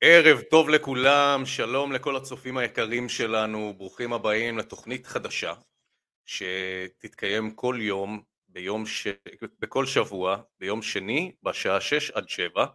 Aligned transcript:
ערב 0.00 0.40
טוב 0.40 0.68
לכולם, 0.68 1.42
שלום 1.46 1.92
לכל 1.92 2.16
הצופים 2.16 2.56
היקרים 2.56 3.08
שלנו, 3.08 3.74
ברוכים 3.76 4.12
הבאים 4.12 4.58
לתוכנית 4.58 5.06
חדשה 5.06 5.54
שתתקיים 6.26 7.50
כל 7.50 7.76
יום, 7.80 8.22
ביום 8.48 8.86
ש... 8.86 9.06
בכל 9.58 9.86
שבוע, 9.86 10.42
ביום 10.58 10.82
שני 10.82 11.32
בשעה 11.42 11.80
6 11.80 12.10
עד 12.10 12.28
7. 12.28 12.66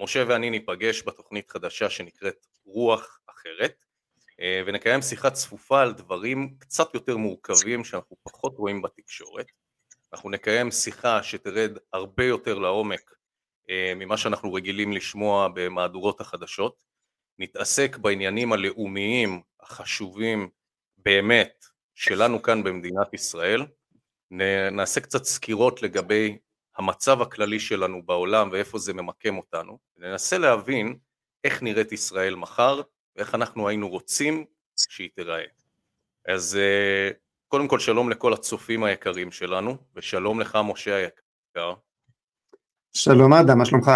משה 0.00 0.24
ואני 0.28 0.50
ניפגש 0.50 1.02
בתוכנית 1.06 1.50
חדשה 1.50 1.90
שנקראת 1.90 2.46
רוח 2.64 3.18
אחרת 3.26 3.84
אה, 4.40 4.62
ונקיים 4.66 5.02
שיחה 5.02 5.30
צפופה 5.30 5.82
על 5.82 5.92
דברים 5.92 6.56
קצת 6.58 6.94
יותר 6.94 7.16
מורכבים 7.16 7.84
שאנחנו 7.84 8.16
פחות 8.22 8.54
רואים 8.56 8.82
בתקשורת. 8.82 9.46
אנחנו 10.12 10.30
נקיים 10.30 10.70
שיחה 10.70 11.22
שתרד 11.22 11.70
הרבה 11.92 12.24
יותר 12.24 12.58
לעומק 12.58 13.14
אה, 13.70 13.92
ממה 13.96 14.16
שאנחנו 14.16 14.52
רגילים 14.52 14.92
לשמוע 14.92 15.48
במהדורות 15.54 16.20
החדשות. 16.20 16.84
נתעסק 17.38 17.96
בעניינים 17.96 18.52
הלאומיים 18.52 19.42
החשובים 19.60 20.50
באמת 20.96 21.64
שלנו 21.94 22.42
כאן 22.42 22.62
במדינת 22.62 23.14
ישראל. 23.14 23.66
נעשה 24.72 25.00
קצת 25.00 25.24
סקירות 25.24 25.82
לגבי 25.82 26.38
המצב 26.76 27.22
הכללי 27.22 27.60
שלנו 27.60 28.02
בעולם 28.02 28.48
ואיפה 28.52 28.78
זה 28.78 28.92
ממקם 28.92 29.38
אותנו. 29.38 29.78
ננסה 29.96 30.38
להבין 30.38 30.98
איך 31.44 31.62
נראית 31.62 31.92
ישראל 31.92 32.34
מחר 32.34 32.80
ואיך 33.16 33.34
אנחנו 33.34 33.68
היינו 33.68 33.88
רוצים 33.88 34.44
שהיא 34.76 35.10
תיראה. 35.14 35.44
אז 36.28 36.56
אה, 36.56 37.10
קודם 37.48 37.68
כל 37.68 37.78
שלום 37.78 38.10
לכל 38.10 38.32
הצופים 38.32 38.84
היקרים 38.84 39.32
שלנו 39.32 39.76
ושלום 39.94 40.40
לך 40.40 40.58
משה 40.64 40.94
היקר. 40.96 41.74
שלום 42.92 43.32
אדם, 43.32 43.58
מה 43.58 43.64
שלומך? 43.64 43.90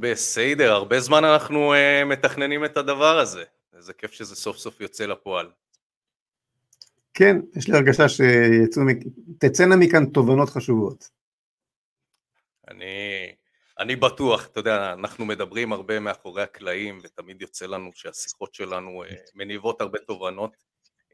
בסדר, 0.00 0.72
הרבה 0.72 1.00
זמן 1.00 1.24
אנחנו 1.24 1.74
uh, 1.74 2.04
מתכננים 2.04 2.64
את 2.64 2.76
הדבר 2.76 3.18
הזה, 3.18 3.44
איזה 3.76 3.92
כיף 3.92 4.12
שזה 4.12 4.36
סוף 4.36 4.56
סוף 4.56 4.80
יוצא 4.80 5.06
לפועל. 5.06 5.50
כן, 7.14 7.36
יש 7.56 7.68
לי 7.68 7.76
הרגשה 7.76 8.04
שתצאנה 8.08 9.76
מכאן 9.76 10.06
תובנות 10.06 10.48
חשובות. 10.48 11.10
אני, 12.68 12.86
אני 13.78 13.96
בטוח, 13.96 14.46
אתה 14.46 14.60
יודע, 14.60 14.92
אנחנו 14.92 15.24
מדברים 15.24 15.72
הרבה 15.72 16.00
מאחורי 16.00 16.42
הקלעים 16.42 16.98
ותמיד 17.02 17.42
יוצא 17.42 17.66
לנו 17.66 17.90
שהשיחות 17.94 18.54
שלנו 18.54 19.04
uh, 19.04 19.14
מניבות 19.34 19.80
הרבה 19.80 19.98
תובנות. 19.98 20.56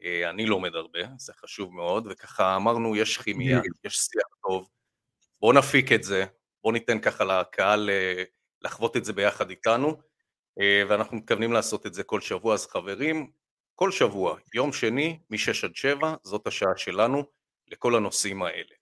Uh, 0.03 0.29
אני 0.29 0.45
לומד 0.45 0.75
הרבה, 0.75 0.99
זה 1.17 1.33
חשוב 1.33 1.75
מאוד, 1.75 2.07
וככה 2.09 2.55
אמרנו, 2.55 2.95
יש 2.95 3.17
כימיה, 3.17 3.61
יש 3.83 3.97
שיח 3.97 4.27
טוב, 4.47 4.69
בואו 5.41 5.53
נפיק 5.53 5.91
את 5.91 6.03
זה, 6.03 6.25
בואו 6.63 6.73
ניתן 6.73 6.99
ככה 6.99 7.23
לקהל 7.23 7.89
אה, 7.89 8.23
לחוות 8.61 8.97
את 8.97 9.05
זה 9.05 9.13
ביחד 9.13 9.49
איתנו, 9.49 9.97
אה, 10.59 10.83
ואנחנו 10.89 11.17
מתכוונים 11.17 11.53
לעשות 11.53 11.85
את 11.85 11.93
זה 11.93 12.03
כל 12.03 12.21
שבוע, 12.21 12.53
אז 12.53 12.67
חברים, 12.67 13.31
כל 13.75 13.91
שבוע, 13.91 14.37
יום 14.53 14.73
שני, 14.73 15.19
מ-6 15.29 15.65
עד 15.65 15.75
7, 15.75 16.15
זאת 16.23 16.47
השעה 16.47 16.77
שלנו 16.77 17.23
לכל 17.67 17.95
הנושאים 17.95 18.43
האלה. 18.43 18.75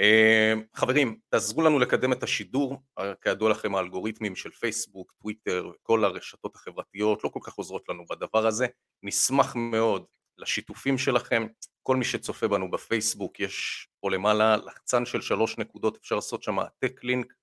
אה, 0.00 0.54
חברים, 0.74 1.18
תעזרו 1.28 1.62
לנו 1.62 1.78
לקדם 1.78 2.12
את 2.12 2.22
השידור, 2.22 2.82
כידוע 3.20 3.50
לכם 3.50 3.74
האלגוריתמים 3.74 4.36
של 4.36 4.50
פייסבוק, 4.50 5.12
טוויטר, 5.22 5.70
כל 5.82 6.04
הרשתות 6.04 6.56
החברתיות 6.56 7.24
לא 7.24 7.28
כל 7.28 7.40
כך 7.42 7.54
עוזרות 7.54 7.88
לנו 7.88 8.04
בדבר 8.10 8.46
הזה, 8.46 8.66
נשמח 9.02 9.56
מאוד 9.56 10.04
לשיתופים 10.38 10.98
שלכם, 10.98 11.46
כל 11.82 11.96
מי 11.96 12.04
שצופה 12.04 12.48
בנו 12.48 12.70
בפייסבוק, 12.70 13.40
יש 13.40 13.88
פה 14.00 14.10
למעלה 14.10 14.56
לחצן 14.56 15.06
של 15.06 15.20
שלוש 15.20 15.58
נקודות, 15.58 15.96
אפשר 15.96 16.14
לעשות 16.14 16.42
שם 16.42 16.58
העתק 16.58 17.04
לינק, 17.04 17.34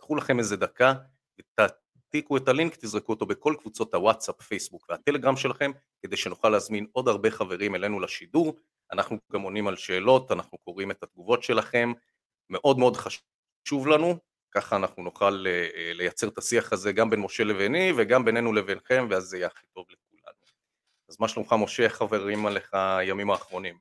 קחו 0.00 0.16
לכם 0.16 0.38
איזה 0.38 0.56
דקה, 0.56 0.94
תעתיקו 1.54 2.36
את 2.36 2.48
הלינק, 2.48 2.76
תזרקו 2.76 3.12
אותו 3.12 3.26
בכל 3.26 3.54
קבוצות 3.58 3.94
הוואטסאפ, 3.94 4.42
פייסבוק 4.42 4.86
והטלגרם 4.88 5.36
שלכם, 5.36 5.70
כדי 6.02 6.16
שנוכל 6.16 6.48
להזמין 6.48 6.86
עוד 6.92 7.08
הרבה 7.08 7.30
חברים 7.30 7.74
אלינו 7.74 8.00
לשידור, 8.00 8.56
אנחנו 8.92 9.18
גם 9.32 9.42
עונים 9.42 9.68
על 9.68 9.76
שאלות, 9.76 10.32
אנחנו 10.32 10.58
קוראים 10.58 10.90
את 10.90 11.02
התגובות 11.02 11.42
שלכם, 11.42 11.92
מאוד 12.50 12.78
מאוד 12.78 12.96
חשוב 12.96 13.86
לנו, 13.86 14.16
ככה 14.50 14.76
אנחנו 14.76 15.02
נוכל 15.02 15.44
אה, 15.46 15.68
אה, 15.76 15.92
לייצר 15.94 16.28
את 16.28 16.38
השיח 16.38 16.72
הזה 16.72 16.92
גם 16.92 17.10
בין 17.10 17.20
משה 17.20 17.44
לביני 17.44 17.92
וגם 17.96 18.24
בינינו 18.24 18.52
לבינכם, 18.52 19.06
ואז 19.10 19.24
זה 19.24 19.36
יהיה 19.36 19.46
הכי 19.46 19.66
טוב 19.74 19.86
לכולם. 19.90 20.34
אז 21.08 21.16
מה 21.20 21.28
שלומך 21.28 21.54
משה, 21.58 21.88
חברים 21.88 22.46
עליך 22.46 22.74
הימים 22.74 23.30
האחרונים? 23.30 23.78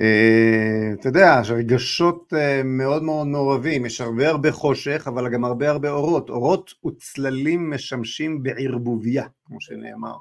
אה, 0.00 0.92
אתה 1.00 1.08
יודע, 1.08 1.40
רגשות 1.40 2.32
אה, 2.36 2.62
מאוד 2.64 3.02
מאוד 3.02 3.26
מעורבים, 3.26 3.86
יש 3.86 4.00
הרבה 4.00 4.28
הרבה 4.28 4.52
חושך, 4.52 5.04
אבל 5.06 5.28
גם 5.32 5.44
הרבה 5.44 5.70
הרבה 5.70 5.90
אורות. 5.90 6.30
אורות 6.30 6.74
וצללים 6.86 7.70
משמשים 7.70 8.42
בערבוביה, 8.42 9.26
כמו 9.44 9.60
שנאמר. 9.60 10.16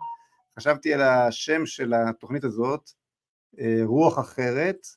חשבתי 0.59 0.93
על 0.93 1.01
השם 1.01 1.65
של 1.65 1.93
התוכנית 1.93 2.43
הזאת, 2.43 2.89
רוח 3.83 4.19
אחרת, 4.19 4.87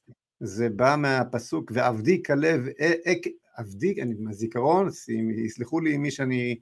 זה 0.40 0.68
בא 0.68 0.96
מהפסוק 0.98 1.72
ועבדי 1.74 2.22
כלב, 2.22 2.60
עבדי, 3.56 4.02
אני 4.02 4.14
מהזיכרון, 4.18 4.88
יסלחו 5.44 5.80
לי 5.80 5.96
מי 5.96 6.10
שאני 6.10 6.58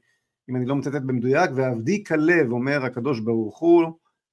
אם 0.51 0.57
אני 0.57 0.67
לא 0.67 0.77
מצטט 0.77 1.03
במדויק, 1.07 1.51
ועבדי 1.55 2.05
כלב, 2.05 2.53
אומר 2.53 2.85
הקדוש 2.85 3.21
ברוך 3.21 3.59
הוא, 3.59 3.83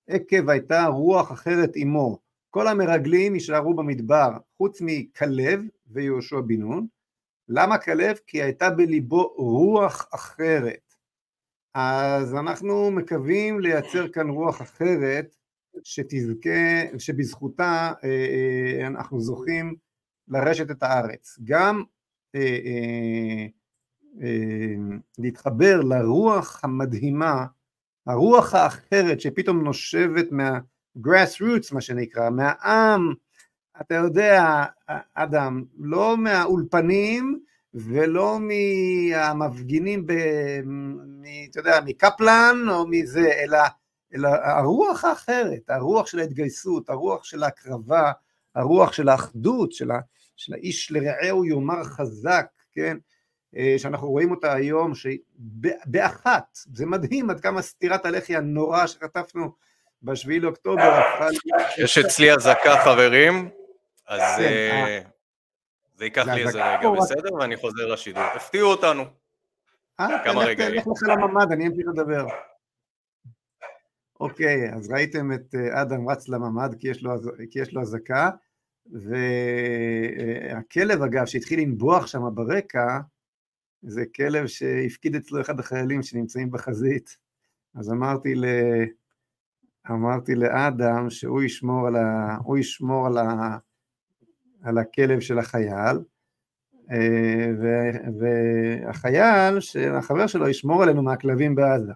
עקב 0.08 0.50
הייתה 0.50 0.86
רוח 0.86 1.32
אחרת 1.32 1.72
עמו. 1.76 2.20
כל 2.50 2.68
המרגלים 2.68 3.34
יישארו 3.34 3.74
במדבר, 3.74 4.30
חוץ 4.58 4.82
מכלב 4.82 5.60
ויהושע 5.88 6.40
בן 6.40 6.60
נון. 6.60 6.88
למה 7.50 7.78
כלב? 7.78 8.18
כי 8.28 8.42
הייתה 8.42 8.70
בליבו 8.70 9.34
רוח 9.38 10.08
אחרת. 10.14 10.94
אז 11.74 12.36
אנחנו 12.36 12.92
מקווים 12.92 13.60
לייצר 13.60 14.08
כאן 14.08 14.30
רוח 14.30 14.62
אחרת, 14.62 15.36
שתזכה, 15.84 16.98
שבזכותה 16.98 17.94
אה, 18.04 18.10
אה, 18.10 18.88
אנחנו 18.88 19.20
זוכים 19.20 19.76
לרשת 20.28 20.72
את 20.72 20.84
הארץ. 20.84 21.40
גם 21.44 21.84
אה, 22.36 23.46
להתחבר 25.18 25.82
לרוח 25.82 26.60
המדהימה, 26.64 27.46
הרוח 28.08 28.54
האחרת 28.54 29.22
שפתאום 29.22 29.64
נושבת 29.64 30.32
מה-grass 30.32 31.42
roots 31.42 31.74
מה 31.74 31.82
שנקרא, 31.82 32.30
מהעם, 32.30 33.14
אתה 33.82 33.96
יודע, 33.96 34.64
אדם, 35.14 35.64
לא 35.80 36.18
מהאולפנים 36.18 37.40
ולא 37.74 38.40
מהמפגינים, 38.40 40.06
ב, 40.06 40.12
אתה 41.50 41.60
יודע, 41.60 41.80
מקפלן 41.86 42.58
או 42.70 42.88
מזה, 42.88 43.32
אלא, 43.34 43.58
אלא 44.16 44.30
הרוח 44.44 45.04
האחרת, 45.04 45.70
הרוח 45.70 46.08
של 46.08 46.20
ההתגייסות, 46.20 46.90
הרוח 46.90 47.24
של 47.24 47.44
ההקרבה, 47.44 48.12
הרוח 48.56 48.94
של 48.94 49.10
האחדות, 49.10 49.72
של, 49.72 49.92
ה, 49.92 50.00
של 50.36 50.54
האיש 50.54 50.92
לרעהו 50.92 51.46
יאמר 51.46 51.84
חזק, 51.84 52.46
כן? 52.74 52.98
אה, 53.58 53.76
שאנחנו 53.78 54.10
רואים 54.10 54.32
אותה 54.32 54.54
היום, 54.54 54.92
שבאחת, 54.96 56.58
זה 56.74 56.86
מדהים 56.86 57.30
עד 57.30 57.40
כמה 57.40 57.62
סטירת 57.62 58.06
הלחי 58.06 58.36
הנורא 58.36 58.88
שחטפנו 58.88 59.52
בשביעי 60.04 60.40
לאוקטובר 60.40 60.82
הפכה 60.82 61.28
יש 61.78 61.98
אצלי 61.98 62.34
אזעקה 62.34 62.76
חברים, 62.84 63.50
אז 64.08 64.22
כן, 64.38 64.44
אה, 64.44 64.88
אה. 64.88 65.02
זה 65.96 66.06
ייקח 66.06 66.28
לי 66.28 66.46
איזה 66.46 66.66
רגע, 66.66 66.90
בסדר? 66.90 67.34
ואני 67.34 67.58
חוזר 67.58 67.86
לשידור. 67.86 68.24
הפתיעו 68.24 68.72
אותנו. 68.72 69.04
כמה 69.98 70.44
רגעים. 70.44 70.74
לך 70.74 70.88
לך 70.88 71.10
לממ"ד, 71.10 71.52
אני 71.52 71.68
אמשיך 71.68 71.86
לדבר. 71.94 72.26
אוקיי, 74.20 74.74
אז 74.74 74.92
ראיתם 74.92 75.34
את 75.34 75.56
אדם 75.56 76.10
רץ 76.10 76.30
לממ"ד 76.30 76.76
כי 76.80 76.88
יש 77.60 77.74
לו 77.74 77.82
אזעקה, 77.82 78.30
והכלב 78.92 81.02
אגב 81.02 81.26
שהתחיל 81.26 81.60
לנבוח 81.60 82.08
שם 82.08 82.22
ברקע, 82.34 83.00
זה 83.82 84.04
כלב 84.16 84.48
שהפקיד 84.48 85.16
אצלו 85.16 85.42
אחד 85.42 85.60
החיילים 85.60 86.04
שנמצאים 86.04 86.52
בחזית, 86.52 87.18
אז 87.76 87.92
אמרתי, 87.92 88.36
ל... 88.36 88.46
אמרתי 89.92 90.36
לאדם 90.36 91.10
שהוא 91.10 91.44
ישמור 91.44 91.88
על, 91.88 91.96
ה... 91.96 92.38
ישמור 92.60 93.08
על, 93.08 93.18
ה... 93.18 93.58
על 94.64 94.78
הכלב 94.78 95.20
של 95.20 95.40
החייל, 95.40 95.98
אה, 96.92 97.48
ו... 97.62 97.66
והחייל, 98.20 99.58
החבר 99.98 100.28
שלו 100.28 100.50
ישמור 100.50 100.84
עלינו 100.84 101.04
מהכלבים 101.04 101.56
בעזה. 101.56 101.94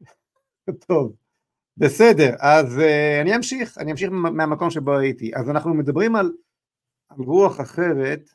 טוב, 0.86 1.16
בסדר, 1.76 2.34
אז 2.40 2.78
אה, 2.78 3.20
אני 3.22 3.36
אמשיך, 3.36 3.78
אני 3.78 3.92
אמשיך 3.92 4.10
מהמקום 4.12 4.70
שבו 4.70 4.98
הייתי. 4.98 5.30
אז 5.34 5.50
אנחנו 5.50 5.74
מדברים 5.74 6.16
על, 6.16 6.32
על 7.08 7.18
רוח 7.18 7.60
אחרת, 7.60 8.30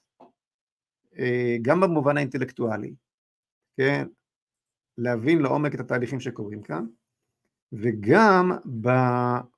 אה, 1.19 1.57
גם 1.61 1.81
במובן 1.81 2.17
האינטלקטואלי, 2.17 2.93
כן, 3.77 4.07
להבין 4.97 5.39
לעומק 5.39 5.75
את 5.75 5.79
התהליכים 5.79 6.19
שקורים 6.19 6.61
כאן, 6.61 6.85
וגם 7.73 8.51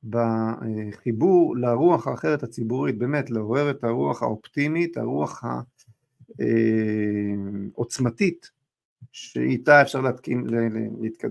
בחיבור 0.03 1.57
לרוח 1.57 2.07
האחרת 2.07 2.43
הציבורית, 2.43 2.97
באמת 2.97 3.29
לעורר 3.29 3.71
את 3.71 3.83
הרוח 3.83 4.23
האופטימית, 4.23 4.97
הרוח 4.97 5.43
העוצמתית, 7.75 8.51
שאיתה 9.11 9.81
אפשר 9.81 10.01
להתקים, 10.01 10.47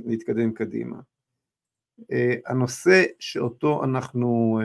להתקדם 0.04 0.52
קדימה. 0.52 0.96
הנושא 2.46 3.04
שאותו 3.18 3.84
אנחנו 3.84 4.60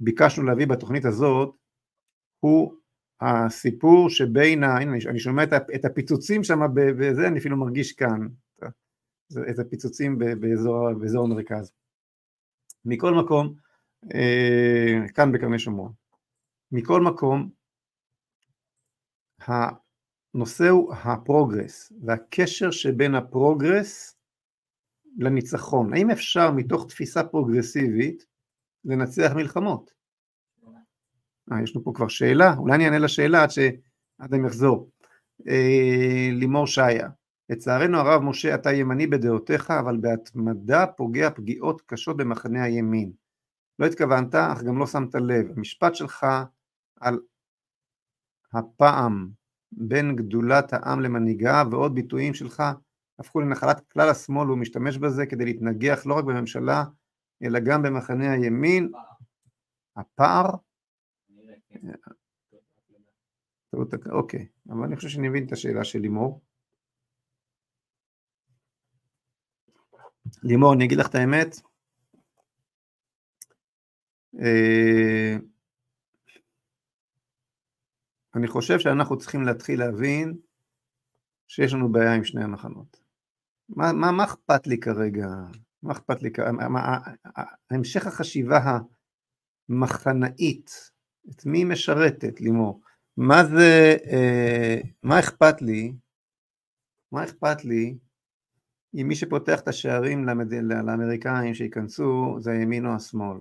ביקשנו 0.00 0.44
להביא 0.44 0.66
בתוכנית 0.66 1.04
הזאת 1.04 1.54
הוא 2.40 2.74
הסיפור 3.20 4.10
שבין, 4.10 4.64
הנה 4.64 4.92
אני 5.10 5.18
שומע 5.18 5.44
את 5.74 5.84
הפיצוצים 5.84 6.44
שם 6.44 6.60
בזה, 6.74 7.28
אני 7.28 7.38
אפילו 7.38 7.56
מרגיש 7.56 7.92
כאן, 7.92 8.28
את 9.50 9.58
הפיצוצים 9.58 10.18
באזור, 10.18 10.92
באזור 10.92 11.24
המרכז. 11.24 11.72
מכל 12.84 13.14
מקום, 13.14 13.54
אה, 14.14 15.08
כאן 15.14 15.32
בקרני 15.32 15.58
שומרון. 15.58 15.92
מכל 16.72 17.00
מקום, 17.00 17.50
הנושא 19.40 20.68
הוא 20.68 20.94
הפרוגרס 20.94 21.92
והקשר 22.06 22.70
שבין 22.70 23.14
הפרוגרס 23.14 24.17
לניצחון. 25.18 25.94
האם 25.94 26.10
אפשר 26.10 26.50
מתוך 26.50 26.86
תפיסה 26.88 27.24
פרוגרסיבית 27.24 28.26
לנצח 28.84 29.32
מלחמות? 29.36 29.90
אה, 31.52 31.62
יש 31.62 31.76
לנו 31.76 31.84
פה 31.84 31.92
כבר 31.94 32.08
שאלה, 32.08 32.54
אולי 32.58 32.74
אני 32.74 32.84
אענה 32.84 32.98
לשאלה 32.98 33.42
עד 33.42 33.50
שאדם 33.50 34.46
יחזור. 34.46 34.90
אה, 35.48 36.28
לימור 36.32 36.66
שעיה, 36.66 37.08
לצערנו 37.48 37.98
הרב 37.98 38.22
משה 38.22 38.54
אתה 38.54 38.72
ימני 38.72 39.06
בדעותיך 39.06 39.70
אבל 39.70 39.96
בהתמדה 39.96 40.86
פוגע 40.86 41.30
פגיעות 41.30 41.82
קשות 41.86 42.16
במחנה 42.16 42.64
הימין. 42.64 43.12
לא 43.78 43.86
התכוונת 43.86 44.34
אך 44.34 44.62
גם 44.62 44.78
לא 44.78 44.86
שמת 44.86 45.14
לב. 45.14 45.50
המשפט 45.56 45.94
שלך 45.94 46.26
על 47.00 47.18
הפעם 48.52 49.28
בין 49.72 50.16
גדולת 50.16 50.72
העם 50.72 51.00
למנהיגה 51.00 51.62
ועוד 51.70 51.94
ביטויים 51.94 52.34
שלך 52.34 52.62
הפכו 53.18 53.40
לנחלת 53.40 53.92
כלל 53.92 54.08
השמאל 54.08 54.46
והוא 54.46 54.58
משתמש 54.58 54.98
בזה 54.98 55.26
כדי 55.26 55.44
להתנגח 55.44 56.06
לא 56.06 56.14
רק 56.14 56.24
בממשלה 56.24 56.84
אלא 57.42 57.58
גם 57.66 57.82
במחנה 57.82 58.32
הימין. 58.32 58.92
הפער? 59.96 60.44
אוקיי, 64.10 64.46
אבל 64.68 64.84
אני 64.84 64.96
חושב 64.96 65.08
שאני 65.08 65.28
מבין 65.28 65.46
את 65.46 65.52
השאלה 65.52 65.84
של 65.84 65.98
לימור. 65.98 66.40
לימור, 70.42 70.74
אני 70.74 70.84
אגיד 70.84 70.98
לך 70.98 71.08
את 71.08 71.14
האמת, 71.14 71.56
אה, 74.38 75.36
אני 78.34 78.48
חושב 78.48 78.78
שאנחנו 78.78 79.18
צריכים 79.18 79.42
להתחיל 79.42 79.80
להבין 79.80 80.38
שיש 81.48 81.72
לנו 81.72 81.92
בעיה 81.92 82.14
עם 82.14 82.24
שני 82.24 82.44
המחנות. 82.44 82.97
מה, 83.68 83.92
מה, 83.92 84.12
מה 84.12 84.24
אכפת 84.24 84.66
לי 84.66 84.80
כרגע? 84.80 85.28
מה 85.82 85.92
אכפת 85.92 86.22
לי 86.22 86.30
כרגע? 86.30 86.66
המשך 87.70 88.06
החשיבה 88.06 88.78
המחנאית, 89.68 90.90
את 91.30 91.46
מי 91.46 91.64
משרתת, 91.64 92.40
לימור? 92.40 92.80
מה 93.16 93.44
זה, 93.44 93.96
אה, 94.06 94.80
מה 95.02 95.18
אכפת 95.18 95.62
לי? 95.62 95.92
מה 97.12 97.24
אכפת 97.24 97.64
לי 97.64 97.98
אם 98.94 99.08
מי 99.08 99.14
שפותח 99.14 99.60
את 99.60 99.68
השערים 99.68 100.24
למד... 100.24 100.54
לאמריקאים 100.54 101.54
שייכנסו 101.54 102.36
זה 102.40 102.52
הימין 102.52 102.86
או 102.86 102.94
השמאל. 102.94 103.38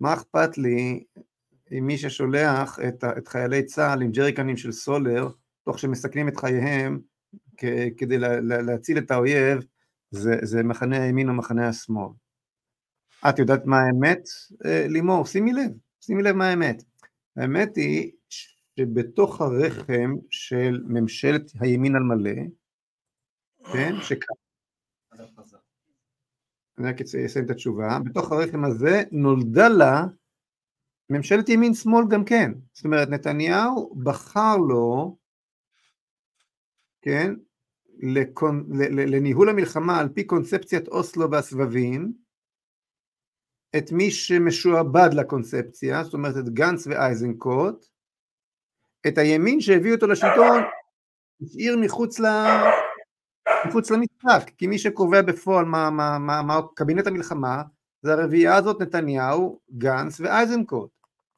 מה 0.00 0.14
אכפת 0.14 0.58
לי 0.58 1.04
אם 1.78 1.86
מי 1.86 1.98
ששולח 1.98 2.78
את, 2.88 3.04
את 3.18 3.28
חיילי 3.28 3.64
צה"ל 3.64 4.02
עם 4.02 4.10
ג'ריקנים 4.12 4.56
של 4.56 4.72
סולר, 4.72 5.28
תוך 5.64 5.78
שמסכנים 5.78 6.28
את 6.28 6.36
חייהם 6.36 7.00
כדי 7.96 8.18
לה, 8.18 8.40
לה, 8.40 8.62
להציל 8.62 8.98
את 8.98 9.10
האויב, 9.10 9.58
זה, 10.10 10.32
זה 10.42 10.62
מחנה 10.62 11.02
הימין 11.02 11.28
או 11.28 11.34
מחנה 11.34 11.68
השמאל. 11.68 12.08
את 13.28 13.38
יודעת 13.38 13.66
מה 13.66 13.76
האמת, 13.80 14.22
אה, 14.64 14.86
לימור? 14.88 15.26
שימי 15.26 15.52
לב, 15.52 15.70
שימי 16.00 16.22
לב 16.22 16.36
מה 16.36 16.48
האמת. 16.48 16.82
האמת 17.36 17.76
היא 17.76 18.12
שבתוך 18.78 19.40
הרחם 19.40 20.14
של 20.30 20.82
ממשלת 20.86 21.52
הימין 21.60 21.96
על 21.96 22.02
מלא, 22.02 22.42
כן, 23.72 23.92
שכאן 24.02 24.36
אני 26.78 26.88
רק 26.88 27.00
אסיים 27.00 27.44
את 27.44 27.50
התשובה, 27.50 27.98
בתוך 28.04 28.32
הרחם 28.32 28.64
הזה 28.64 29.02
נולדה 29.12 29.68
לה 29.68 30.04
ממשלת 31.10 31.48
ימין 31.48 31.74
שמאל 31.74 32.04
גם 32.10 32.24
כן, 32.24 32.52
זאת 32.72 32.84
אומרת 32.84 33.08
נתניהו 33.08 33.94
בחר 34.02 34.56
לו, 34.56 35.16
כן, 37.08 37.34
לקונ... 37.98 38.64
לניהול 38.90 39.48
המלחמה 39.48 40.00
על 40.00 40.08
פי 40.08 40.24
קונספציית 40.24 40.88
אוסלו 40.88 41.30
והסבבים, 41.30 42.12
את 43.76 43.92
מי 43.92 44.10
שמשועבד 44.10 45.08
לקונספציה, 45.12 46.04
זאת 46.04 46.14
אומרת 46.14 46.34
את 46.36 46.48
גנץ 46.48 46.86
ואייזנקוט, 46.86 47.86
את 49.08 49.18
הימין 49.18 49.60
שהביא 49.60 49.94
אותו 49.94 50.06
לשלטון, 50.06 50.62
השאיר 51.42 51.76
מחוץ 51.80 52.20
ל... 52.20 52.26
מחוץ 53.68 53.90
למשחק, 53.90 54.50
כי 54.58 54.66
מי 54.66 54.78
שקובע 54.78 55.22
בפועל 55.22 55.64
מה, 55.64 55.90
מה, 55.90 56.18
מה, 56.18 56.42
מה 56.42 56.60
קבינט 56.74 57.06
המלחמה 57.06 57.62
זה 58.02 58.12
הרביעייה 58.12 58.56
הזאת 58.56 58.82
נתניהו, 58.82 59.60
גנץ 59.78 60.20
ואייזנקוט. 60.20 60.90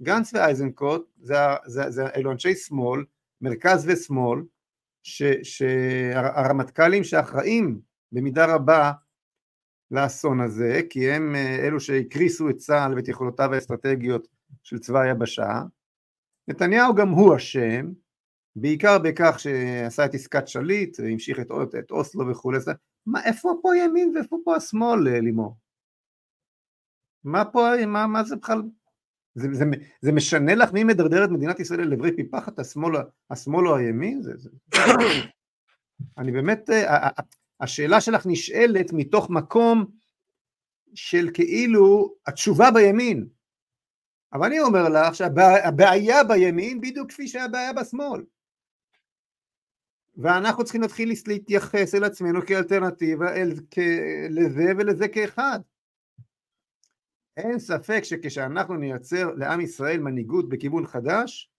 גנץ 0.02 0.34
ואייזנקוט 0.34 1.11
זה, 1.22 1.34
זה, 1.67 1.90
זה 1.90 2.06
אלו 2.17 2.32
אנשי 2.32 2.55
שמאל, 2.55 3.05
מרכז 3.40 3.88
ושמאל, 3.88 4.40
שהרמטכ"לים 5.43 7.05
שאחראים 7.05 7.81
במידה 8.12 8.55
רבה 8.55 8.93
לאסון 9.91 10.41
הזה, 10.41 10.81
כי 10.91 11.11
הם 11.11 11.35
אה, 11.35 11.67
אלו 11.67 11.81
שהקריסו 11.81 12.50
את 12.50 12.56
צה"ל 12.56 12.94
ואת 12.94 13.08
יכולותיו 13.08 13.55
האסטרטגיות 13.55 14.29
של 14.62 14.79
צבא 14.79 15.00
היבשה. 15.00 15.62
נתניהו 16.49 16.94
גם 16.94 17.08
הוא 17.08 17.37
אשם, 17.37 17.93
בעיקר 18.56 18.99
בכך 18.99 19.41
שעשה 19.41 20.05
את 20.05 20.14
עסקת 20.14 20.49
שליט, 20.49 21.00
המשיך 21.00 21.41
את, 21.41 21.50
את 21.79 21.91
אוסלו 21.91 22.29
וכולי, 22.29 22.58
מה, 23.06 23.25
איפה 23.25 23.53
פה 23.62 23.76
ימין 23.76 24.12
ואיפה 24.17 24.37
פה 24.44 24.56
השמאל 24.56 25.08
אה, 25.08 25.20
לימור? 25.20 25.56
מה 27.25 27.44
פה, 27.44 27.87
מה, 27.87 28.06
מה 28.06 28.25
זה 28.25 28.37
בכלל, 28.37 28.62
זה, 29.41 29.49
זה, 29.53 29.65
זה 30.01 30.13
משנה 30.13 30.55
לך 30.55 30.73
מי 30.73 30.85
מדרדר 30.85 31.25
את 31.25 31.31
מדינת 31.31 31.61
ישראל 31.61 31.89
לעברי 31.89 32.17
פי 32.17 32.25
פחת, 32.25 32.59
השמאל, 32.59 32.97
השמאל 33.31 33.69
או 33.69 33.77
הימין? 33.77 34.23
זה, 34.23 34.32
זה... 34.37 34.51
אני 36.19 36.32
באמת, 36.32 36.70
אה, 36.70 37.09
השאלה 37.61 38.01
שלך 38.01 38.27
נשאלת 38.27 38.93
מתוך 38.93 39.31
מקום 39.31 39.87
של 40.94 41.31
כאילו 41.35 42.15
התשובה 42.27 42.70
בימין, 42.70 43.27
אבל 44.32 44.47
אני 44.47 44.61
אומר 44.61 44.89
לך 44.89 45.15
שהבעיה 45.15 46.25
בימין 46.25 46.81
בדיוק 46.81 47.11
כפי 47.11 47.29
שהבעיה 47.29 47.73
בשמאל. 47.73 48.23
ואנחנו 50.17 50.65
צריכים 50.65 50.82
להתחיל 50.82 51.13
להתייחס 51.27 51.94
אל 51.94 52.05
עצמנו 52.05 52.47
כאלטרנטיבה 52.47 53.35
אל, 53.35 53.53
כ, 53.70 53.79
לזה 54.31 54.73
ולזה 54.79 55.09
כאחד. 55.09 55.61
אין 57.41 57.59
ספק 57.59 58.01
שכשאנחנו 58.05 58.75
נייצר 58.75 59.31
לעם 59.37 59.61
ישראל 59.61 60.01
מנהיגות 60.01 60.49
בכיוון 60.49 60.87
חדש, 60.87 61.51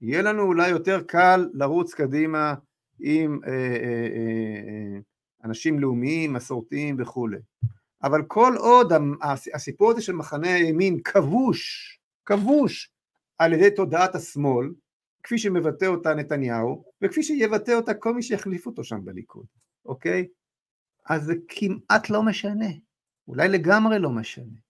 יהיה 0.00 0.22
לנו 0.22 0.42
אולי 0.42 0.68
יותר 0.68 1.02
קל 1.02 1.48
לרוץ 1.52 1.94
קדימה 1.94 2.54
עם 3.00 3.40
אה, 3.46 3.50
אה, 3.50 4.08
אה, 4.16 4.98
אנשים 5.44 5.78
לאומיים, 5.78 6.32
מסורתיים 6.32 6.96
וכולי. 6.98 7.38
אבל 8.02 8.22
כל 8.22 8.54
עוד 8.58 8.92
הסיפור 9.54 9.90
הזה 9.90 10.02
של 10.02 10.12
מחנה 10.12 10.54
הימין 10.54 11.00
כבוש, 11.04 11.94
כבוש 12.26 12.90
על 13.38 13.52
ידי 13.52 13.70
תודעת 13.70 14.14
השמאל, 14.14 14.70
כפי 15.22 15.38
שמבטא 15.38 15.84
אותה 15.84 16.14
נתניהו, 16.14 16.84
וכפי 17.02 17.22
שיבטא 17.22 17.70
אותה 17.70 17.94
כל 17.94 18.14
מי 18.14 18.22
שיחליף 18.22 18.66
אותו 18.66 18.84
שם 18.84 19.04
בליכוד, 19.04 19.46
אוקיי? 19.86 20.28
אז 21.06 21.24
זה 21.24 21.34
כמעט 21.48 22.10
לא 22.10 22.22
משנה, 22.22 22.68
אולי 23.28 23.48
לגמרי 23.48 23.98
לא 23.98 24.10
משנה. 24.10 24.63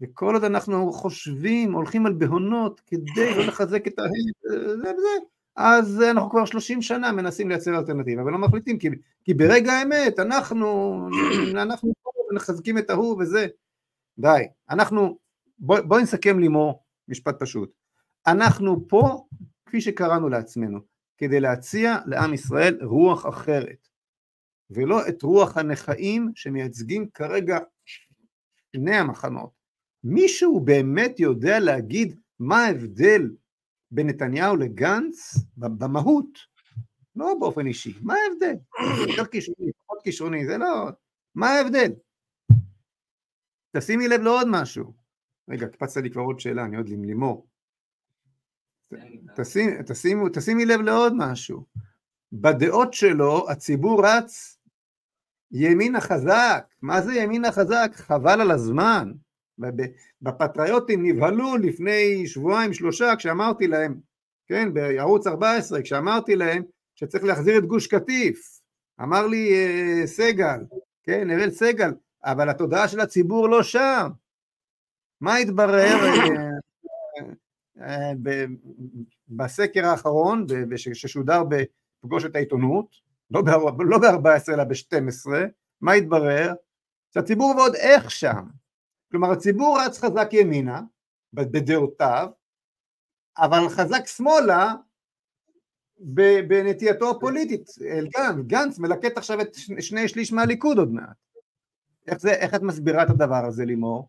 וכל 0.00 0.34
עוד 0.34 0.44
אנחנו 0.44 0.92
חושבים, 0.92 1.72
הולכים 1.72 2.06
על 2.06 2.12
בהונות 2.12 2.80
כדי 2.80 3.34
לא 3.36 3.46
לחזק 3.46 3.86
את 3.86 3.98
ה... 3.98 4.02
זה 4.50 4.76
וזה, 4.80 5.26
אז 5.56 6.02
אנחנו 6.02 6.30
כבר 6.30 6.44
30 6.44 6.82
שנה 6.82 7.12
מנסים 7.12 7.48
לייצר 7.48 7.78
אלטרנטיבה 7.78 8.22
ולא 8.24 8.38
מחליטים, 8.38 8.78
כי, 8.78 8.88
כי 9.24 9.34
ברגע 9.34 9.72
האמת 9.72 10.18
אנחנו, 10.18 10.98
אנחנו 11.62 11.92
מחזקים 12.32 12.78
את 12.78 12.90
ההוא 12.90 13.22
וזה. 13.22 13.46
די, 14.18 14.46
אנחנו, 14.70 15.18
בואי 15.58 15.82
בוא 15.82 16.00
נסכם 16.00 16.38
לימור, 16.38 16.82
משפט 17.08 17.42
פשוט. 17.42 17.72
אנחנו 18.26 18.88
פה 18.88 19.26
כפי 19.66 19.80
שקראנו 19.80 20.28
לעצמנו, 20.28 20.78
כדי 21.18 21.40
להציע 21.40 21.96
לעם 22.06 22.34
ישראל 22.34 22.78
רוח 22.82 23.26
אחרת. 23.28 23.88
ולא 24.70 25.08
את 25.08 25.22
רוח 25.22 25.56
הנכאים 25.56 26.32
שמייצגים 26.34 27.08
כרגע 27.14 27.58
שני 28.72 28.96
המחנות. 28.96 29.55
מישהו 30.08 30.60
באמת 30.60 31.20
יודע 31.20 31.60
להגיד 31.60 32.20
מה 32.38 32.64
ההבדל 32.64 33.30
בין 33.90 34.06
נתניהו 34.06 34.56
לגנץ 34.56 35.34
במהות, 35.56 36.38
לא 37.16 37.34
באופן 37.40 37.66
אישי, 37.66 37.94
מה 38.02 38.14
ההבדל? 38.14 38.54
יותר 39.08 39.26
כישרוני, 39.26 39.72
פחות 39.72 39.98
כישרוני, 40.02 40.46
זה 40.46 40.58
לא... 40.58 40.88
מה 41.34 41.48
ההבדל? 41.48 41.92
תשימי 43.76 44.08
לב 44.08 44.20
לעוד 44.20 44.46
משהו. 44.50 44.94
רגע, 45.48 45.68
קפצת 45.68 46.02
לי 46.02 46.10
כבר 46.10 46.22
עוד 46.22 46.40
שאלה, 46.40 46.64
אני 46.64 46.76
עוד 46.76 46.88
לימור. 46.88 47.46
תשימי, 50.32 50.64
לב 50.64 50.80
לעוד 50.80 51.12
משהו. 51.16 51.66
בדעות 52.32 52.92
שלו 52.92 53.50
הציבור 53.50 54.06
רץ 54.06 54.58
ימין 55.50 55.96
החזק. 55.96 56.74
מה 56.82 57.02
זה 57.02 57.14
ימין 57.14 57.44
החזק? 57.44 57.90
חבל 57.94 58.40
על 58.40 58.50
הזמן. 58.50 59.12
בפטריוטים 60.22 61.06
נבהלו 61.06 61.56
לפני 61.56 62.26
שבועיים 62.26 62.72
שלושה 62.72 63.16
כשאמרתי 63.18 63.66
להם, 63.66 64.00
כן, 64.46 64.74
בערוץ 64.74 65.26
14, 65.26 65.82
כשאמרתי 65.82 66.36
להם 66.36 66.62
שצריך 66.94 67.24
להחזיר 67.24 67.58
את 67.58 67.66
גוש 67.66 67.86
קטיף. 67.86 68.60
אמר 69.02 69.26
לי 69.26 69.52
אה, 69.52 70.06
סגל, 70.06 70.60
כן, 71.02 71.30
אראל 71.30 71.50
סגל, 71.50 71.90
אבל 72.24 72.50
התודעה 72.50 72.88
של 72.88 73.00
הציבור 73.00 73.48
לא 73.48 73.62
שם. 73.62 74.08
מה 75.20 75.36
התברר 75.36 75.96
אה, 76.04 76.50
אה, 77.80 78.12
בסקר 79.28 79.86
האחרון 79.86 80.46
ששודר 80.76 81.42
בפגושת 81.44 82.36
העיתונות, 82.36 82.86
לא 83.30 83.42
ב-14 83.42 83.84
לא 83.84 83.98
אלא 84.48 84.64
ב-12, 84.64 85.30
מה 85.80 85.92
התברר? 85.92 86.52
שהציבור 87.14 87.54
ועוד 87.56 87.74
איך 87.74 88.10
שם. 88.10 88.44
כלומר 89.10 89.30
הציבור 89.30 89.78
רץ 89.80 89.98
חזק 89.98 90.28
ימינה 90.32 90.80
בדעותיו, 91.32 92.28
אבל 93.38 93.68
חזק 93.68 94.06
שמאלה 94.06 94.74
בנטייתו 96.48 97.10
הפוליטית. 97.10 97.70
גנץ, 98.14 98.46
גנץ 98.46 98.78
מלקט 98.78 99.16
עכשיו 99.16 99.40
את 99.40 99.56
שני 99.80 100.08
שליש 100.08 100.32
מהליכוד 100.32 100.78
עוד 100.78 100.92
מעט. 100.92 101.16
איך, 102.06 102.20
זה, 102.20 102.30
איך 102.30 102.54
את 102.54 102.62
מסבירה 102.62 103.02
את 103.02 103.10
הדבר 103.10 103.46
הזה 103.46 103.64
לימור? 103.64 104.08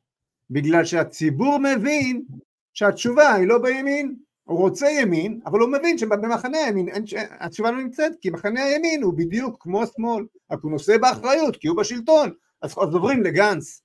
בגלל 0.50 0.86
שהציבור 0.86 1.60
מבין 1.60 2.25
שהתשובה 2.74 3.34
היא 3.34 3.48
לא 3.48 3.58
בימין, 3.58 4.16
הוא 4.44 4.60
רוצה 4.60 4.88
ימין, 4.89 5.39
אבל 5.46 5.60
הוא 5.60 5.72
מבין 5.72 5.98
שבמחנה 5.98 6.58
הימין 6.58 6.89
אין, 6.89 7.04
התשובה 7.39 7.72
לא 7.72 7.77
נמצאת, 7.77 8.12
כי 8.22 8.30
מחנה 8.30 8.63
הימין 8.63 9.04
הוא 9.04 9.13
בדיוק 9.13 9.58
כמו 9.60 9.84
השמאל, 9.84 10.25
רק 10.51 10.60
הוא 10.62 10.72
נושא 10.72 10.98
באחריות, 10.98 11.58
כי 11.58 11.68
הוא 11.68 11.77
בשלטון, 11.77 12.30
אז 12.62 12.74
עוברים 12.77 13.24
לגנץ. 13.24 13.82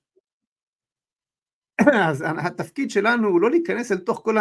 אז 2.09 2.23
התפקיד 2.37 2.91
שלנו 2.91 3.27
הוא 3.27 3.41
לא 3.41 3.51
להיכנס 3.51 3.91
אל 3.91 3.97
תוך 3.97 4.21
כל 4.23 4.37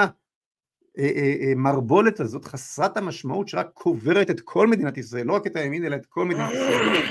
המרבולת 1.56 2.20
הזאת 2.20 2.44
חסרת 2.44 2.96
המשמעות 2.96 3.48
שרק 3.48 3.70
קוברת 3.74 4.30
את 4.30 4.40
כל 4.40 4.66
מדינת 4.66 4.98
ישראל, 4.98 5.26
לא 5.26 5.32
רק 5.32 5.46
את 5.46 5.56
הימין 5.56 5.84
אלא 5.84 5.96
את 5.96 6.06
כל 6.06 6.24
מדינת 6.24 6.50
ישראל. 6.50 7.02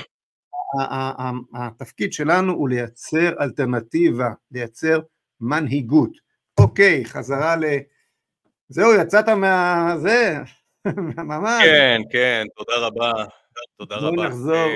התפקיד 1.54 2.12
שלנו 2.12 2.52
הוא 2.52 2.68
לייצר 2.68 3.32
אלטרנטיבה, 3.40 4.30
לייצר 4.50 5.00
מנהיגות. 5.40 6.10
אוקיי, 6.60 7.04
חזרה 7.04 7.56
ל... 7.56 7.64
זהו, 8.68 8.94
יצאת 8.94 9.28
מה... 9.28 9.94
זה, 9.98 10.38
ממש. 11.30 11.64
כן, 11.64 12.00
כן, 12.12 12.46
תודה 12.56 12.76
רבה. 12.76 13.12
תודה 13.78 13.96
רבה. 13.96 14.16
בוא 14.16 14.26
נחזור. 14.26 14.70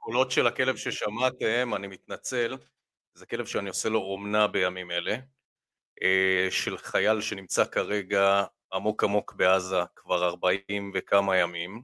הקולות 0.00 0.30
של 0.30 0.46
הכלב 0.46 0.76
ששמעתם, 0.76 1.74
אני 1.74 1.86
מתנצל, 1.86 2.56
זה 3.14 3.26
כלב 3.26 3.46
שאני 3.46 3.68
עושה 3.68 3.88
לו 3.88 3.98
אומנה 3.98 4.46
בימים 4.46 4.90
אלה, 4.90 5.16
אה, 6.02 6.46
של 6.50 6.78
חייל 6.78 7.20
שנמצא 7.20 7.64
כרגע 7.64 8.44
עמוק 8.72 9.04
עמוק 9.04 9.32
בעזה 9.32 9.80
כבר 9.96 10.24
ארבעים 10.24 10.92
וכמה 10.94 11.36
ימים, 11.36 11.82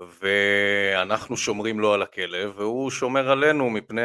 ואנחנו 0.00 1.36
שומרים 1.36 1.80
לו 1.80 1.94
על 1.94 2.02
הכלב, 2.02 2.52
והוא 2.56 2.90
שומר 2.90 3.30
עלינו 3.30 3.70
מפני 3.70 4.02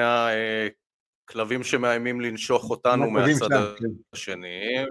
הכלבים 1.26 1.64
שמאיימים 1.64 2.22
לנשוך 2.22 2.70
אותנו 2.70 3.12
מהצד 3.12 3.48
כן. 3.80 3.86
השני. 4.14 4.86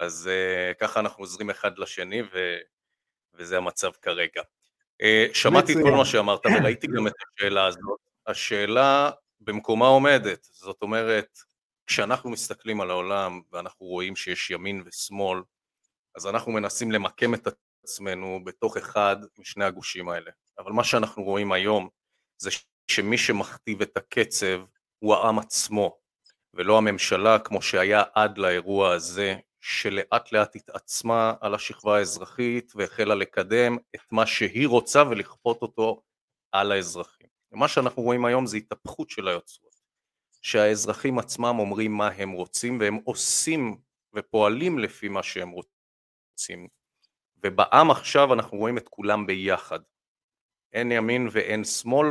אז 0.00 0.30
uh, 0.30 0.74
ככה 0.74 1.00
אנחנו 1.00 1.22
עוזרים 1.22 1.50
אחד 1.50 1.78
לשני, 1.78 2.22
ו... 2.22 2.56
וזה 3.34 3.56
המצב 3.56 3.90
כרגע. 4.02 4.42
שמעתי 5.32 5.72
את 5.72 5.78
כל 5.82 5.90
מה 5.90 6.04
שאמרת 6.04 6.40
וראיתי 6.46 6.86
גם 6.96 7.06
את 7.06 7.12
השאלה 7.34 7.66
הזאת. 7.66 8.00
השאלה 8.26 9.10
במקומה 9.40 9.86
עומדת, 9.86 10.48
זאת 10.52 10.82
אומרת, 10.82 11.38
כשאנחנו 11.86 12.30
מסתכלים 12.30 12.80
על 12.80 12.90
העולם 12.90 13.40
ואנחנו 13.52 13.86
רואים 13.86 14.16
שיש 14.16 14.50
ימין 14.50 14.82
ושמאל, 14.86 15.42
אז 16.16 16.26
אנחנו 16.26 16.52
מנסים 16.52 16.92
למקם 16.92 17.34
את 17.34 17.48
עצמנו 17.84 18.40
בתוך 18.44 18.76
אחד 18.76 19.16
משני 19.38 19.64
הגושים 19.64 20.08
האלה. 20.08 20.30
אבל 20.58 20.72
מה 20.72 20.84
שאנחנו 20.84 21.22
רואים 21.22 21.52
היום 21.52 21.88
זה 22.38 22.50
שמי 22.90 23.18
שמכתיב 23.18 23.82
את 23.82 23.96
הקצב 23.96 24.64
הוא 24.98 25.14
העם 25.14 25.38
עצמו, 25.38 25.98
ולא 26.54 26.78
הממשלה 26.78 27.38
כמו 27.38 27.62
שהיה 27.62 28.02
עד 28.14 28.38
לאירוע 28.38 28.92
הזה, 28.92 29.34
שלאט 29.60 30.32
לאט 30.32 30.56
התעצמה 30.56 31.34
על 31.40 31.54
השכבה 31.54 31.96
האזרחית 31.98 32.72
והחלה 32.76 33.14
לקדם 33.14 33.76
את 33.94 34.12
מה 34.12 34.26
שהיא 34.26 34.68
רוצה 34.68 35.02
ולכפות 35.10 35.62
אותו 35.62 36.02
על 36.52 36.72
האזרחים. 36.72 37.35
ומה 37.56 37.68
שאנחנו 37.68 38.02
רואים 38.02 38.24
היום 38.24 38.46
זה 38.46 38.56
התהפכות 38.56 39.10
של 39.10 39.28
היוצרות, 39.28 39.76
שהאזרחים 40.42 41.18
עצמם 41.18 41.56
אומרים 41.58 41.92
מה 41.92 42.08
הם 42.08 42.30
רוצים 42.30 42.80
והם 42.80 42.94
עושים 43.04 43.76
ופועלים 44.14 44.78
לפי 44.78 45.08
מה 45.08 45.22
שהם 45.22 45.50
רוצים. 45.50 46.68
ובעם 47.44 47.90
עכשיו 47.90 48.34
אנחנו 48.34 48.58
רואים 48.58 48.78
את 48.78 48.88
כולם 48.88 49.26
ביחד. 49.26 49.80
אין 50.72 50.92
ימין 50.92 51.28
ואין 51.32 51.64
שמאל, 51.64 52.06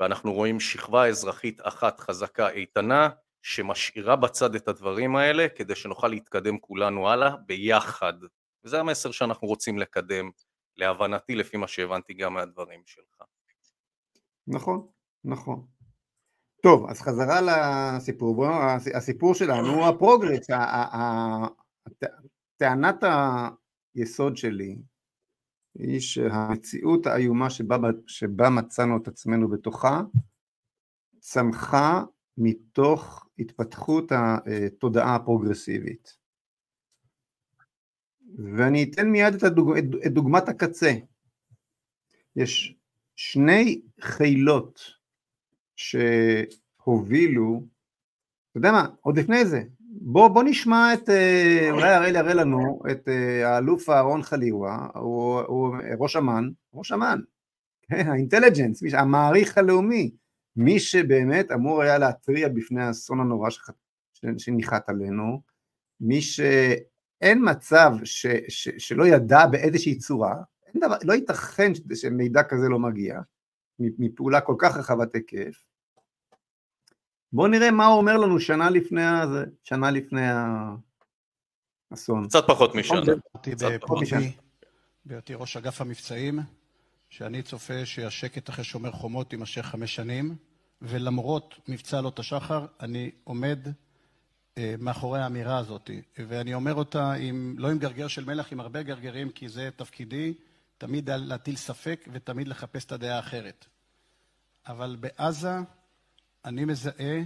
ואנחנו 0.00 0.32
רואים 0.32 0.60
שכבה 0.60 1.06
אזרחית 1.06 1.60
אחת 1.62 2.00
חזקה 2.00 2.48
איתנה, 2.48 3.08
שמשאירה 3.42 4.16
בצד 4.16 4.54
את 4.54 4.68
הדברים 4.68 5.16
האלה 5.16 5.46
כדי 5.48 5.74
שנוכל 5.74 6.08
להתקדם 6.08 6.58
כולנו 6.58 7.08
הלאה 7.08 7.36
ביחד. 7.36 8.14
וזה 8.64 8.80
המסר 8.80 9.10
שאנחנו 9.10 9.48
רוצים 9.48 9.78
לקדם, 9.78 10.30
להבנתי 10.76 11.34
לפי 11.34 11.56
מה 11.56 11.68
שהבנתי 11.68 12.14
גם 12.14 12.34
מהדברים 12.34 12.82
שלך. 12.86 13.22
נכון, 14.48 14.86
נכון. 15.24 15.66
טוב, 16.62 16.90
אז 16.90 17.00
חזרה 17.00 17.40
לסיפור, 17.40 18.34
בוא, 18.34 18.48
הסיפור 18.94 19.34
שלנו 19.34 19.68
הוא 19.68 19.86
הפרוגרס, 19.86 20.46
טענת 22.56 23.04
היסוד 23.94 24.36
שלי 24.36 24.78
היא 25.74 26.00
שהמציאות 26.00 27.06
האיומה 27.06 27.50
שבה, 27.50 27.76
שבה 28.06 28.50
מצאנו 28.50 28.96
את 28.96 29.08
עצמנו 29.08 29.48
בתוכה 29.48 30.00
צמחה 31.20 32.04
מתוך 32.38 33.28
התפתחות 33.38 34.12
התודעה 34.12 35.14
הפרוגרסיבית. 35.14 36.16
ואני 38.56 38.82
אתן 38.82 39.08
מיד 39.08 39.34
את, 39.34 39.42
הדוג... 39.42 39.76
את 40.06 40.12
דוגמת 40.12 40.48
הקצה. 40.48 40.92
יש 42.36 42.77
שני 43.20 43.80
חילות 44.00 44.80
שהובילו, 45.76 47.62
אתה 48.50 48.58
יודע 48.58 48.72
מה, 48.72 48.86
עוד 49.00 49.18
לפני 49.18 49.44
זה, 49.44 49.62
בוא, 49.80 50.28
בוא 50.28 50.42
נשמע 50.42 50.94
את, 50.94 51.08
אה, 51.08 51.68
אולי 51.70 51.88
הראל 51.88 52.16
יראה 52.16 52.34
לנו, 52.34 52.82
את 52.90 53.08
אה, 53.08 53.54
האלוף 53.54 53.88
אהרון 53.90 54.22
חליווה, 54.22 54.86
הוא, 54.94 55.40
הוא 55.40 55.76
ראש 55.98 56.16
אמ"ן, 56.16 56.50
ראש 56.74 56.92
אמ"ן, 56.92 57.20
כן, 57.82 58.08
האינטליג'נס, 58.10 58.82
המעריך 58.92 59.58
הלאומי, 59.58 60.10
מי 60.56 60.80
שבאמת 60.80 61.52
אמור 61.52 61.82
היה 61.82 61.98
להתריע 61.98 62.48
בפני 62.48 62.82
האסון 62.82 63.20
הנורא 63.20 63.48
שניחת 64.38 64.88
עלינו, 64.88 65.42
מי 66.00 66.22
שאין 66.22 67.50
מצב 67.50 67.92
ש, 68.04 68.26
ש, 68.48 68.68
שלא 68.78 69.06
ידע 69.06 69.46
באיזושהי 69.46 69.98
צורה, 69.98 70.34
דבר, 70.80 70.96
לא 71.04 71.12
ייתכן 71.12 71.72
שמידע 71.94 72.42
כזה 72.42 72.68
לא 72.68 72.78
מגיע, 72.78 73.20
מפעולה 73.78 74.40
כל 74.40 74.54
כך 74.58 74.76
רחבת 74.76 75.14
היקף. 75.14 75.64
בואו 77.32 77.48
נראה 77.48 77.70
מה 77.70 77.86
הוא 77.86 77.98
אומר 77.98 78.16
לנו 78.16 78.40
שנה 78.40 78.70
לפני, 78.70 79.06
הזה, 79.06 79.44
שנה 79.64 79.90
לפני 79.90 80.26
האסון. 81.90 82.26
קצת 82.28 82.44
פחות 82.46 84.02
משנה. 84.02 84.26
בהיותי 85.04 85.34
ראש 85.34 85.56
אגף 85.56 85.80
המבצעים, 85.80 86.38
שאני 87.10 87.42
צופה 87.42 87.86
שהשקט 87.86 88.50
אחרי 88.50 88.64
שומר 88.64 88.90
חומות 88.92 89.32
יימשך 89.32 89.62
חמש 89.62 89.94
שנים, 89.94 90.36
ולמרות 90.82 91.54
מבצע 91.68 91.98
עלות 91.98 92.18
השחר, 92.18 92.66
אני 92.80 93.10
עומד 93.24 93.58
אה, 94.58 94.74
מאחורי 94.78 95.20
האמירה 95.20 95.58
הזאת. 95.58 95.90
ואני 96.18 96.54
אומר 96.54 96.74
אותה 96.74 97.12
עם, 97.12 97.54
לא 97.58 97.70
עם 97.70 97.78
גרגר 97.78 98.08
של 98.08 98.24
מלח, 98.24 98.52
עם 98.52 98.60
הרבה 98.60 98.82
גרגרים, 98.82 99.30
כי 99.30 99.48
זה 99.48 99.70
תפקידי, 99.76 100.34
תמיד 100.78 101.10
להטיל 101.10 101.56
ספק 101.56 102.08
ותמיד 102.12 102.48
לחפש 102.48 102.84
את 102.84 102.92
הדעה 102.92 103.16
האחרת. 103.16 103.66
אבל 104.66 104.96
בעזה 105.00 105.56
אני 106.44 106.64
מזהה 106.64 107.22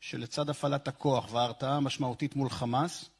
שלצד 0.00 0.50
הפעלת 0.50 0.88
הכוח 0.88 1.32
וההרתעה 1.32 1.76
המשמעותית 1.76 2.36
מול 2.36 2.50
חמאס, 2.50 3.10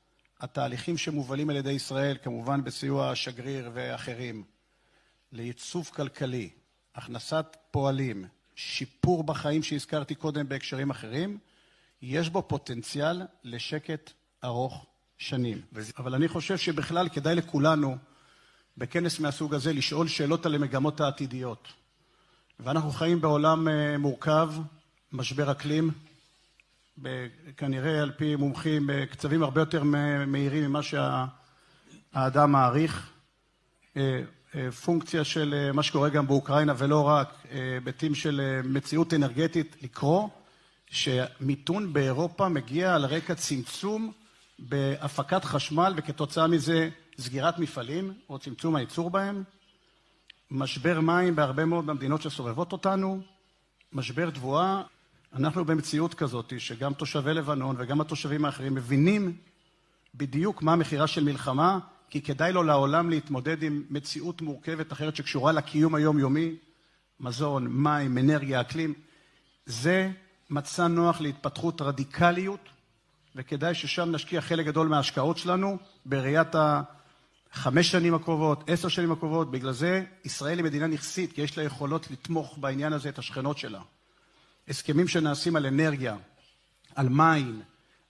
התהליכים 0.40 0.98
שמובלים 0.98 1.50
על 1.50 1.56
ידי 1.56 1.72
ישראל, 1.72 2.16
כמובן 2.22 2.64
בסיוע 2.64 3.10
השגריר 3.10 3.70
ואחרים, 3.74 4.44
לייצוב 5.32 5.90
כלכלי, 5.94 6.50
הכנסת 6.94 7.56
פועלים, 7.70 8.24
שיפור 8.54 9.24
בחיים 9.24 9.62
שהזכרתי 9.62 10.14
קודם 10.14 10.48
בהקשרים 10.48 10.90
אחרים, 10.90 11.38
יש 12.02 12.28
בו 12.28 12.42
פוטנציאל 12.48 13.22
לשקט 13.44 14.10
ארוך 14.44 14.86
שנים. 15.18 15.62
אבל 15.98 16.14
אני 16.14 16.28
חושב 16.28 16.56
שבכלל 16.58 17.08
כדאי 17.08 17.34
לכולנו 17.34 17.96
בכנס 18.78 19.20
מהסוג 19.20 19.54
הזה 19.54 19.72
לשאול 19.72 20.08
שאלות 20.08 20.46
על 20.46 20.54
המגמות 20.54 21.00
העתידיות. 21.00 21.68
ואנחנו 22.60 22.90
חיים 22.90 23.20
בעולם 23.20 23.68
אה, 23.68 23.98
מורכב, 23.98 24.52
משבר 25.12 25.50
אקלים, 25.50 25.90
כנראה 27.56 28.02
על 28.02 28.10
פי 28.10 28.36
מומחים 28.36 28.84
בקצבים 28.86 29.42
הרבה 29.42 29.60
יותר 29.60 29.82
מהירים 30.26 30.64
ממה 30.64 30.80
שהאדם 30.82 32.52
מעריך. 32.52 33.10
אה, 33.96 34.22
אה, 34.54 34.72
פונקציה 34.72 35.24
של 35.24 35.70
מה 35.74 35.82
שקורה 35.82 36.08
גם 36.08 36.26
באוקראינה 36.26 36.74
ולא 36.78 37.08
רק, 37.08 37.28
היבטים 37.50 38.14
של 38.14 38.60
מציאות 38.64 39.14
אנרגטית 39.14 39.76
לקרוא, 39.82 40.28
שמיתון 40.90 41.92
באירופה 41.92 42.48
מגיע 42.48 42.94
על 42.94 43.04
רקע 43.04 43.34
צמצום 43.34 44.12
בהפקת 44.58 45.44
חשמל 45.44 45.94
וכתוצאה 45.96 46.46
מזה 46.46 46.88
סגירת 47.20 47.58
מפעלים 47.58 48.12
או 48.28 48.38
צמצום 48.38 48.76
הייצור 48.76 49.10
בהם, 49.10 49.42
משבר 50.50 51.00
מים 51.00 51.36
בהרבה 51.36 51.64
מאוד 51.64 51.84
מהמדינות 51.84 52.22
שסובבות 52.22 52.72
אותנו, 52.72 53.20
משבר 53.92 54.30
תבואה. 54.30 54.82
אנחנו 55.32 55.64
במציאות 55.64 56.14
כזאת 56.14 56.52
שגם 56.58 56.94
תושבי 56.94 57.34
לבנון 57.34 57.76
וגם 57.78 58.00
התושבים 58.00 58.44
האחרים 58.44 58.74
מבינים 58.74 59.36
בדיוק 60.14 60.62
מה 60.62 60.76
מחירה 60.76 61.06
של 61.06 61.24
מלחמה, 61.24 61.78
כי 62.10 62.22
כדאי 62.22 62.52
לו 62.52 62.62
לעולם 62.62 63.10
להתמודד 63.10 63.62
עם 63.62 63.82
מציאות 63.90 64.42
מורכבת 64.42 64.92
אחרת 64.92 65.16
שקשורה 65.16 65.52
לקיום 65.52 65.94
היומיומי, 65.94 66.54
מזון, 67.20 67.66
מים, 67.66 68.18
אנרגיה, 68.18 68.60
אקלים. 68.60 68.94
זה 69.66 70.10
מצע 70.50 70.86
נוח 70.86 71.20
להתפתחות 71.20 71.82
רדיקליות, 71.82 72.60
וכדאי 73.36 73.74
ששם 73.74 74.12
נשקיע 74.12 74.40
חלק 74.40 74.66
גדול 74.66 74.88
מההשקעות 74.88 75.38
שלנו 75.38 75.78
בראיית 76.06 76.54
החמש 77.52 77.90
שנים 77.90 78.14
הקרובות, 78.14 78.70
עשר 78.70 78.88
שנים 78.88 79.12
הקרובות. 79.12 79.50
בגלל 79.50 79.72
זה 79.72 80.04
ישראל 80.24 80.58
היא 80.58 80.64
מדינה 80.64 80.86
נכסית, 80.86 81.32
כי 81.32 81.40
יש 81.42 81.58
לה 81.58 81.64
יכולות 81.64 82.10
לתמוך 82.10 82.58
בעניין 82.58 82.92
הזה 82.92 83.08
את 83.08 83.18
השכנות 83.18 83.58
שלה. 83.58 83.80
הסכמים 84.68 85.08
שנעשים 85.08 85.56
על 85.56 85.66
אנרגיה, 85.66 86.16
על 86.94 87.08
מים, 87.08 87.62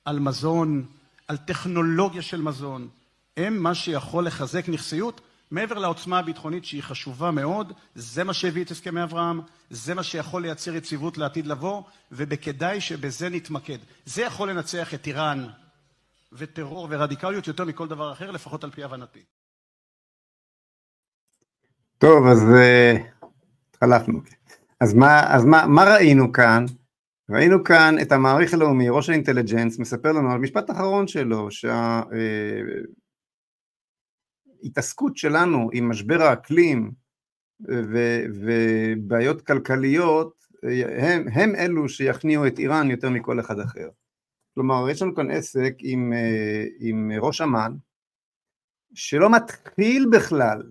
על 0.05 0.19
מזון, 0.19 0.87
על 1.29 1.37
טכנולוגיה 1.37 2.23
של 2.23 2.43
מזון, 2.43 2.89
הם 3.37 3.63
מה 3.63 3.75
שיכול 3.75 4.27
לחזק 4.27 4.69
נכסיות 4.69 5.21
מעבר 5.51 5.79
לעוצמה 5.79 6.19
הביטחונית 6.19 6.65
שהיא 6.65 6.83
חשובה 6.83 7.31
מאוד, 7.31 7.73
זה 7.95 8.25
מה 8.25 8.35
שהביא 8.35 8.65
את 8.65 8.71
הסכמי 8.71 9.03
אברהם, 9.03 9.41
זה 9.71 9.95
מה 9.95 10.03
שיכול 10.03 10.43
לייצר 10.43 10.77
יציבות 10.77 11.19
לעתיד 11.19 11.47
לבוא, 11.47 11.83
ובכדאי 12.13 12.81
שבזה 12.81 13.29
נתמקד. 13.29 13.79
זה 14.05 14.23
יכול 14.23 14.51
לנצח 14.51 14.95
את 14.95 15.07
איראן 15.07 15.47
וטרור 16.33 16.89
ורדיקליות 16.91 17.47
יותר 17.47 17.65
מכל 17.65 17.89
דבר 17.89 18.13
אחר, 18.13 18.31
לפחות 18.31 18.65
על 18.65 18.71
פי 18.71 18.85
הבנתי. 18.85 19.25
טוב, 21.99 22.27
אז 22.27 22.39
התחלפנו. 23.71 24.19
Uh, 24.19 24.35
אז, 24.81 24.95
מה, 24.95 25.35
אז 25.35 25.45
מה, 25.45 25.67
מה 25.67 25.85
ראינו 25.85 26.33
כאן? 26.33 26.65
ראינו 27.31 27.65
כאן 27.65 27.95
את 28.03 28.13
המעריך 28.13 28.55
הלאומי, 28.55 28.89
ראש 28.89 29.09
האינטליג'נס, 29.09 29.79
מספר 29.79 30.13
לנו 30.13 30.33
על 30.33 30.39
משפט 30.39 30.71
אחרון 30.71 31.09
שלו, 31.09 31.51
שה... 31.51 32.01
Uh, 32.03 32.99
ההתעסקות 34.63 35.17
שלנו 35.17 35.71
עם 35.73 35.89
משבר 35.89 36.23
האקלים 36.23 36.93
ו- 37.69 38.25
ובעיות 38.35 39.43
כלכליות 39.43 40.45
הם, 40.99 41.25
הם 41.33 41.55
אלו 41.55 41.89
שיכניעו 41.89 42.47
את 42.47 42.59
איראן 42.59 42.91
יותר 42.91 43.11
מכל 43.11 43.41
אחד 43.41 43.59
אחר. 43.59 43.89
כלומר, 44.59 44.91
יש 44.91 45.03
לנו 45.03 45.15
כאן 45.15 45.31
עסק 45.31 45.75
עם, 45.81 46.13
עם 46.81 47.13
ראש 47.21 47.41
אמ"ן, 47.41 47.73
שלא 48.95 49.31
מתחיל 49.31 50.07
בכלל 50.13 50.63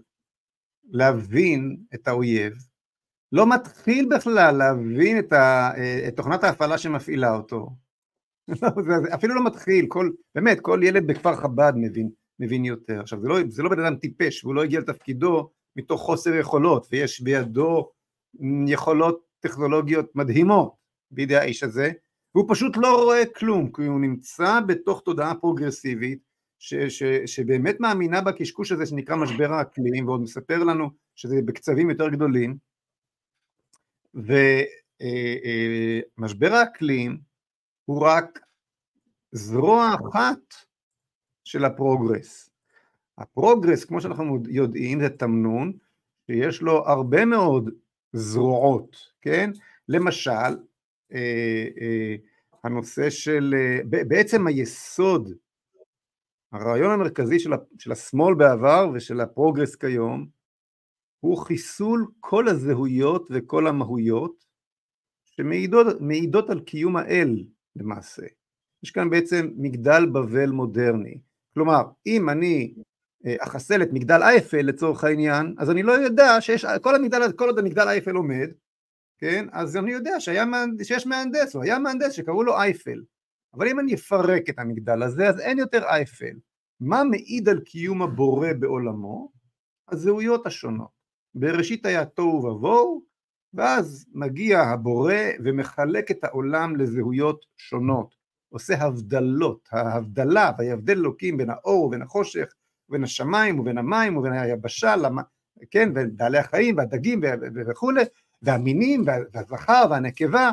להבין 0.90 1.78
את 1.94 2.08
האויב, 2.08 2.54
לא 3.32 3.50
מתחיל 3.50 4.10
בכלל 4.16 4.58
להבין 4.58 5.20
את, 5.20 5.34
ה, 5.34 5.72
את 6.08 6.16
תוכנת 6.16 6.44
ההפעלה 6.44 6.78
שמפעילה 6.78 7.36
אותו, 7.36 7.70
אפילו 9.16 9.36
לא 9.36 9.46
מתחיל, 9.46 9.86
כל, 9.88 10.10
באמת, 10.36 10.60
כל 10.62 10.80
ילד 10.84 11.08
בכפר 11.08 11.36
חב"ד 11.36 11.74
מבין 11.76 12.10
מבין 12.40 12.66
יותר. 12.66 13.00
עכשיו, 13.00 13.22
זה 13.22 13.28
לא, 13.28 13.36
זה 13.48 13.64
לא 13.64 13.70
בן 13.70 13.86
אדם 13.86 13.96
טיפש, 13.96 14.44
והוא 14.44 14.56
לא 14.56 14.64
הגיע 14.64 14.80
לתפקידו 14.80 15.50
מתוך 15.76 16.02
חוסר 16.02 16.36
יכולות, 16.36 16.88
ויש 16.92 17.22
בידו 17.22 17.92
יכולות 18.68 19.26
טכנולוגיות 19.40 20.16
מדהימות 20.16 20.76
בידי 21.12 21.36
האיש 21.36 21.64
הזה, 21.64 21.92
והוא 22.38 22.48
פשוט 22.50 22.78
לא 22.78 23.04
רואה 23.04 23.24
כלום, 23.26 23.72
כי 23.72 23.82
הוא 23.82 24.00
נמצא 24.00 24.60
בתוך 24.68 25.02
תודעה 25.06 25.36
פרוגרסיבית, 25.36 26.20
ש, 26.60 26.74
ש, 26.76 27.04
שבאמת 27.26 27.80
מאמינה 27.80 28.22
בקשקוש 28.22 28.72
הזה 28.72 28.86
שנקרא 28.86 29.16
משבר 29.16 29.54
האקלים, 29.54 30.08
ועוד 30.08 30.22
מספר 30.22 30.64
לנו 30.64 30.90
שזה 31.16 31.36
בקצבים 31.46 31.90
יותר 31.90 32.10
גדולים, 32.10 32.58
ומשבר 36.18 36.54
האקלים 36.54 37.18
הוא 37.86 38.02
רק 38.02 38.40
זרוע 39.32 39.96
אחת 39.96 40.54
של 41.44 41.66
הפרוגרס. 41.66 42.50
הפרוגרס, 43.18 43.86
כמו 43.86 44.02
שאנחנו 44.02 44.44
יודעים, 44.50 45.00
זה 45.02 45.10
תמנון 45.10 45.74
שיש 46.28 46.62
לו 46.62 46.88
הרבה 46.88 47.26
מאוד 47.26 47.70
זרועות, 48.14 48.98
כן? 49.22 49.52
למשל, 49.90 50.32
אה, 50.32 50.48
אה, 50.48 50.77
הנושא 52.64 53.10
של, 53.10 53.56
אה, 53.58 54.04
בעצם 54.08 54.48
היסוד, 54.48 55.34
הרעיון 56.52 56.92
המרכזי 56.92 57.40
של, 57.40 57.52
של 57.80 57.92
השמאל 57.92 58.36
בעבר 58.36 58.90
ושל 58.94 59.22
הפרוגרס 59.22 59.76
כיום, 59.76 60.28
הוא 61.20 61.38
חיסול 61.38 62.08
כל 62.20 62.48
הזהויות 62.48 63.28
וכל 63.32 63.68
המהויות 63.68 64.46
שמעידות 65.26 66.50
על 66.50 66.60
קיום 66.60 66.98
האל 66.98 67.44
למעשה. 67.76 68.26
יש 68.84 68.92
כאן 68.92 69.10
בעצם 69.10 69.50
מגדל 69.58 70.06
בבל 70.06 70.50
מודרני. 70.50 71.20
כלומר, 71.54 71.82
אם 72.08 72.30
אני 72.30 72.74
אה, 73.26 73.36
אחסל 73.40 73.82
את 73.82 73.90
מגדל 73.94 74.20
אייפל 74.24 74.62
לצורך 74.62 75.04
העניין, 75.04 75.56
אז 75.58 75.70
אני 75.70 75.84
לא 75.84 75.92
יודע 75.92 76.42
שיש, 76.42 76.66
כל, 76.82 76.96
המגדל, 76.96 77.32
כל 77.32 77.46
עוד 77.46 77.60
המגדל 77.60 77.88
אייפל 77.88 78.16
עומד, 78.16 78.50
כן, 79.18 79.46
אז 79.52 79.78
אני 79.78 79.92
יודע 79.92 80.20
שהיה, 80.20 80.46
שיש 80.84 81.08
מהנדס, 81.08 81.56
או 81.56 81.62
היה 81.62 81.80
מהנדס 81.80 82.14
שקראו 82.14 82.44
לו 82.44 82.58
אייפל. 82.58 83.04
אבל 83.54 83.68
אם 83.68 83.80
אני 83.80 83.94
אפרק 83.96 84.50
את 84.50 84.60
המגדל 84.60 85.04
הזה, 85.04 85.30
אז 85.30 85.40
אין 85.40 85.58
יותר 85.58 85.84
אייפל. 85.84 86.34
מה 86.80 87.04
מעיד 87.04 87.50
על 87.50 87.60
קיום 87.60 88.02
הבורא 88.02 88.50
בעולמו? 88.60 89.32
הזהויות 89.92 90.48
השונות. 90.48 90.98
בראשית 91.36 91.86
היה 91.86 92.06
תוהו 92.06 92.44
ובוהו, 92.46 93.04
ואז 93.54 94.06
מגיע 94.14 94.62
הבורא 94.62 95.14
ומחלק 95.44 96.12
את 96.12 96.24
העולם 96.24 96.76
לזהויות 96.76 97.46
שונות. 97.58 98.16
עושה 98.50 98.76
הבדלות, 98.84 99.70
ההבדלה, 99.72 100.52
ויבדל 100.58 100.98
אלוקים 100.98 101.38
בין 101.38 101.50
האור 101.50 101.86
ובין 101.86 102.02
החושך, 102.02 102.54
ובין 102.90 103.04
השמיים 103.04 103.60
ובין 103.60 103.78
המים 103.78 104.18
ובין 104.18 104.34
היבשה, 104.34 104.96
למה, 104.96 105.22
כן, 105.72 105.90
ובעלי 105.96 106.38
החיים 106.38 106.78
והדגים 106.78 107.22
וכולי, 107.70 108.02
והמינים 108.42 109.04
והזכר 109.34 109.86
והנקבה, 109.90 110.52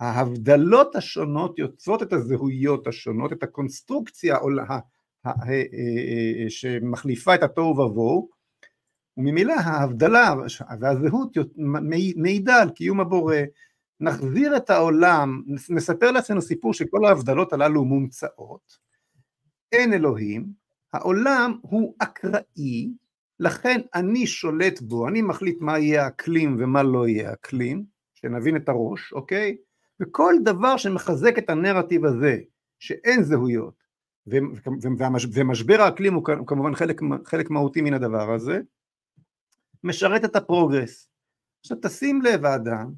ההבדלות 0.00 0.96
השונות 0.96 1.58
יוצרות 1.58 2.02
את 2.02 2.12
הזהויות 2.12 2.86
השונות, 2.86 3.32
את 3.32 3.42
הקונסטרוקציה 3.42 4.36
שמחליפה 6.48 7.34
את 7.34 7.42
התוהו 7.42 7.78
ובוהו, 7.78 8.28
וממילא 9.16 9.52
ההבדלה 9.52 10.34
והזהות 10.80 11.36
מעידה 12.16 12.62
על 12.62 12.70
קיום 12.70 13.00
הבורא, 13.00 13.36
נחזיר 14.00 14.56
את 14.56 14.70
העולם, 14.70 15.42
נספר 15.68 16.10
לעצמנו 16.10 16.42
סיפור 16.42 16.74
שכל 16.74 17.04
ההבדלות 17.04 17.52
הללו 17.52 17.84
מומצאות, 17.84 18.78
אין 19.72 19.92
אלוהים, 19.92 20.46
העולם 20.92 21.58
הוא 21.62 21.94
אקראי, 21.98 22.90
לכן 23.40 23.80
אני 23.94 24.26
שולט 24.26 24.80
בו, 24.80 25.08
אני 25.08 25.22
מחליט 25.22 25.60
מה 25.60 25.78
יהיה 25.78 26.04
האקלים 26.04 26.56
ומה 26.58 26.82
לא 26.82 27.08
יהיה 27.08 27.30
האקלים, 27.30 27.84
שנבין 28.14 28.56
את 28.56 28.68
הראש, 28.68 29.12
אוקיי? 29.12 29.56
וכל 30.00 30.34
דבר 30.44 30.76
שמחזק 30.76 31.38
את 31.38 31.50
הנרטיב 31.50 32.04
הזה, 32.04 32.38
שאין 32.78 33.22
זהויות, 33.22 33.74
ומשבר 35.32 35.80
האקלים 35.80 36.14
הוא 36.14 36.24
כמובן 36.46 36.74
חלק, 36.74 37.00
חלק 37.24 37.50
מהותי 37.50 37.80
מן 37.80 37.94
הדבר 37.94 38.34
הזה, 38.34 38.60
משרת 39.84 40.24
את 40.24 40.36
הפרוגרס. 40.36 41.08
עכשיו 41.60 41.78
תשים 41.82 42.22
לב 42.22 42.44
האדם, 42.44 42.92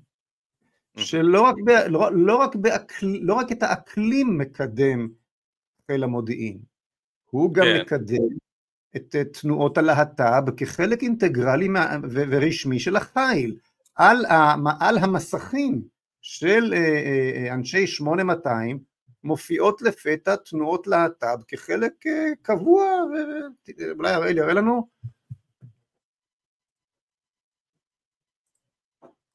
שלא 0.96 1.42
רק, 1.42 1.54
ב, 1.66 1.70
לא, 1.70 2.10
לא, 2.12 2.36
רק 2.36 2.56
באקל, 2.56 3.06
לא 3.20 3.34
רק 3.34 3.52
את 3.52 3.62
האקלים 3.62 4.38
מקדם 4.38 5.08
חיל 5.86 6.04
המודיעין, 6.04 6.58
הוא 7.30 7.54
גם 7.54 7.64
כן. 7.64 7.80
מקדם 7.80 8.28
את 8.96 9.16
תנועות 9.40 9.78
הלהט"ב 9.78 10.50
כחלק 10.56 11.02
אינטגרלי 11.02 11.68
ורשמי 12.10 12.80
של 12.80 12.96
החיל. 12.96 13.56
על, 13.98 14.24
על 14.80 14.98
המסכים 14.98 15.82
של 16.20 16.74
אה, 16.74 16.78
אה, 16.78 17.48
אה, 17.48 17.54
אנשי 17.54 17.86
8200 17.86 18.78
מופיעות 19.24 19.82
לפתע 19.82 20.36
תנועות 20.36 20.86
להט"ב 20.86 21.42
כחלק 21.48 21.92
קבוע, 22.42 22.84
אולי 23.96 24.12
הראל 24.12 24.38
יראה 24.38 24.52
לנו. 24.52 24.88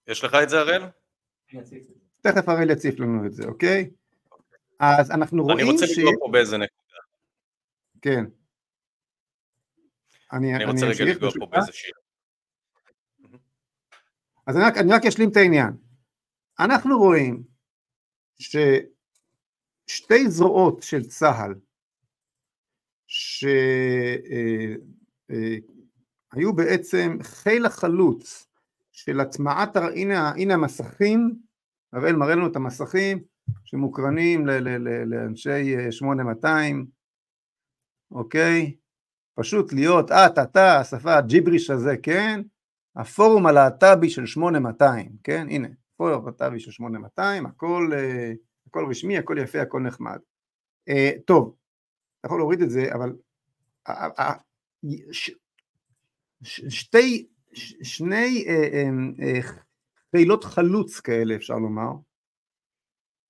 יש 0.08 0.24
לך 0.24 0.36
את 0.44 0.50
זה 0.50 0.60
הראל? 0.60 0.82
תכף 2.22 2.50
הראל 2.50 2.70
יציף 2.70 3.00
לנו 3.00 3.26
את 3.26 3.34
זה, 3.34 3.44
אוקיי? 3.46 3.89
אז 4.80 5.12
אנחנו 5.12 5.44
רואים 5.44 5.58
ש... 5.58 5.62
אני 5.62 5.72
רוצה 5.72 5.86
לקרוא 5.86 6.13
פה 6.20 6.32
באיזה 6.32 6.58
נקודה. 6.58 7.00
כן. 8.02 8.26
אני, 10.34 10.56
אני 10.56 10.65
רוצה 10.65 10.86
רגע 10.86 11.06
לגוע 11.06 11.32
פה 11.39 11.46
באיזה 11.46 11.72
שיר. 11.72 11.93
אז 14.48 14.58
אני 14.58 14.65
רק, 14.65 14.78
אני 14.78 14.93
רק 14.93 15.06
אשלים 15.06 15.30
את 15.30 15.38
העניין. 15.38 15.74
אנחנו 16.60 16.98
רואים 16.98 17.43
ששתי 18.39 20.30
זרועות 20.30 20.84
של 20.84 21.06
צה"ל 21.06 21.54
שהיו 23.08 23.48
אה, 26.34 26.46
אה, 26.48 26.52
בעצם 26.56 27.17
חיל 27.22 27.65
החלוץ 27.65 28.48
של 28.91 29.19
הטמעת, 29.19 29.76
הנה, 29.76 30.30
הנה 30.30 30.54
המסכים, 30.54 31.36
הראל 31.93 32.15
מראה 32.15 32.36
לנו 32.36 32.48
את 32.48 32.56
המסכים 32.56 33.24
שמוקרנים 33.65 34.48
ל, 34.48 34.52
ל, 34.52 34.69
ל, 34.69 35.04
לאנשי 35.06 35.91
8200, 35.91 36.80
אה, 36.80 36.91
אוקיי? 38.19 38.76
פשוט 39.36 39.74
להיות 39.74 40.12
את, 40.12 40.38
אתה, 40.43 40.80
השפה 40.80 41.17
הג'יבריש 41.17 41.69
הזה, 41.69 41.98
כן? 41.98 42.41
הפורום 42.96 43.46
הלהט"בי 43.46 44.10
של 44.10 44.26
8200, 44.26 45.12
כן? 45.24 45.48
הנה, 45.50 45.67
פורום 45.98 46.24
הלהט"בי 46.24 46.60
של 46.60 46.72
8200, 46.72 47.46
הכל, 47.46 47.91
uh, 47.93 48.38
הכל 48.67 48.86
רשמי, 48.89 49.17
הכל 49.17 49.38
יפה, 49.38 49.62
הכל 49.62 49.80
נחמד. 49.80 50.17
Uh, 50.89 50.93
טוב, 51.26 51.56
אתה 52.19 52.28
יכול 52.28 52.39
להוריד 52.39 52.62
את 52.62 52.69
זה, 52.69 52.93
אבל 52.93 53.13
שתי, 56.69 57.28
שני 57.84 58.46
חילות 60.12 60.43
uh, 60.43 60.48
uh, 60.48 60.50
חלוץ 60.50 61.00
כאלה, 61.00 61.36
אפשר 61.36 61.56
לומר, 61.56 61.91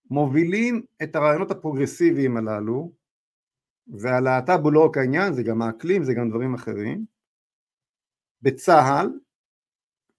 מובילים 0.09 0.83
את 1.03 1.15
הרעיונות 1.15 1.51
הפרוגרסיביים 1.51 2.37
הללו, 2.37 2.91
והלהט"ב 3.87 4.59
הוא 4.63 4.73
לא 4.73 4.85
רק 4.85 4.97
העניין, 4.97 5.33
זה 5.33 5.43
גם 5.43 5.61
האקלים, 5.61 6.03
זה 6.03 6.13
גם 6.13 6.29
דברים 6.29 6.53
אחרים, 6.53 7.05
בצה"ל, 8.41 9.09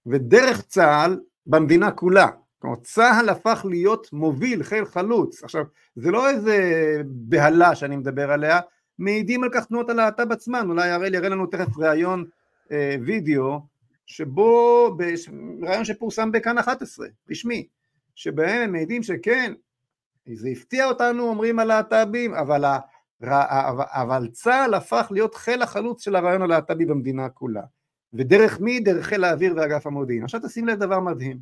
ודרך 0.06 0.62
צה"ל 0.62 1.20
במדינה 1.46 1.90
כולה. 1.90 2.28
כלומר 2.58 2.76
צה"ל 2.76 3.28
הפך 3.28 3.66
להיות 3.68 4.12
מוביל, 4.12 4.62
חיל 4.62 4.84
חלוץ. 4.84 5.42
עכשיו 5.42 5.64
זה 5.96 6.10
לא 6.10 6.30
איזה 6.30 6.56
בהלה 7.04 7.74
שאני 7.74 7.96
מדבר 7.96 8.30
עליה, 8.30 8.60
מעידים 8.98 9.44
על 9.44 9.50
כך 9.52 9.64
תנועות 9.64 9.90
הלהט"ב 9.90 10.32
עצמן, 10.32 10.70
אולי 10.70 10.90
הראל 10.90 11.14
יראה 11.14 11.28
לנו 11.28 11.46
תכף 11.46 11.78
ראיון 11.78 12.24
אה, 12.72 12.96
וידאו 13.06 13.60
שבו, 14.06 14.96
ראיון 15.62 15.84
שפורסם 15.84 16.32
בכאן 16.32 16.58
11, 16.58 17.06
רשמי, 17.30 17.66
שבהם 18.14 18.62
הם 18.62 18.72
מעידים 18.72 19.02
שכן, 19.02 19.52
זה 20.34 20.48
הפתיע 20.48 20.86
אותנו 20.86 21.28
אומרים 21.28 21.58
הלהט"בים, 21.58 22.34
אבל, 22.34 22.64
אבל 23.22 24.28
צה"ל 24.32 24.74
הפך 24.74 25.06
להיות 25.10 25.34
חיל 25.34 25.62
החלוץ 25.62 26.04
של 26.04 26.16
הרעיון 26.16 26.42
הלהט"בי 26.42 26.86
במדינה 26.86 27.28
כולה. 27.28 27.62
ודרך 28.12 28.60
מי? 28.60 28.80
דרך 28.80 29.06
חיל 29.06 29.24
האוויר 29.24 29.54
ואגף 29.56 29.86
המודיעין. 29.86 30.24
עכשיו 30.24 30.40
תשים 30.44 30.68
לב 30.68 30.78
דבר 30.78 31.00
מדהים. 31.00 31.38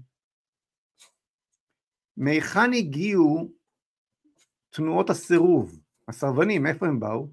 מהיכן 2.16 2.72
הגיעו 2.72 3.50
תנועות 4.70 5.10
הסירוב? 5.10 5.80
הסרבנים, 6.08 6.66
איפה 6.66 6.86
הם 6.86 7.00
באו? 7.00 7.28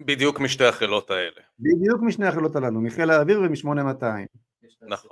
בדיוק 0.00 0.40
משתי 0.40 0.64
החילות 0.64 1.10
האלה. 1.10 1.40
בדיוק 1.58 2.02
משני 2.02 2.26
החילות 2.26 2.56
הללו, 2.56 2.80
מחיל 2.80 3.10
האוויר 3.10 3.40
ומ-8200. 3.40 4.04
נכון. 4.88 5.10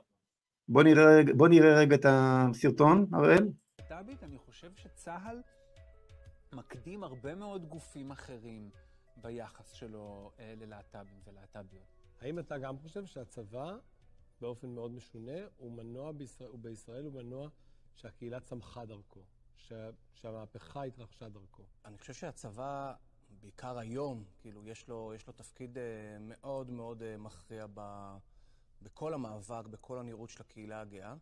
בוא 0.69 0.83
נראה, 0.83 1.21
בוא 1.37 1.49
נראה 1.49 1.79
רגע 1.79 1.95
את 1.95 2.07
הסרטון, 2.09 3.07
הראל. 3.13 3.49
אני 4.23 4.39
חושב 4.39 4.71
שצה"ל 4.75 5.41
מקדים 6.53 7.05
הרבה 7.05 7.35
מאוד 7.35 7.65
גופים 7.65 8.11
אחרים 8.11 8.71
ביחס 9.17 9.73
שלו 9.73 10.33
אה, 10.39 10.55
ללהט"בים 10.57 11.21
ולהט"ביות. 11.25 11.87
האם 12.21 12.39
אתה 12.39 12.59
גם 12.59 12.79
חושב 12.79 13.07
שהצבא, 13.07 13.77
באופן 14.41 14.69
מאוד 14.69 14.93
משונה, 14.93 15.39
הוא 15.57 15.73
מנוע 15.73 16.13
בישראל, 16.13 16.49
הוא 16.49 16.59
בישראל 16.59 17.05
הוא 17.05 17.13
מנוע 17.13 17.49
שהקהילה 17.95 18.41
צמחה 18.41 18.85
דרכו, 18.85 19.21
שה, 19.57 19.91
שהמהפכה 20.13 20.83
התרחשה 20.83 21.29
דרכו? 21.29 21.63
אני 21.85 21.99
חושב 21.99 22.13
שהצבא, 22.13 22.95
בעיקר 23.41 23.79
היום, 23.79 24.25
כאילו, 24.39 24.67
יש 24.67 24.89
לו, 24.89 25.13
יש 25.15 25.27
לו 25.27 25.33
תפקיד 25.33 25.77
uh, 25.77 25.81
מאוד 26.21 26.71
מאוד 26.71 27.03
uh, 27.03 27.19
מכריע 27.19 27.67
ב, 27.75 27.81
בכל 28.83 29.15
המאבק, 29.15 29.67
בכל 29.67 29.99
הנראות 29.99 30.31
של 30.31 30.43
הקהילה 30.43 30.81
הגאה. 30.81 31.15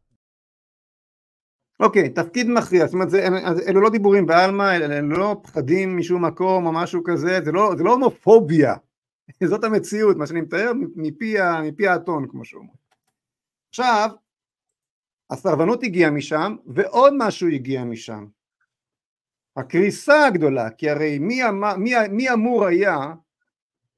אוקיי, 1.81 2.11
תפקיד 2.11 2.47
מכריע, 2.51 2.87
זאת 2.87 2.95
אומרת, 2.95 3.11
זה, 3.11 3.27
אלו 3.69 3.81
לא 3.81 3.91
דיבורים 3.91 4.27
בעלמא, 4.27 4.77
אלו 4.77 5.09
לא 5.09 5.41
פחדים 5.43 5.97
משום 5.97 6.25
מקום 6.25 6.67
או 6.67 6.73
משהו 6.73 7.03
כזה, 7.05 7.41
זה 7.45 7.53
לא, 7.53 7.73
זה 7.79 7.85
לא 7.85 7.93
הומופוביה, 7.93 8.75
זאת 9.51 9.65
המציאות, 9.65 10.17
מה 10.17 10.27
שאני 10.27 10.41
מתאר 10.41 10.73
מפי, 10.97 11.35
מפי 11.65 11.89
האתון 11.89 12.29
כמו 12.29 12.45
שאומרים. 12.45 12.79
עכשיו, 13.69 14.11
הסרבנות 15.31 15.83
הגיעה 15.83 16.11
משם 16.11 16.57
ועוד 16.67 17.13
משהו 17.17 17.49
הגיע 17.49 17.85
משם. 17.85 18.27
הקריסה 19.57 20.27
הגדולה, 20.27 20.71
כי 20.71 20.91
הרי 20.91 21.19
מי, 21.19 21.41
מי, 21.79 21.93
מי 22.11 22.31
אמור 22.33 22.65
היה 22.67 22.99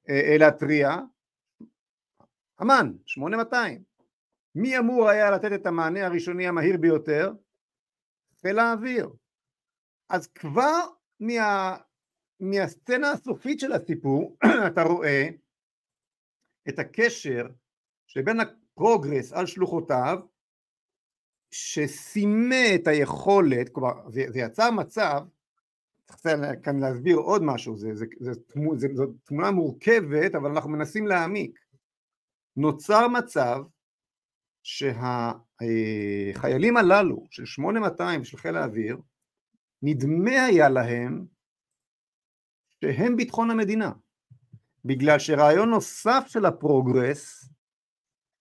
אה, 0.08 0.36
להתריע? 0.38 0.96
אמ"ן, 2.62 2.92
8200. 3.06 3.82
מי 4.54 4.78
אמור 4.78 5.08
היה 5.08 5.30
לתת 5.30 5.52
את 5.52 5.66
המענה 5.66 6.06
הראשוני 6.06 6.48
המהיר 6.48 6.76
ביותר? 6.76 7.32
חיל 8.42 8.58
האוויר. 8.58 9.08
אז 10.08 10.26
כבר 10.26 10.80
מה, 11.20 11.76
מהסצנה 12.40 13.10
הסופית 13.10 13.60
של 13.60 13.72
הסיפור 13.72 14.36
אתה 14.66 14.82
רואה 14.82 15.28
את 16.68 16.78
הקשר 16.78 17.46
שבין 18.06 18.40
הפרוגרס 18.40 19.32
על 19.32 19.46
שלוחותיו 19.46 20.18
שסימא 21.50 22.74
את 22.74 22.86
היכולת, 22.86 23.68
כלומר 23.68 24.10
זה, 24.10 24.24
זה 24.28 24.38
יצר 24.38 24.70
מצב, 24.70 25.20
צריך 26.04 26.20
כאן 26.62 26.80
להסביר 26.80 27.16
עוד 27.16 27.42
משהו, 27.44 27.76
זה, 27.76 27.94
זה, 27.94 28.06
זה, 28.20 28.32
זה, 28.76 28.88
זו 28.94 29.06
תמונה 29.24 29.50
מורכבת 29.50 30.34
אבל 30.34 30.50
אנחנו 30.50 30.70
מנסים 30.70 31.06
להעמיק, 31.06 31.58
נוצר 32.56 33.08
מצב 33.08 33.62
שהחיילים 34.62 35.56
הללו 36.76 37.26
של 37.30 37.44
8200 37.44 38.24
של 38.24 38.36
חיל 38.36 38.56
האוויר 38.56 38.96
נדמה 39.82 40.44
היה 40.44 40.68
להם 40.68 41.26
שהם 42.80 43.16
ביטחון 43.16 43.50
המדינה, 43.50 43.92
בגלל 44.84 45.18
שרעיון 45.18 45.70
נוסף 45.70 46.24
של 46.26 46.44
הפרוגרס 46.46 47.48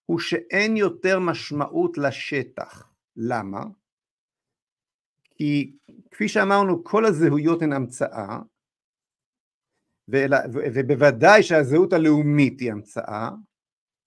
הוא 0.06 0.18
שאין 0.18 0.76
יותר 0.76 1.18
משמעות 1.20 1.98
לשטח. 1.98 2.92
למה? 3.16 3.64
כי 5.34 5.76
כפי 6.10 6.28
שאמרנו 6.28 6.84
כל 6.84 7.06
הזהויות 7.06 7.62
הן 7.62 7.72
המצאה 7.72 8.38
ובוודאי 10.74 11.42
שהזהות 11.42 11.92
הלאומית 11.92 12.60
היא 12.60 12.72
המצאה, 12.72 13.30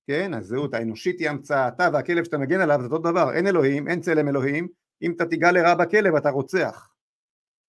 כן, 0.07 0.33
הזהות 0.33 0.73
האנושית 0.73 1.19
היא 1.19 1.29
המצאה, 1.29 1.67
אתה 1.67 1.89
והכלב 1.93 2.23
שאתה 2.23 2.37
מגן 2.37 2.61
עליו 2.61 2.79
זה 2.81 2.85
אותו 2.85 2.97
דבר, 2.97 3.33
אין 3.33 3.47
אלוהים, 3.47 3.87
אין 3.87 4.01
צלם 4.01 4.27
אלוהים, 4.27 4.67
אם 5.01 5.11
אתה 5.11 5.25
תיגע 5.25 5.51
לרע 5.51 5.75
בכלב 5.75 6.15
אתה 6.15 6.29
רוצח, 6.29 6.89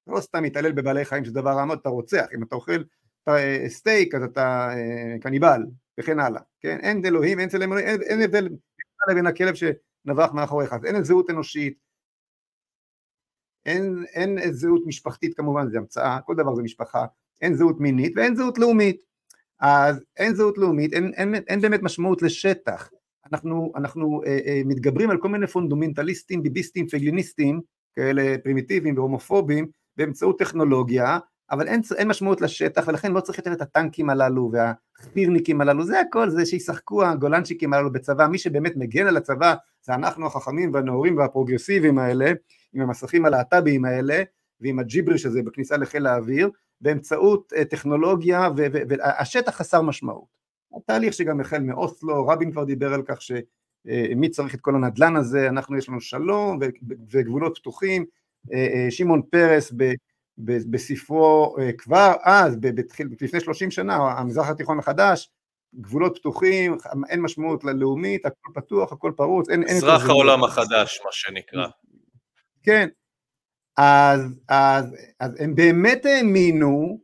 לא 0.06 0.20
סתם 0.20 0.42
מתעלל 0.42 0.72
בבעלי 0.72 1.04
חיים 1.04 1.24
שזה 1.24 1.34
דבר 1.34 1.50
רע 1.50 1.74
אתה 1.74 1.88
רוצח, 1.88 2.26
אם 2.34 2.42
אתה 2.42 2.54
אוכל 2.54 2.82
אה, 3.28 3.64
סטייק 3.68 4.14
אז 4.14 4.22
אתה 4.22 4.68
אה, 4.72 5.18
קניבל 5.20 5.62
וכן 6.00 6.20
הלאה, 6.20 6.40
כן? 6.60 6.78
אין 6.80 7.06
אלוהים, 7.06 7.40
אין 7.40 7.48
צלם 7.48 7.72
אלוהים, 7.72 7.88
אין, 7.88 8.02
אין 8.02 8.22
הבדל 8.22 8.48
בין 9.14 9.26
הכלב 9.26 9.54
שנבח 9.54 10.32
מאחוריך, 10.32 10.72
אז 10.72 10.84
אין 10.84 11.04
זהות 11.04 11.30
אנושית, 11.30 11.78
אין, 13.66 14.04
אין 14.14 14.52
זהות 14.52 14.82
משפחתית 14.86 15.36
כמובן, 15.36 15.70
זה 15.70 15.78
המצאה, 15.78 16.18
כל 16.20 16.34
דבר 16.34 16.54
זה 16.54 16.62
משפחה, 16.62 17.06
אין 17.40 17.54
זהות 17.54 17.80
מינית 17.80 18.12
ואין 18.16 18.36
זהות 18.36 18.58
לאומית, 18.58 19.00
אז 19.60 20.04
אין 20.16 20.34
זהות 20.34 20.58
לאומית, 20.58 20.92
אין, 20.92 21.12
אין, 21.16 21.34
אין 21.34 21.60
באמת 21.60 21.82
משמעות 21.82 22.22
לשטח, 22.22 22.90
אנחנו, 23.32 23.72
אנחנו 23.76 24.22
אה, 24.26 24.38
אה, 24.46 24.62
מתגברים 24.64 25.10
על 25.10 25.18
כל 25.18 25.28
מיני 25.28 25.46
פונדומנטליסטים, 25.46 26.42
ביביסטים, 26.42 26.88
פייגליניסטים, 26.88 27.60
כאלה 27.96 28.36
פרימיטיביים 28.44 28.98
והומופובים, 28.98 29.66
באמצעות 29.96 30.38
טכנולוגיה, 30.38 31.18
אבל 31.50 31.68
אין, 31.68 31.80
אין 31.96 32.08
משמעות 32.08 32.40
לשטח, 32.40 32.84
ולכן 32.88 33.12
לא 33.12 33.20
צריך 33.20 33.38
יותר 33.38 33.52
את 33.52 33.62
הטנקים 33.62 34.10
הללו 34.10 34.50
והחירניקים 34.52 35.60
הללו, 35.60 35.84
זה 35.84 36.00
הכל, 36.00 36.30
זה 36.30 36.46
שישחקו 36.46 37.04
הגולנצ'יקים 37.04 37.72
הללו 37.72 37.92
בצבא, 37.92 38.26
מי 38.26 38.38
שבאמת 38.38 38.72
מגן 38.76 39.06
על 39.06 39.16
הצבא 39.16 39.54
זה 39.82 39.94
אנחנו 39.94 40.26
החכמים 40.26 40.74
והנאורים 40.74 41.16
והפרוגרסיביים 41.16 41.98
האלה, 41.98 42.32
עם 42.74 42.80
המסכים 42.80 43.24
הלהט"ביים 43.24 43.84
האלה, 43.84 44.22
ועם 44.60 44.78
הג'יבריש 44.78 45.26
הזה 45.26 45.42
בכניסה 45.42 45.76
לחיל 45.76 46.06
האוויר, 46.06 46.50
באמצעות 46.80 47.52
אה, 47.56 47.64
טכנולוגיה, 47.64 48.48
והשטח 48.88 49.56
חסר 49.56 49.82
משמעות. 49.82 50.34
התהליך 50.76 51.14
שגם 51.14 51.40
החל 51.40 51.58
מאוסלו, 51.58 52.26
רבין 52.26 52.52
כבר 52.52 52.64
דיבר 52.64 52.94
על 52.94 53.02
כך 53.06 53.22
שמי 53.22 54.28
צריך 54.30 54.54
את 54.54 54.60
כל 54.60 54.74
הנדלן 54.74 55.16
הזה, 55.16 55.48
אנחנו 55.48 55.78
יש 55.78 55.88
לנו 55.88 56.00
שלום 56.00 56.58
וגבולות 57.10 57.58
פתוחים, 57.58 58.04
אה, 58.52 58.58
אה, 58.58 58.90
שמעון 58.90 59.22
פרס 59.22 59.72
בספרו 60.38 61.56
כבר 61.78 62.12
אז, 62.22 62.56
בתחיל, 62.60 63.08
לפני 63.20 63.40
30 63.40 63.70
שנה, 63.70 63.94
המזרח 63.96 64.48
התיכון 64.48 64.78
החדש, 64.78 65.30
גבולות 65.80 66.18
פתוחים, 66.18 66.76
אין 67.08 67.20
משמעות 67.20 67.64
ללאומית, 67.64 68.26
הכל 68.26 68.52
פתוח, 68.54 68.92
הכל 68.92 69.12
פרוץ, 69.16 69.48
אין... 69.48 69.60
מזרח 69.60 70.08
העולם 70.08 70.44
החדש, 70.44 71.00
מה 71.04 71.10
שנקרא. 71.12 71.66
כן, 72.62 72.88
אז, 73.76 74.20
אז, 74.48 74.96
אז 75.20 75.40
הם 75.40 75.54
באמת 75.54 76.06
האמינו 76.06 77.00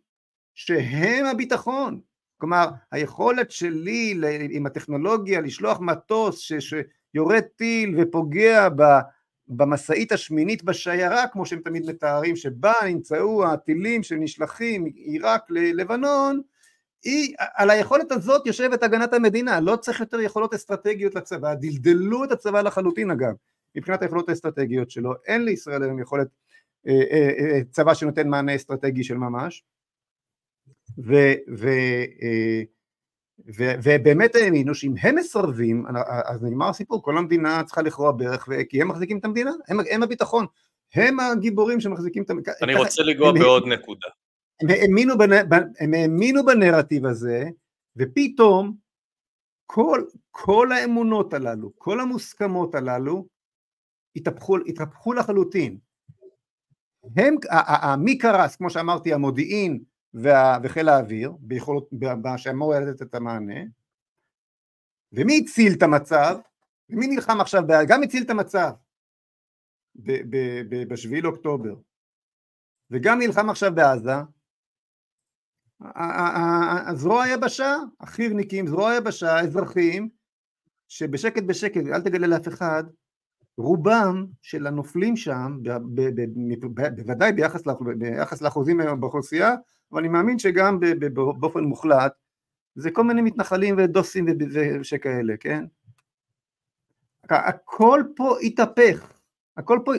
שהם 0.55 1.27
הביטחון, 1.27 2.01
כלומר 2.39 2.69
היכולת 2.93 3.51
שלי 3.51 4.21
עם 4.51 4.67
הטכנולוגיה 4.67 5.41
לשלוח 5.41 5.81
מטוס 5.81 6.39
ש, 6.39 6.53
שיורד 6.53 7.41
טיל 7.57 7.95
ופוגע 7.99 8.69
במשאית 9.49 10.13
השמינית 10.13 10.65
בשיירה 10.65 11.27
כמו 11.29 11.47
שהם 11.47 11.61
תמיד 11.65 11.91
מתארים 11.91 12.37
שבה 12.37 12.73
נמצאו 12.87 13.47
הטילים 13.47 14.03
שנשלחים 14.03 14.85
מעיראק 14.85 15.43
ללבנון 15.51 16.41
היא, 17.03 17.35
על 17.39 17.71
היכולת 17.71 18.13
הזאת 18.13 18.47
יושבת 18.47 18.83
הגנת 18.83 19.13
המדינה, 19.13 19.61
לא 19.61 19.77
צריך 19.77 20.01
יותר 20.01 20.21
יכולות 20.21 20.55
אסטרטגיות 20.55 21.15
לצבא, 21.15 21.55
דלדלו 21.55 22.25
את 22.25 22.33
הצבא 22.33 22.61
לחלוטין 22.61 23.11
אגב, 23.11 23.33
מבחינת 23.77 24.03
היכולות 24.03 24.29
האסטרטגיות 24.29 24.91
שלו, 24.91 25.13
אין 25.27 25.45
לישראל 25.45 25.83
היום 25.83 25.99
יכולת 25.99 26.29
צבא 27.71 27.95
שנותן 27.95 28.29
מענה 28.29 28.57
אסטרטגי 28.57 29.05
של 29.05 29.17
ממש, 29.17 29.65
ו, 30.99 31.15
ו, 31.59 31.69
ו, 33.59 33.65
ובאמת 33.83 34.35
האמינו 34.35 34.75
שאם 34.75 34.95
הם 35.01 35.15
מסרבים, 35.15 35.85
אז 36.25 36.43
נגמר 36.43 36.69
הסיפור, 36.69 37.03
כל 37.03 37.19
המדינה 37.19 37.63
צריכה 37.65 37.83
לכרוע 37.83 38.13
ברך, 38.13 38.49
כי 38.69 38.83
הם 38.83 38.89
מחזיקים 38.89 39.19
את 39.19 39.25
המדינה, 39.25 39.51
הם, 39.69 39.77
הם 39.91 40.03
הביטחון, 40.03 40.47
הם 40.95 41.21
הגיבורים 41.21 41.81
שמחזיקים 41.81 42.23
את 42.23 42.31
המדינה. 42.31 42.57
אני 42.63 42.75
רוצה 42.75 43.03
לגוע 43.03 43.33
בעוד 43.33 43.67
נקודה. 43.67 44.07
הם 44.63 44.69
האמינו, 44.71 45.19
בנ... 45.19 45.33
הם 45.81 45.95
האמינו 45.95 46.45
בנרטיב 46.45 47.07
הזה, 47.07 47.45
ופתאום 47.97 48.77
כל, 49.67 50.05
כל 50.31 50.73
האמונות 50.73 51.35
הללו, 51.35 51.73
כל 51.79 52.01
המוסכמות 52.01 52.75
הללו, 52.75 53.27
התהפכו, 54.17 54.57
התהפכו 54.67 55.13
לחלוטין. 55.13 55.79
הם, 57.17 57.35
מי 57.99 58.19
קרס, 58.19 58.57
כמו 58.57 58.71
שאמרתי, 58.71 59.15
המודיעין 59.15 59.85
וה, 60.15 60.59
וחיל 60.63 60.89
האוויר, 60.89 61.33
ביכולות, 61.41 61.91
שאמור 62.37 62.75
לתת 62.75 63.03
את 63.03 63.15
המענה, 63.15 63.61
ומי 65.13 65.41
הציל 65.45 65.73
את 65.73 65.83
המצב, 65.83 66.37
ומי 66.91 67.07
נלחם 67.07 67.41
עכשיו, 67.41 67.63
גם 67.89 68.03
הציל 68.03 68.23
את 68.23 68.31
המצב. 68.31 68.71
ב-7 69.95 71.23
לאוקטובר, 71.23 71.75
וגם 72.91 73.19
נלחם 73.19 73.51
עכשיו 73.51 73.75
בעזה, 73.75 74.13
הזרוע 76.89 77.23
היבשה, 77.23 77.77
החי"רניקים, 78.01 78.67
זרוע 78.67 78.91
היבשה, 78.91 79.37
האזרחים, 79.37 80.09
שבשקט 80.89 81.43
בשקט, 81.43 81.81
אל 81.95 82.01
תגלה 82.01 82.27
לאף 82.27 82.49
אחד, 82.49 82.85
רובם 83.61 84.27
של 84.43 84.67
הנופלים 84.67 85.17
שם, 85.17 85.59
בוודאי 86.97 87.33
ביחס, 87.33 87.63
ביחס 87.99 88.43
לאחוזים 88.43 88.81
באוכלוסייה, 89.01 89.55
אבל 89.93 90.01
אני 90.01 90.09
מאמין 90.09 90.39
שגם 90.39 90.79
באופן 91.39 91.65
מוחלט, 91.65 92.13
זה 92.75 92.91
כל 92.91 93.05
מיני 93.05 93.23
מתנחלים 93.23 93.75
ודוסים 93.79 94.27
ושכאלה, 94.81 95.37
כן? 95.41 95.65
הכל 97.29 98.03
פה 98.17 98.39
התהפך, 98.43 99.13
הכל 99.57 99.79
פה 99.85 99.93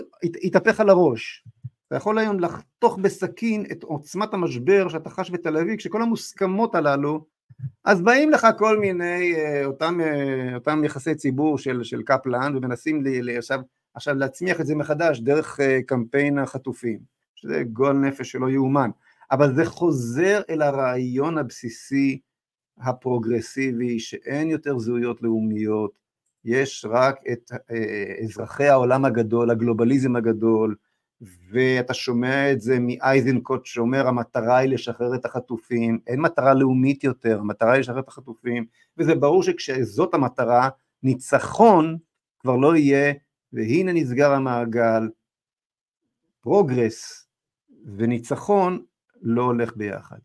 התהפך 0.43 0.79
על 0.79 0.89
הראש. 0.89 1.43
אתה 1.87 1.95
יכול 1.95 2.19
היום 2.19 2.39
לחתוך 2.39 2.97
בסכין 2.97 3.65
את 3.71 3.83
עוצמת 3.83 4.33
המשבר 4.33 4.89
שאתה 4.89 5.09
חש 5.09 5.31
בתל 5.31 5.57
אביב, 5.57 5.75
כשכל 5.75 6.01
המוסכמות 6.01 6.75
הללו, 6.75 7.25
אז 7.85 8.01
באים 8.01 8.29
לך 8.29 8.47
כל 8.57 8.79
מיני, 8.79 9.35
אה, 9.35 9.65
אותם, 9.65 10.01
אה, 10.01 10.55
אותם 10.55 10.83
יחסי 10.83 11.15
ציבור 11.15 11.57
של, 11.57 11.83
של 11.83 12.01
קפלן, 12.03 12.55
ומנסים 12.55 13.03
לי, 13.03 13.21
לי 13.21 13.37
עכשיו, 13.37 13.59
עכשיו 13.93 14.15
להצמיח 14.15 14.61
את 14.61 14.65
זה 14.65 14.75
מחדש 14.75 15.19
דרך 15.19 15.59
אה, 15.59 15.79
קמפיין 15.85 16.37
החטופים, 16.37 16.99
שזה 17.35 17.63
גועל 17.63 17.97
נפש 17.97 18.31
שלא 18.31 18.49
יאומן, 18.49 18.89
אבל 19.31 19.55
זה 19.55 19.65
חוזר 19.65 20.41
אל 20.49 20.61
הרעיון 20.61 21.37
הבסיסי 21.37 22.19
הפרוגרסיבי, 22.77 23.99
שאין 23.99 24.49
יותר 24.49 24.77
זהויות 24.77 25.21
לאומיות, 25.21 25.91
יש 26.45 26.85
רק 26.89 27.15
את 27.31 27.51
אזרחי 28.23 28.67
העולם 28.67 29.05
הגדול, 29.05 29.51
הגלובליזם 29.51 30.15
הגדול, 30.15 30.75
ואתה 31.21 31.93
שומע 31.93 32.51
את 32.51 32.61
זה 32.61 32.77
מאייזנקוט 32.79 33.65
שאומר 33.65 34.07
המטרה 34.07 34.57
היא 34.57 34.69
לשחרר 34.69 35.15
את 35.15 35.25
החטופים, 35.25 35.99
אין 36.07 36.21
מטרה 36.21 36.53
לאומית 36.53 37.03
יותר, 37.03 37.39
המטרה 37.39 37.71
היא 37.71 37.79
לשחרר 37.79 37.99
את 37.99 38.07
החטופים, 38.07 38.65
וזה 38.97 39.15
ברור 39.15 39.43
שכשזאת 39.43 40.13
המטרה, 40.13 40.69
ניצחון 41.03 41.97
כבר 42.39 42.55
לא 42.55 42.75
יהיה, 42.75 43.13
והנה 43.53 43.93
נסגר 43.93 44.31
המעגל, 44.31 45.09
פרוגרס 46.41 47.27
וניצחון 47.97 48.85
לא 49.21 49.43
הולך 49.43 49.75
ביחד. 49.75 50.19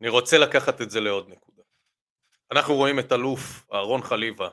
אני 0.00 0.08
רוצה 0.08 0.38
לקחת 0.38 0.80
את 0.80 0.90
זה 0.90 1.00
לעוד 1.00 1.28
נקודה. 1.28 1.62
אנחנו 2.52 2.74
רואים 2.74 2.98
את 2.98 3.12
אלוף 3.12 3.66
אהרון 3.72 4.02
חליבה 4.02 4.48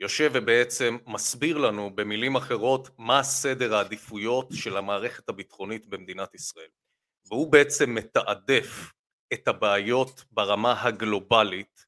יושב 0.00 0.30
ובעצם 0.34 0.96
מסביר 1.06 1.58
לנו 1.58 1.90
במילים 1.96 2.36
אחרות 2.36 2.90
מה 2.98 3.22
סדר 3.22 3.74
העדיפויות 3.74 4.48
של 4.52 4.76
המערכת 4.76 5.28
הביטחונית 5.28 5.86
במדינת 5.86 6.34
ישראל 6.34 6.68
והוא 7.26 7.52
בעצם 7.52 7.94
מתעדף 7.94 8.92
את 9.32 9.48
הבעיות 9.48 10.24
ברמה 10.30 10.82
הגלובלית 10.82 11.86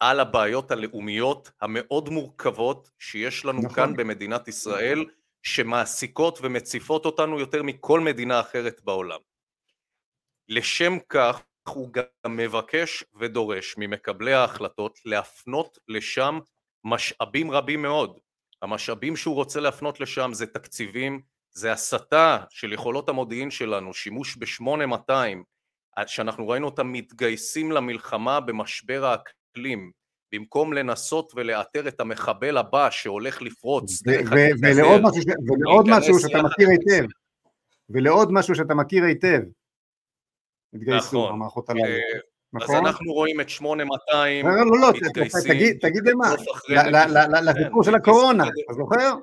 על 0.00 0.20
הבעיות 0.20 0.70
הלאומיות 0.70 1.50
המאוד 1.60 2.08
מורכבות 2.08 2.90
שיש 2.98 3.44
לנו 3.44 3.58
נכון. 3.62 3.74
כאן 3.74 3.96
במדינת 3.96 4.48
ישראל 4.48 5.04
שמעסיקות 5.42 6.38
ומציפות 6.42 7.04
אותנו 7.04 7.40
יותר 7.40 7.62
מכל 7.62 8.00
מדינה 8.00 8.40
אחרת 8.40 8.80
בעולם. 8.84 9.20
לשם 10.48 10.98
כך 11.08 11.42
הוא 11.68 11.92
גם 11.92 12.36
מבקש 12.36 13.04
ודורש 13.20 13.74
ממקבלי 13.78 14.32
ההחלטות 14.32 14.98
להפנות 15.04 15.78
לשם 15.88 16.38
משאבים 16.84 17.50
רבים 17.50 17.82
מאוד. 17.82 18.18
המשאבים 18.62 19.16
שהוא 19.16 19.34
רוצה 19.34 19.60
להפנות 19.60 20.00
לשם 20.00 20.30
זה 20.32 20.46
תקציבים, 20.46 21.20
זה 21.52 21.72
הסתה 21.72 22.38
של 22.50 22.72
יכולות 22.72 23.08
המודיעין 23.08 23.50
שלנו, 23.50 23.94
שימוש 23.94 24.36
ב-8200, 24.36 25.12
שאנחנו 26.06 26.48
ראינו 26.48 26.66
אותם 26.66 26.92
מתגייסים 26.92 27.72
למלחמה 27.72 28.40
במשבר 28.40 29.04
האקלים, 29.04 29.90
במקום 30.32 30.72
לנסות 30.72 31.32
ולאתר 31.36 31.88
את 31.88 32.00
המחבל 32.00 32.56
הבא 32.56 32.90
שהולך 32.90 33.42
לפרוץ 33.42 34.02
ולעוד 34.62 35.00
משהו, 35.02 35.22
ולעוד 35.48 35.86
משהו 35.88 36.20
שאתה 36.20 36.42
מכיר 36.42 36.68
היטב, 36.68 37.06
ולעוד 37.90 38.32
משהו 38.32 38.54
שאתה 38.54 38.74
מכיר 38.74 39.04
היטב, 39.04 39.40
התגייסו 40.74 41.06
נכון. 41.06 41.32
המערכות 41.32 41.70
הללו. 41.70 41.84
אה, 42.54 42.60
נכון? 42.60 42.76
אז 42.76 42.82
אנחנו 42.82 43.12
רואים 43.12 43.40
את 43.40 43.48
8200 43.48 44.46
לא, 44.46 44.52
לא, 44.56 44.80
לא, 44.80 44.88
מתגייסים. 45.06 45.52
תגיד, 45.52 45.78
תגיד 45.80 46.02
למה, 46.06 46.34
לסיפור 47.42 47.82
של 47.82 47.94
הקורונה, 47.94 48.44
אתה 48.44 48.72
זוכר? 48.72 49.14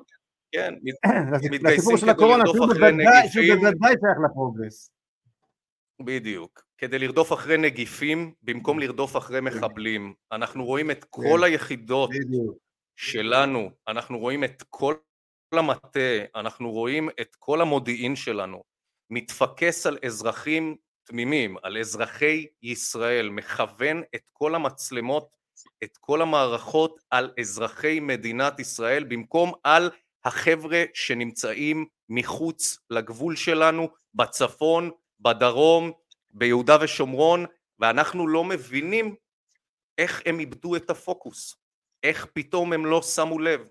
כן, 0.52 0.74
מתגייסים 1.52 1.96
כדי 1.96 2.14
לרדוף 2.16 2.70
אחרי 2.72 2.92
נגיפים. 2.92 3.30
שהוא 3.30 3.54
בוודאי 3.54 3.92
שייך 4.00 4.18
לפרוגרס. 4.30 4.90
בדיוק. 6.04 6.62
כדי 6.78 6.98
לרדוף 6.98 7.32
אחרי 7.32 7.56
נגיפים 7.56 8.32
במקום 8.42 8.78
לרדוף 8.78 9.16
אחרי 9.16 9.40
מחבלים. 9.40 10.14
אנחנו 10.32 10.64
רואים 10.64 10.90
את 10.90 11.04
כל 11.04 11.38
כן. 11.38 11.44
היחידות 11.44 12.10
שלנו, 12.96 13.70
אנחנו 13.88 14.18
רואים 14.18 14.44
את 14.44 14.62
כל 14.70 14.94
המטה, 15.52 16.00
אנחנו 16.34 16.70
רואים 16.70 17.08
את 17.20 17.36
כל 17.38 17.60
המודיעין 17.60 18.16
שלנו 18.16 18.62
מתפקס 19.10 19.86
על 19.86 19.98
אזרחים 20.04 20.76
תמימים 21.08 21.56
על 21.62 21.78
אזרחי 21.78 22.46
ישראל, 22.62 23.28
מכוון 23.28 24.02
את 24.14 24.30
כל 24.32 24.54
המצלמות 24.54 25.36
את 25.84 25.96
כל 25.96 26.22
המערכות 26.22 27.00
על 27.10 27.32
אזרחי 27.40 28.00
מדינת 28.00 28.60
ישראל 28.60 29.04
במקום 29.04 29.52
על 29.64 29.90
החבר'ה 30.24 30.84
שנמצאים 30.94 31.86
מחוץ 32.08 32.78
לגבול 32.90 33.36
שלנו, 33.36 33.88
בצפון, 34.14 34.90
בדרום, 35.20 35.92
ביהודה 36.30 36.76
ושומרון, 36.80 37.44
ואנחנו 37.78 38.28
לא 38.28 38.44
מבינים 38.44 39.14
איך 39.98 40.22
הם 40.26 40.40
איבדו 40.40 40.76
את 40.76 40.90
הפוקוס, 40.90 41.56
איך 42.02 42.26
פתאום 42.32 42.72
הם 42.72 42.86
לא 42.86 43.02
שמו 43.02 43.38
לב. 43.38 43.68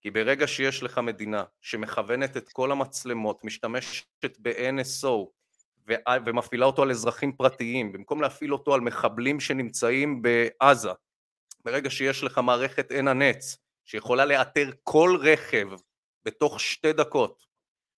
כי 0.00 0.10
ברגע 0.10 0.46
שיש 0.46 0.82
לך 0.82 0.98
מדינה 0.98 1.44
שמכוונת 1.60 2.36
את 2.36 2.48
כל 2.48 2.72
המצלמות, 2.72 3.44
משתמשת 3.44 4.38
ב-NSO 4.38 5.37
ומפעילה 6.26 6.66
אותו 6.66 6.82
על 6.82 6.90
אזרחים 6.90 7.32
פרטיים, 7.32 7.92
במקום 7.92 8.20
להפעיל 8.20 8.52
אותו 8.52 8.74
על 8.74 8.80
מחבלים 8.80 9.40
שנמצאים 9.40 10.22
בעזה, 10.22 10.90
ברגע 11.64 11.90
שיש 11.90 12.22
לך 12.22 12.38
מערכת 12.38 12.90
עין 12.90 13.08
הנץ 13.08 13.56
שיכולה 13.84 14.24
לאתר 14.24 14.70
כל 14.82 15.16
רכב 15.20 15.68
בתוך 16.24 16.60
שתי 16.60 16.92
דקות, 16.92 17.46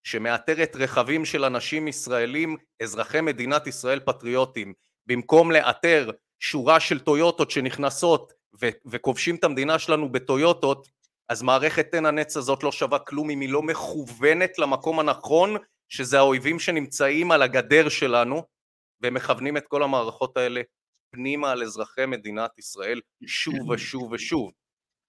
שמאתרת 0.05 0.77
רכבים 0.77 1.25
של 1.25 1.45
אנשים 1.45 1.89
ישראלים, 1.89 2.57
אזרחי 2.83 3.21
מדינת 3.21 3.67
ישראל 3.67 4.01
פטריוטים, 4.01 4.73
במקום 5.07 5.53
לאתר 5.53 6.11
שורה 6.41 6.81
של 6.81 7.01
טויוטות 7.01 7.51
שנכנסות 7.51 8.33
ו- 8.63 8.69
וכובשים 8.87 9.37
את 9.37 9.45
המדינה 9.45 9.79
שלנו 9.79 10.13
בטויוטות, 10.13 10.89
אז 11.29 11.43
מערכת 11.43 11.95
עין 11.95 12.07
הנץ 12.07 12.37
הזאת 12.37 12.63
לא 12.63 12.73
שווה 12.73 12.99
כלום 12.99 13.31
אם 13.31 13.41
היא 13.41 13.49
לא 13.49 13.63
מכוונת 13.63 14.59
למקום 14.59 15.01
הנכון, 15.01 15.57
שזה 15.93 16.19
האויבים 16.19 16.59
שנמצאים 16.59 17.33
על 17.33 17.43
הגדר 17.43 17.89
שלנו, 17.89 18.43
ומכוונים 19.03 19.57
את 19.57 19.67
כל 19.67 19.83
המערכות 19.83 20.37
האלה 20.37 20.61
פנימה 21.11 21.51
על 21.51 21.63
אזרחי 21.63 22.07
מדינת 22.07 22.59
ישראל 22.59 23.01
שוב 23.27 23.69
ושוב 23.69 24.13
ושוב. 24.13 24.51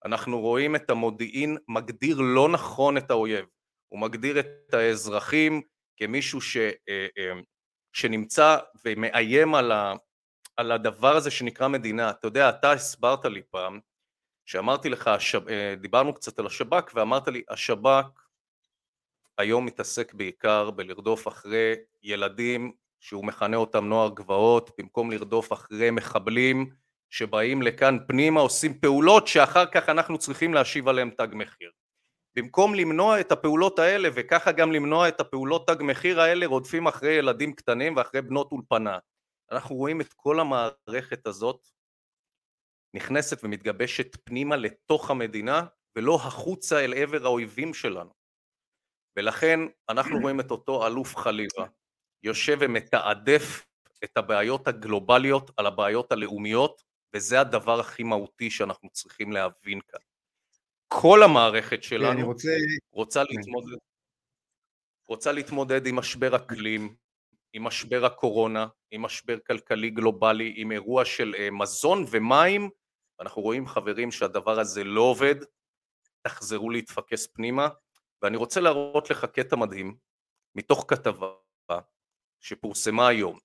אנחנו 0.06 0.40
רואים 0.40 0.76
את 0.76 0.90
המודיעין 0.90 1.58
מגדיר 1.68 2.18
לא 2.20 2.50
נכון 2.50 2.98
את 2.98 3.12
האויב, 3.12 3.46
הוא 3.90 4.00
מגדיר 4.00 4.40
את 4.40 4.74
האזרחים 4.74 5.62
כמישהו 5.98 6.42
ש, 6.42 6.58
אה, 6.58 6.72
אה, 7.18 7.40
שנמצא 7.94 8.58
ומאיים 8.86 9.56
על, 9.56 9.72
ה, 9.72 9.94
על 10.58 10.72
הדבר 10.72 11.16
הזה 11.16 11.32
שנקרא 11.32 11.68
מדינה. 11.68 12.10
אתה 12.10 12.28
יודע, 12.28 12.50
אתה 12.50 12.72
הסברת 12.72 13.26
לי 13.26 13.42
פעם, 13.50 13.80
שאמרתי 14.46 14.90
לך, 14.90 15.10
אה, 15.50 15.76
דיברנו 15.76 16.14
קצת 16.14 16.40
על 16.40 16.46
השב"כ 16.46 16.92
ואמרת 16.96 17.28
לי, 17.28 17.44
השב"כ 17.50 18.21
היום 19.42 19.66
מתעסק 19.66 20.14
בעיקר 20.14 20.72
בלרדוף 20.72 21.28
אחרי 21.28 21.76
ילדים 22.04 22.72
שהוא 23.00 23.26
מכנה 23.26 23.58
אותם 23.58 23.86
נוער 23.86 24.10
גבעות, 24.10 24.72
במקום 24.78 25.12
לרדוף 25.12 25.54
אחרי 25.54 25.92
מחבלים 25.92 26.70
שבאים 27.10 27.62
לכאן 27.62 27.98
פנימה, 28.08 28.42
עושים 28.42 28.80
פעולות 28.80 29.28
שאחר 29.28 29.66
כך 29.66 29.90
אנחנו 29.90 30.18
צריכים 30.18 30.54
להשיב 30.54 30.88
עליהם 30.88 31.10
תג 31.10 31.28
מחיר. 31.32 31.72
במקום 32.36 32.76
למנוע 32.76 33.20
את 33.20 33.32
הפעולות 33.32 33.80
האלה 33.80 34.10
וככה 34.16 34.52
גם 34.52 34.72
למנוע 34.72 35.08
את 35.08 35.20
הפעולות 35.20 35.68
תג 35.68 35.84
מחיר 35.84 36.22
האלה 36.22 36.46
רודפים 36.46 36.88
אחרי 36.88 37.14
ילדים 37.14 37.54
קטנים 37.54 37.96
ואחרי 37.96 38.22
בנות 38.22 38.52
אולפנה. 38.52 38.98
אנחנו 39.52 39.76
רואים 39.76 40.02
את 40.02 40.14
כל 40.14 40.40
המערכת 40.40 41.28
הזאת 41.28 41.68
נכנסת 42.94 43.44
ומתגבשת 43.44 44.18
פנימה 44.24 44.56
לתוך 44.56 45.12
המדינה 45.12 45.64
ולא 45.96 46.16
החוצה 46.16 46.80
אל 46.80 46.94
עבר 46.94 47.26
האויבים 47.26 47.74
שלנו. 47.74 48.21
ולכן 49.18 49.60
אנחנו 49.90 50.20
רואים 50.20 50.40
את 50.40 50.52
אותו 50.52 50.88
אלוף 50.88 51.16
חליבה 51.16 51.66
יושב 52.24 52.58
ומתעדף 52.60 53.66
את 54.04 54.18
הבעיות 54.18 54.68
הגלובליות 54.68 55.52
על 55.58 55.66
הבעיות 55.66 56.12
הלאומיות 56.12 56.84
וזה 57.14 57.42
הדבר 57.42 57.80
הכי 57.80 58.04
מהותי 58.04 58.50
שאנחנו 58.50 58.90
צריכים 58.90 59.32
להבין 59.32 59.82
כאן. 59.88 60.00
כל 60.88 61.24
המערכת 61.24 61.84
שלנו 61.84 62.26
רוצה... 62.26 62.50
רוצה. 62.92 63.24
להתמודד, 63.24 63.78
רוצה 65.08 65.32
להתמודד 65.32 65.88
עם 65.88 65.96
משבר 65.96 66.36
אקלים, 66.36 66.96
עם 67.54 67.64
משבר 67.64 68.06
הקורונה, 68.06 68.68
עם 68.92 69.02
משבר 69.02 69.38
כלכלי 69.48 69.90
גלובלי, 69.90 70.54
עם 70.56 70.72
אירוע 70.72 71.06
של 71.06 71.36
אה, 71.38 71.52
מזון 71.52 72.06
ומים, 72.12 72.70
אנחנו 73.20 73.42
רואים 73.42 73.68
חברים 73.68 74.12
שהדבר 74.12 74.60
הזה 74.60 74.84
לא 74.84 75.02
עובד, 75.02 75.36
תחזרו 76.22 76.70
להתפקס 76.70 77.28
פנימה, 77.28 77.68
ואני 78.22 78.38
רוצה 78.38 78.60
להראות 78.60 79.10
לך 79.10 79.26
קטע 79.26 79.56
מדהים 79.56 79.98
מתוך 80.56 80.86
כתבה 80.88 81.28
שפורסמה 82.40 83.08
היום. 83.08 83.38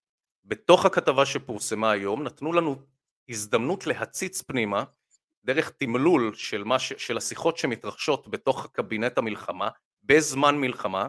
בתוך 0.45 0.87
הכתבה 0.87 1.27
שפורסמה 1.27 1.91
היום 1.91 2.23
נתנו 2.23 2.53
לנו 2.53 2.77
הזדמנות 3.29 3.87
להציץ 3.87 4.43
פנימה 4.43 4.85
דרך 5.45 5.71
תמלול 5.71 6.35
של, 6.35 6.65
ש... 6.79 6.93
של 6.93 7.17
השיחות 7.17 7.57
שמתרחשות 7.57 8.29
בתוך 8.29 8.67
קבינט 8.73 9.19
המלחמה 9.19 9.69
בזמן 10.03 10.57
מלחמה 10.57 11.09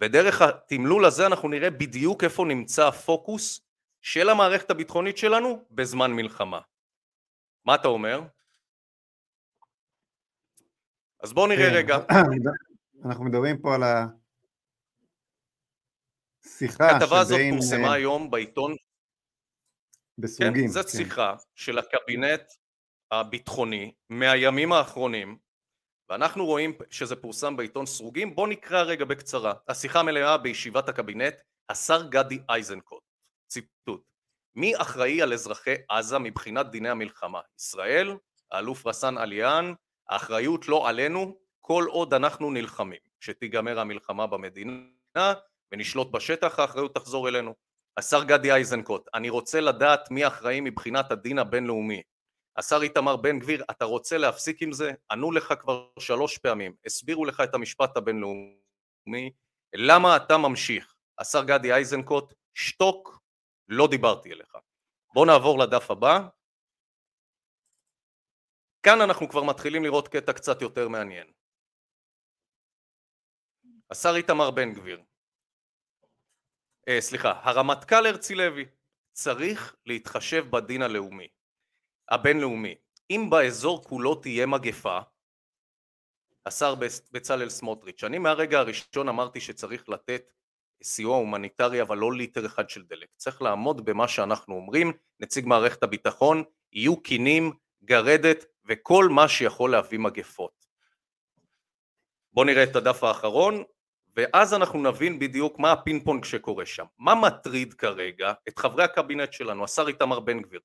ודרך 0.00 0.42
התמלול 0.42 1.04
הזה 1.04 1.26
אנחנו 1.26 1.48
נראה 1.48 1.70
בדיוק 1.70 2.24
איפה 2.24 2.44
נמצא 2.44 2.88
הפוקוס 2.88 3.60
של 4.00 4.28
המערכת 4.28 4.70
הביטחונית 4.70 5.18
שלנו 5.18 5.64
בזמן 5.70 6.12
מלחמה. 6.12 6.60
מה 7.64 7.74
אתה 7.74 7.88
אומר? 7.88 8.20
אז 11.20 11.32
בואו 11.32 11.46
נראה 11.46 11.70
כן, 11.70 11.76
רגע. 11.76 11.98
אנחנו 13.04 13.24
מדברים 13.24 13.58
פה 13.58 13.74
על 13.74 13.82
השיחה 16.44 16.84
שבין... 16.84 16.96
הכתבה 16.96 17.20
הזאת 17.20 17.40
פורסמה 17.50 17.88
אה, 17.88 17.92
היום 17.92 18.30
בעיתון 18.30 18.76
בסוגים. 20.18 20.54
כן, 20.54 20.66
זאת 20.66 20.90
כן. 20.90 20.98
שיחה 20.98 21.34
של 21.54 21.78
הקבינט 21.78 22.42
הביטחוני 23.10 23.94
מהימים 24.10 24.72
האחרונים, 24.72 25.38
ואנחנו 26.08 26.46
רואים 26.46 26.78
שזה 26.90 27.16
פורסם 27.16 27.56
בעיתון 27.56 27.86
סרוגים. 27.86 28.34
בואו 28.34 28.46
נקרא 28.46 28.82
רגע 28.82 29.04
בקצרה. 29.04 29.54
השיחה 29.68 30.02
מלאה 30.02 30.38
בישיבת 30.38 30.88
הקבינט, 30.88 31.34
השר 31.68 32.08
גדי 32.08 32.38
איזנקוט, 32.54 33.02
ציטוט: 33.48 34.02
מי 34.54 34.76
אחראי 34.76 35.22
על 35.22 35.32
אזרחי 35.32 35.74
עזה 35.88 36.18
מבחינת 36.18 36.70
דיני 36.70 36.88
המלחמה? 36.88 37.40
ישראל? 37.58 38.16
האלוף 38.50 38.86
רסאן 38.86 39.18
עליאן? 39.18 39.72
האחריות 40.08 40.68
לא 40.68 40.88
עלינו 40.88 41.41
כל 41.64 41.84
עוד 41.88 42.14
אנחנו 42.14 42.50
נלחמים. 42.50 43.00
כשתיגמר 43.20 43.80
המלחמה 43.80 44.26
במדינה 44.26 45.34
ונשלוט 45.72 46.10
בשטח, 46.10 46.58
האחריות 46.58 46.94
תחזור 46.94 47.28
אלינו. 47.28 47.54
השר 47.96 48.24
גדי 48.24 48.54
איזנקוט, 48.54 49.08
אני 49.14 49.30
רוצה 49.30 49.60
לדעת 49.60 50.10
מי 50.10 50.26
אחראי 50.26 50.60
מבחינת 50.60 51.12
הדין 51.12 51.38
הבינלאומי. 51.38 52.02
השר 52.56 52.82
איתמר 52.82 53.16
בן 53.16 53.38
גביר, 53.38 53.64
אתה 53.70 53.84
רוצה 53.84 54.18
להפסיק 54.18 54.62
עם 54.62 54.72
זה? 54.72 54.92
ענו 55.10 55.32
לך 55.32 55.54
כבר 55.60 55.88
שלוש 55.98 56.38
פעמים, 56.38 56.74
הסבירו 56.86 57.24
לך 57.24 57.40
את 57.40 57.54
המשפט 57.54 57.96
הבינלאומי, 57.96 59.30
למה 59.74 60.16
אתה 60.16 60.38
ממשיך? 60.38 60.94
השר 61.18 61.44
גדי 61.44 61.74
איזנקוט, 61.74 62.34
שתוק, 62.54 63.20
לא 63.68 63.88
דיברתי 63.88 64.32
אליך. 64.32 64.56
בוא 65.14 65.26
נעבור 65.26 65.58
לדף 65.58 65.90
הבא. 65.90 66.20
כאן 68.82 69.00
אנחנו 69.00 69.28
כבר 69.28 69.42
מתחילים 69.42 69.84
לראות 69.84 70.08
קטע 70.08 70.32
קצת 70.32 70.62
יותר 70.62 70.88
מעניין. 70.88 71.26
השר 73.92 74.16
איתמר 74.16 74.50
בן 74.50 74.72
גביר, 74.72 75.02
אה, 76.88 77.00
סליחה, 77.00 77.40
הרמטכ"ל 77.42 78.06
הרצי 78.06 78.34
לוי, 78.34 78.64
צריך 79.12 79.76
להתחשב 79.86 80.50
בדין 80.50 80.82
הלאומי, 80.82 81.28
הבינלאומי. 82.10 82.74
אם 83.10 83.26
באזור 83.30 83.84
כולו 83.84 84.14
תהיה 84.14 84.46
מגפה, 84.46 84.98
השר 86.46 86.74
בצלאל 87.12 87.48
סמוטריץ', 87.48 88.04
אני 88.04 88.18
מהרגע 88.18 88.58
הראשון 88.58 89.08
אמרתי 89.08 89.40
שצריך 89.40 89.88
לתת 89.88 90.32
סיוע 90.82 91.16
הומניטרי 91.16 91.82
אבל 91.82 91.98
לא 91.98 92.12
ליטר 92.12 92.46
אחד 92.46 92.68
של 92.68 92.82
דלק, 92.82 93.08
צריך 93.16 93.42
לעמוד 93.42 93.84
במה 93.84 94.08
שאנחנו 94.08 94.54
אומרים, 94.54 94.92
נציג 95.20 95.46
מערכת 95.46 95.82
הביטחון, 95.82 96.44
יהיו 96.72 97.02
כינים, 97.02 97.52
גרדת 97.84 98.44
וכל 98.64 99.08
מה 99.10 99.28
שיכול 99.28 99.70
להביא 99.70 99.98
מגפות. 99.98 100.66
בואו 102.32 102.46
נראה 102.46 102.64
את 102.64 102.76
הדף 102.76 103.04
האחרון, 103.04 103.64
ואז 104.16 104.54
אנחנו 104.54 104.82
נבין 104.82 105.18
בדיוק 105.18 105.58
מה 105.58 105.72
הפינג 105.72 106.04
פונג 106.04 106.24
שקורה 106.24 106.66
שם. 106.66 106.84
מה 106.98 107.14
מטריד 107.14 107.74
כרגע 107.74 108.32
את 108.48 108.58
חברי 108.58 108.84
הקבינט 108.84 109.32
שלנו, 109.32 109.64
השר 109.64 109.88
איתמר 109.88 110.20
בן 110.20 110.40
גביר? 110.40 110.60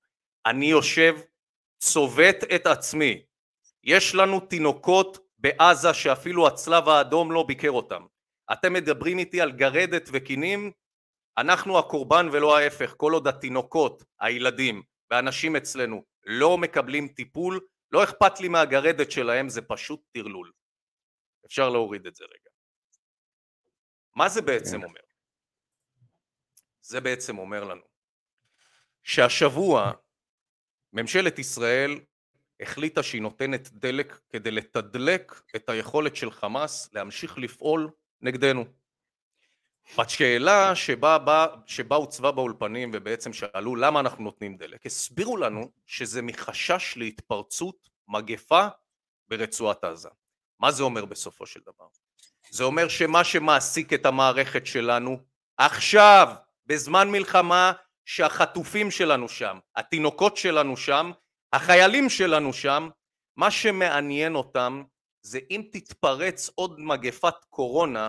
אני 0.45 0.66
יושב, 0.66 1.16
צובט 1.80 2.43
את 2.56 2.68
עצמי. 2.68 3.24
יש 3.84 4.16
לנו 4.16 4.39
תינוקות 4.39 5.18
בעזה 5.38 5.93
שאפילו 5.93 6.48
הצלב 6.48 6.89
האדום 6.89 7.32
לא 7.32 7.43
ביקר 7.43 7.72
אותם. 7.72 8.06
אתם 8.52 8.74
מדברים 8.74 9.20
איתי 9.20 9.41
על 9.41 9.52
גרדת 9.52 10.10
וקינים? 10.14 10.72
אנחנו 11.38 11.80
הקורבן 11.80 12.30
ולא 12.32 12.58
ההפך. 12.58 12.93
כל 12.98 13.14
עוד 13.14 13.28
התינוקות, 13.28 14.04
הילדים 14.20 14.84
והאנשים 15.12 15.56
אצלנו 15.56 16.04
לא 16.26 16.58
מקבלים 16.58 17.08
טיפול, 17.08 17.60
לא 17.91 18.04
אכפת 18.04 18.39
לי 18.39 18.48
מהגרדת 18.48 19.12
שלהם, 19.12 19.50
זה 19.50 19.62
פשוט 19.62 20.02
טרלול. 20.14 20.52
אפשר 21.45 21.70
להוריד 21.70 22.08
את 22.08 22.16
זה 22.16 22.24
רגע. 22.24 22.47
מה 24.18 24.30
זה 24.30 24.41
בעצם 24.41 24.78
כן. 24.78 24.84
אומר? 24.84 24.99
זה 26.82 27.01
בעצם 27.01 27.38
אומר 27.38 27.63
לנו 27.63 27.82
שהשבוע 29.03 29.91
ממשלת 30.93 31.39
ישראל 31.39 31.99
החליטה 32.59 33.03
שהיא 33.03 33.22
נותנת 33.22 33.70
דלק 33.72 34.20
כדי 34.30 34.51
לתדלק 34.51 35.41
את 35.55 35.70
היכולת 35.70 36.15
של 36.15 36.32
חמאס 36.32 36.93
להמשיך 36.93 37.38
לפעול 37.38 37.89
נגדנו. 38.22 38.65
בשאלה 39.97 40.76
שבה, 40.76 41.18
בה, 41.18 41.47
שבה 41.65 41.95
הוצבה 41.95 42.32
באולפנים 42.32 42.91
ובעצם 42.93 43.34
שאלו 43.34 43.76
למה 43.76 43.99
אנחנו 43.99 44.24
נותנים 44.24 44.57
דלק, 44.57 44.86
הסבירו 44.86 45.38
לנו 45.38 45.72
שזה 45.86 46.22
מחשש 46.22 46.97
להתפרצות 46.97 47.89
מגפה 48.07 48.68
ברצועת 49.28 49.84
עזה. 49.84 50.09
מה 50.59 50.72
זה 50.72 50.84
אומר 50.84 51.05
בסופו 51.05 51.45
של 51.45 51.59
דבר? 51.59 51.88
זה 52.52 52.64
אומר 52.64 52.88
שמה 52.88 53.24
שמעסיק 53.24 53.93
את 53.93 54.06
המערכת 54.06 54.66
שלנו 54.66 55.18
עכשיו, 55.58 56.36
בזמן 56.66 57.12
מלחמה, 57.12 57.72
שהחטופים 58.06 58.91
שלנו 58.91 59.30
שם, 59.30 59.60
התינוקות 59.76 60.38
שלנו 60.38 60.78
שם, 60.78 61.12
החיילים 61.54 62.10
שלנו 62.10 62.54
שם, 62.54 62.89
מה 63.38 63.52
שמעניין 63.52 64.36
אותם 64.36 64.84
זה 65.22 65.39
אם 65.52 65.64
תתפרץ 65.72 66.50
עוד 66.56 66.80
מגפת 66.80 67.36
קורונה, 67.50 68.08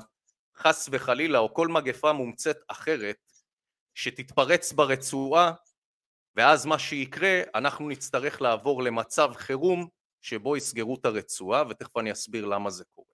חס 0.57 0.89
וחלילה, 0.93 1.39
או 1.39 1.55
כל 1.55 1.69
מגפה 1.69 2.13
מומצאת 2.13 2.57
אחרת, 2.69 3.17
שתתפרץ 3.95 4.73
ברצועה, 4.73 5.53
ואז 6.37 6.67
מה 6.67 6.79
שיקרה, 6.79 7.41
אנחנו 7.55 7.89
נצטרך 7.89 8.43
לעבור 8.43 8.83
למצב 8.83 9.31
חירום 9.35 9.89
שבו 10.23 10.57
יסגרו 10.57 10.95
את 10.95 11.05
הרצועה, 11.05 11.63
ותכף 11.69 11.97
אני 11.97 12.13
אסביר 12.13 12.45
למה 12.45 12.71
זה 12.71 12.85
קורה. 12.95 13.08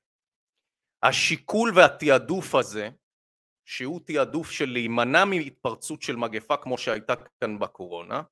השיקול 1.05 1.72
והתעדוף 1.74 2.55
הזה, 2.55 2.90
שהוא 3.64 4.00
תעדוף 4.05 4.50
של 4.50 4.70
להימנע 4.70 5.24
מהתפרצות 5.24 6.02
של 6.02 6.16
מגפה 6.16 6.57
כמו 6.57 6.78
שהייתה 6.78 7.14
כאן 7.40 7.59
בקורונה, 7.59 8.22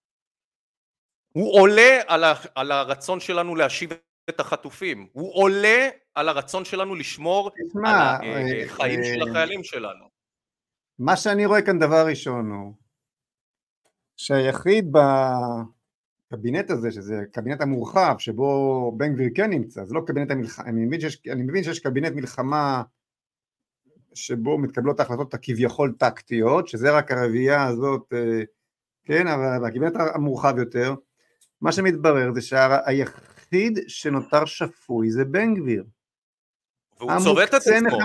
הוא 1.32 1.60
עולה 1.60 2.00
על, 2.06 2.24
ה, 2.24 2.34
על 2.54 2.72
הרצון 2.72 3.20
שלנו 3.20 3.56
להשיב 3.56 3.90
את 4.28 4.40
החטופים, 4.40 5.08
הוא 5.12 5.34
עולה 5.34 5.88
על 6.14 6.28
הרצון 6.28 6.64
שלנו 6.64 6.94
לשמור 6.94 7.50
תשמע, 7.50 8.16
על 8.20 8.64
החיים 8.66 9.00
אה, 9.00 9.04
של 9.04 9.28
החיילים 9.30 9.64
שלנו. 9.64 10.08
מה 10.98 11.16
שאני 11.16 11.46
רואה 11.46 11.62
כאן 11.62 11.78
דבר 11.78 12.06
ראשון 12.08 12.50
הוא 12.50 12.74
שהיחיד 14.16 14.92
בקבינט 16.32 16.70
הזה, 16.70 16.92
שזה 16.92 17.20
הקבינט 17.20 17.60
המורחב, 17.60 18.14
שבו 18.18 18.92
בן 18.96 19.14
גביר 19.14 19.28
כן 19.34 19.50
נמצא, 19.50 19.84
זה 19.84 19.94
לא 19.94 20.00
קבינט 20.06 20.30
המלחמה, 20.30 20.66
אני 20.66 20.84
מבין 20.84 21.00
שיש, 21.00 21.22
אני 21.30 21.42
מבין 21.42 21.64
שיש 21.64 21.78
קבינט 21.78 22.12
מלחמה 22.12 22.82
שבו 24.14 24.58
מתקבלות 24.58 25.00
ההחלטות 25.00 25.34
הכביכול 25.34 25.94
טקטיות, 25.98 26.68
שזה 26.68 26.90
רק 26.90 27.10
הרביעייה 27.10 27.66
הזאת, 27.66 28.12
אה, 28.12 28.42
כן, 29.04 29.26
אבל 29.26 29.64
הקבינט 29.64 29.96
המורחב 30.14 30.58
יותר, 30.58 30.94
מה 31.60 31.72
שמתברר 31.72 32.34
זה 32.34 32.40
שהיחיד 32.40 33.78
שנותר 33.88 34.44
שפוי 34.44 35.10
זה 35.10 35.24
בן 35.24 35.54
גביר. 35.54 35.84
והוא 37.00 37.12
צובט 37.24 37.48
את 37.48 37.54
עצמו. 37.54 37.98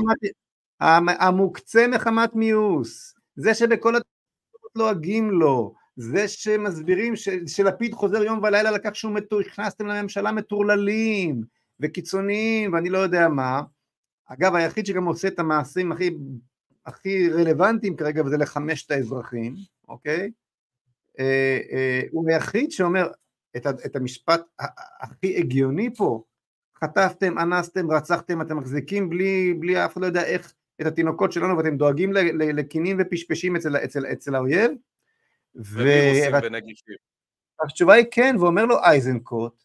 המוקצה 1.19 1.87
מחמת 1.87 2.35
מיאוס, 2.35 3.15
זה 3.35 3.53
שבכל 3.53 3.95
התקופות 3.95 4.71
לועגים 4.75 5.31
לו, 5.31 5.73
זה 5.97 6.27
שמסבירים 6.27 7.15
ש, 7.15 7.29
שלפיד 7.47 7.93
חוזר 7.93 8.23
יום 8.23 8.39
ולילה 8.43 8.71
לכך 8.71 8.95
שהוא 8.95 9.11
מטור, 9.11 9.39
הכנסתם 9.39 9.87
לממשלה 9.87 10.31
מטורללים 10.31 11.41
וקיצוניים 11.79 12.73
ואני 12.73 12.89
לא 12.89 12.97
יודע 12.97 13.27
מה. 13.27 13.61
אגב, 14.25 14.55
היחיד 14.55 14.85
שגם 14.85 15.05
עושה 15.05 15.27
את 15.27 15.39
המעשים 15.39 15.91
הכי, 15.91 16.09
הכי 16.85 17.29
רלוונטיים 17.29 17.95
כרגע 17.95 18.23
וזה 18.25 18.37
לחמש 18.37 18.85
את 18.85 18.91
האזרחים, 18.91 19.55
אוקיי? 19.87 20.31
אה, 21.19 21.59
אה, 21.71 22.01
הוא 22.11 22.29
היחיד 22.29 22.71
שאומר, 22.71 23.07
את, 23.57 23.67
את 23.85 23.95
המשפט 23.95 24.41
הכי 25.01 25.37
הגיוני 25.37 25.95
פה, 25.95 26.23
חטפתם, 26.83 27.39
אנסתם, 27.39 27.91
רצחתם, 27.91 28.41
אתם 28.41 28.57
מחזיקים 28.57 29.09
בלי, 29.09 29.53
בלי 29.59 29.85
אף 29.85 29.93
אחד 29.93 30.01
לא 30.01 30.05
יודע 30.05 30.23
איך 30.23 30.53
את 30.81 30.85
התינוקות 30.85 31.31
שלנו 31.31 31.57
ואתם 31.57 31.77
דואגים 31.77 32.13
לכינים 32.33 32.97
ופשפשים 32.99 33.55
אצל, 33.55 33.75
אצל, 33.77 34.05
אצל 34.05 34.35
האויב? 34.35 34.71
והתשובה 37.59 37.93
היא 37.93 38.05
כן, 38.11 38.35
ואומר 38.39 38.65
לו 38.65 38.83
אייזנקוט, 38.83 39.63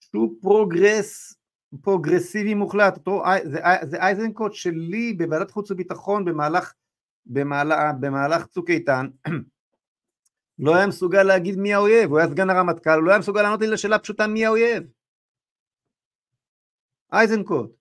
שהוא 0.00 0.34
פרוגרס, 0.40 1.34
פרוגרסיבי 1.82 2.54
מוחלט, 2.54 2.96
אותו, 2.96 3.22
זה, 3.44 3.60
זה 3.82 3.96
אייזנקוט 3.96 4.52
שלי 4.54 5.12
בוועדת 5.12 5.50
חוץ 5.50 5.70
וביטחון 5.70 6.24
במהלך, 6.24 6.72
במהלך, 7.26 7.78
במהלך 8.00 8.46
צוק 8.46 8.70
איתן, 8.70 9.06
לא 10.58 10.76
היה 10.76 10.86
מסוגל 10.86 11.22
להגיד 11.22 11.58
מי 11.58 11.74
האויב, 11.74 12.10
הוא 12.10 12.18
היה 12.18 12.28
סגן 12.28 12.50
הרמטכ"ל, 12.50 12.90
הוא 12.90 13.04
לא 13.04 13.10
היה 13.10 13.18
מסוגל 13.18 13.42
לענות 13.42 13.60
לי 13.60 13.66
לשאלה 13.66 13.98
פשוטה 13.98 14.26
מי 14.26 14.46
האויב. 14.46 14.82
אייזנקוט. 17.12 17.80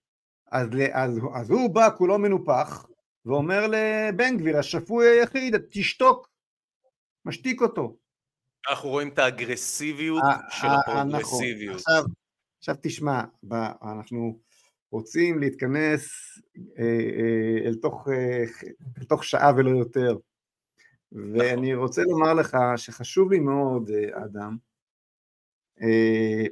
אז, 0.51 0.67
אז, 0.91 1.19
אז 1.35 1.49
הוא 1.49 1.75
בא 1.75 1.89
כולו 1.97 2.19
מנופח, 2.19 2.85
ואומר 3.25 3.67
לבן 3.67 4.37
גביר, 4.37 4.57
השפוי 4.57 5.07
היחיד, 5.07 5.55
תשתוק, 5.69 6.29
משתיק 7.29 7.61
אותו. 7.61 7.97
אנחנו 8.69 8.89
רואים 8.89 9.07
את 9.09 9.19
האגרסיביות 9.19 10.23
של 10.49 10.67
הפרוגרסיביות. 10.67 11.75
עכשיו, 11.75 12.03
עכשיו 12.59 12.75
תשמע, 12.81 13.23
אנחנו 13.93 14.39
רוצים 14.91 15.39
להתכנס 15.39 16.09
אה, 16.79 16.83
אה, 16.83 17.67
אל 17.67 17.75
תוך, 17.75 18.07
אה, 18.07 18.43
אל 18.97 19.03
תוך 19.03 19.23
שעה 19.23 19.51
ולא 19.57 19.69
יותר. 19.69 20.17
ואני 21.11 21.75
רוצה 21.75 22.01
לומר 22.03 22.33
לך 22.33 22.57
שחשוב 22.75 23.31
לי 23.31 23.39
מאוד, 23.39 23.89
אה, 23.89 24.25
אדם, 24.25 24.57
אה, 25.81 26.45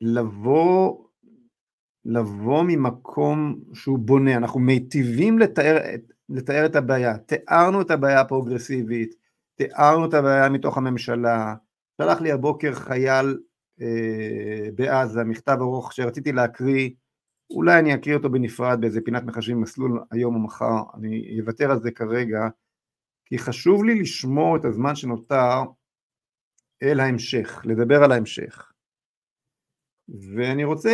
לבוא, 0.00 1.06
לבוא 2.04 2.64
ממקום 2.66 3.60
שהוא 3.74 3.98
בונה, 3.98 4.36
אנחנו 4.36 4.60
מיטיבים 4.60 5.38
לתאר, 5.38 5.76
לתאר 6.28 6.66
את 6.66 6.76
הבעיה, 6.76 7.18
תיארנו 7.18 7.80
את 7.80 7.90
הבעיה 7.90 8.20
הפרוגרסיבית, 8.20 9.14
תיארנו 9.54 10.08
את 10.08 10.14
הבעיה 10.14 10.48
מתוך 10.48 10.76
הממשלה, 10.76 11.54
שלח 12.02 12.20
לי 12.20 12.32
הבוקר 12.32 12.74
חייל 12.74 13.38
אה, 13.80 14.68
בעזה, 14.74 15.24
מכתב 15.24 15.56
ארוך 15.60 15.92
שרציתי 15.92 16.32
להקריא, 16.32 16.90
אולי 17.50 17.78
אני 17.78 17.94
אקריא 17.94 18.16
אותו 18.16 18.30
בנפרד 18.30 18.80
באיזה 18.80 19.00
פינת 19.04 19.22
מחשבים 19.22 19.60
מסלול 19.60 20.04
היום 20.10 20.34
או 20.34 20.40
מחר, 20.40 20.82
אני 20.94 21.40
אוותר 21.40 21.70
על 21.70 21.82
זה 21.82 21.90
כרגע, 21.90 22.48
כי 23.24 23.38
חשוב 23.38 23.84
לי 23.84 24.00
לשמור 24.00 24.56
את 24.56 24.64
הזמן 24.64 24.94
שנותר 24.94 25.62
אל 26.82 27.00
ההמשך, 27.00 27.62
לדבר 27.64 28.04
על 28.04 28.12
ההמשך. 28.12 28.72
ואני 30.08 30.64
רוצה 30.64 30.90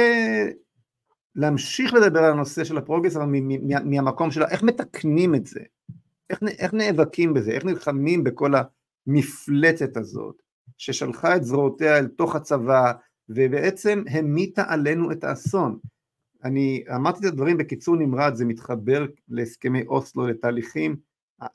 להמשיך 1.37 1.95
לדבר 1.95 2.19
על 2.19 2.33
הנושא 2.33 2.65
של 2.65 2.79
הפרוגרס, 2.79 3.17
אבל 3.17 3.27
מהמקום 3.85 4.31
של 4.31 4.43
איך 4.43 4.63
מתקנים 4.63 5.35
את 5.35 5.47
זה, 5.47 5.61
איך, 6.31 6.39
איך 6.59 6.75
נאבקים 6.75 7.35
בזה, 7.35 7.51
איך 7.51 7.65
נלחמים 7.65 8.25
בכל 8.25 8.53
המפלצת 9.07 9.97
הזאת, 9.97 10.43
ששלחה 10.79 11.37
את 11.37 11.45
זרועותיה 11.45 11.99
אל 11.99 12.07
תוך 12.07 12.37
הצבא, 12.37 12.93
ובעצם 13.29 14.03
המיטה 14.11 14.65
עלינו 14.67 15.13
את 15.13 15.25
האסון. 15.25 15.79
אני 16.45 16.85
אמרתי 16.95 17.19
את 17.19 17.25
הדברים 17.25 17.59
בקיצור 17.59 17.97
נמרץ, 17.97 18.35
זה 18.35 18.45
מתחבר 18.45 19.07
להסכמי 19.29 19.83
אוסלו, 19.87 20.27
לתהליכים, 20.27 20.97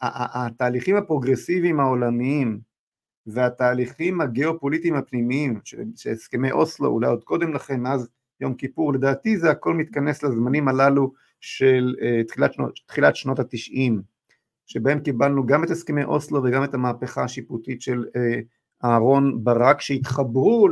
התהליכים 0.02 0.96
הפרוגרסיביים 0.96 1.80
העולמיים 1.80 2.60
והתהליכים 3.28 4.22
הגיאופוליטיים 4.22 4.96
הפנימיים 4.96 5.60
של 5.96 6.12
הסכמי 6.12 6.52
אוסלו, 6.52 6.90
אולי 6.90 7.08
עוד 7.08 7.24
קודם 7.24 7.54
לכן, 7.54 7.80
מאז 7.80 8.10
יום 8.42 8.54
כיפור, 8.54 8.94
לדעתי 8.94 9.38
זה 9.38 9.52
הכל 9.52 9.74
מתכנס 9.74 10.24
לזמנים 10.24 10.68
הללו 10.68 11.14
של 11.40 11.96
uh, 12.00 12.28
תחילת, 12.28 12.54
שנות, 12.54 12.80
תחילת 12.88 13.16
שנות 13.16 13.40
התשעים, 13.40 14.02
שבהם 14.66 15.00
קיבלנו 15.00 15.46
גם 15.46 15.64
את 15.64 15.70
הסכמי 15.70 16.04
אוסלו 16.04 16.44
וגם 16.44 16.64
את 16.64 16.74
המהפכה 16.74 17.24
השיפוטית 17.24 17.82
של 17.82 18.06
uh, 18.08 18.20
אהרון 18.86 19.44
ברק, 19.44 19.82
שהתחברו 19.82 20.68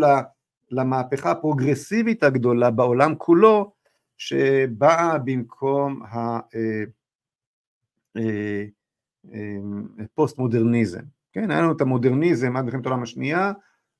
למהפכה 0.72 1.32
הפרוגרסיבית 1.32 2.24
הגדולה 2.24 2.72
בעולם 2.72 3.16
כולו, 3.18 3.72
שבאה 4.18 5.18
במקום 5.18 6.01
הפוסט 9.99 10.38
מודרניזם, 10.38 11.01
כן, 11.34 11.51
היה 11.51 11.61
לנו 11.61 11.72
את 11.72 11.82
המודרניזם 11.82 12.57
עד 12.57 12.66
מלחמת 12.66 12.86
העולם 12.86 13.03
השנייה, 13.03 13.51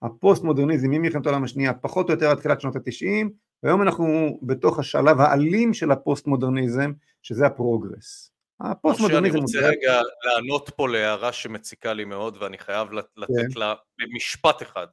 הפוסט 0.01 0.43
מודרניזם 0.43 0.89
ממלחמת 0.89 1.26
העולם 1.26 1.43
השנייה 1.43 1.74
פחות 1.74 2.09
או 2.09 2.13
יותר 2.13 2.30
עד 2.30 2.38
תחילת 2.38 2.61
שנות 2.61 2.76
התשעים, 2.76 3.30
והיום 3.66 3.82
אנחנו 3.82 4.39
בתוך 4.41 4.80
השלב 4.80 5.20
האלים 5.20 5.74
של 5.74 5.91
הפוסט 5.91 6.28
מודרניזם, 6.28 6.91
שזה 7.22 7.45
הפרוגרס. 7.45 8.32
הפוסט 8.59 8.99
מודרניזם... 8.99 9.36
אני 9.36 9.41
רוצה 9.41 9.59
רגע 9.59 10.01
לענות 10.24 10.70
פה 10.76 10.89
להערה 10.89 11.34
שמציקה 11.34 11.93
לי 11.93 12.05
מאוד, 12.05 12.38
ואני 12.41 12.57
חייב 12.57 12.91
לתת 12.91 13.53
כן. 13.53 13.59
לה 13.59 13.74
במשפט 13.99 14.61
אחד, 14.61 14.88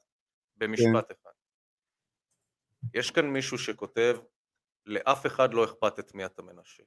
במשפט 0.57 1.09
כן. 1.09 1.15
אחד. 1.23 1.31
יש 2.95 3.11
כאן 3.11 3.27
מישהו 3.27 3.59
שכותב, 3.59 4.19
לאף 4.87 5.27
אחד 5.27 5.55
לא 5.55 5.65
אכפת 5.65 5.99
את 5.99 6.15
מי 6.15 6.25
אתה 6.25 6.43
מנשק. 6.43 6.85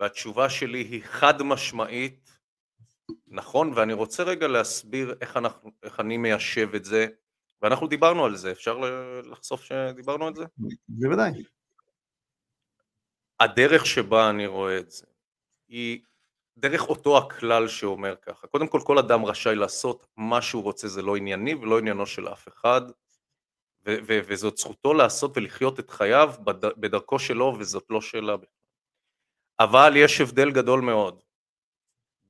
והתשובה 0.00 0.50
שלי 0.50 0.78
היא 0.78 1.02
חד 1.04 1.42
משמעית, 1.42 2.38
נכון, 3.26 3.72
ואני 3.74 3.92
רוצה 3.92 4.22
רגע 4.22 4.48
להסביר 4.48 5.14
איך, 5.20 5.36
אנחנו, 5.36 5.70
איך 5.82 6.00
אני 6.00 6.16
מיישב 6.16 6.74
את 6.74 6.84
זה 6.84 7.06
ואנחנו 7.62 7.86
דיברנו 7.86 8.24
על 8.24 8.36
זה, 8.36 8.52
אפשר 8.52 8.78
לחשוף 9.24 9.62
שדיברנו 9.62 10.26
על 10.26 10.34
זה? 10.34 10.44
בוודאי. 10.88 11.30
הדרך 13.40 13.86
שבה 13.86 14.30
אני 14.30 14.46
רואה 14.46 14.78
את 14.78 14.90
זה 14.90 15.06
היא 15.68 16.02
דרך 16.56 16.88
אותו 16.88 17.18
הכלל 17.18 17.68
שאומר 17.68 18.16
ככה, 18.22 18.46
קודם 18.46 18.68
כל 18.68 18.80
כל 18.84 18.98
אדם 18.98 19.24
רשאי 19.24 19.54
לעשות 19.54 20.06
מה 20.16 20.42
שהוא 20.42 20.62
רוצה, 20.62 20.88
זה 20.88 21.02
לא 21.02 21.16
ענייני 21.16 21.54
ולא 21.54 21.78
עניינו 21.78 22.06
של 22.06 22.28
אף 22.28 22.48
אחד 22.48 22.80
ו- 23.86 23.98
ו- 24.06 24.20
וזאת 24.26 24.56
זכותו 24.56 24.94
לעשות 24.94 25.36
ולחיות 25.36 25.80
את 25.80 25.90
חייו 25.90 26.34
בד- 26.44 26.80
בדרכו 26.80 27.18
שלו 27.18 27.56
וזאת 27.58 27.84
לא 27.90 28.00
שאלה 28.00 28.36
אבל 29.60 29.92
יש 29.96 30.20
הבדל 30.20 30.50
גדול 30.50 30.80
מאוד 30.80 31.22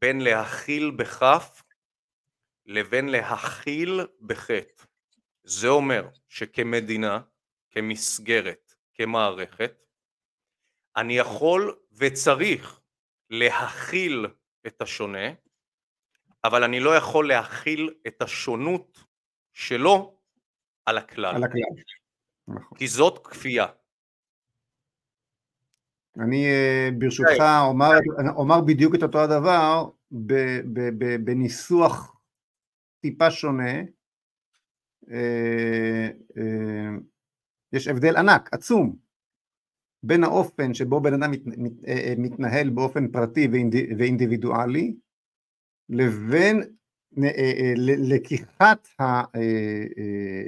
בין 0.00 0.20
להכיל 0.20 0.90
בכף 0.90 1.62
לבין 2.66 3.08
להכיל 3.08 4.00
בחטא. 4.20 4.84
זה 5.48 5.68
אומר 5.68 6.08
שכמדינה, 6.28 7.20
כמסגרת, 7.70 8.74
כמערכת, 8.94 9.72
אני 10.96 11.18
יכול 11.18 11.78
וצריך 11.92 12.80
להכיל 13.30 14.26
את 14.66 14.82
השונה, 14.82 15.28
אבל 16.44 16.64
אני 16.64 16.80
לא 16.80 16.96
יכול 16.96 17.28
להכיל 17.28 17.94
את 18.06 18.22
השונות 18.22 18.98
שלו 19.52 20.18
על 20.86 20.98
הכלל. 20.98 21.36
על 21.36 21.44
הכלל. 21.44 21.60
נכון. 22.48 22.78
כי 22.78 22.88
זאת 22.88 23.26
כפייה. 23.26 23.66
אני 26.16 26.46
אה, 26.46 26.88
ברשותך 26.98 27.42
אומר, 27.68 27.90
אומר 28.36 28.60
בדיוק 28.66 28.94
את 28.94 29.02
אותו 29.02 29.20
הדבר 29.20 29.84
בניסוח 31.24 32.16
טיפה 33.00 33.30
שונה. 33.30 33.97
אה, 35.10 36.08
אה, 36.36 36.96
יש 37.72 37.88
הבדל 37.88 38.16
ענק, 38.16 38.48
עצום, 38.52 38.96
בין 40.02 40.24
האופן 40.24 40.74
שבו 40.74 41.00
בן 41.00 41.14
אדם 41.14 41.30
מת, 41.30 41.46
מת, 41.46 41.72
מתנהל 42.18 42.70
באופן 42.70 43.08
פרטי 43.08 43.48
ואינדיבידואלי 43.98 44.94
לבין 45.88 46.62
לקיחת 48.08 48.88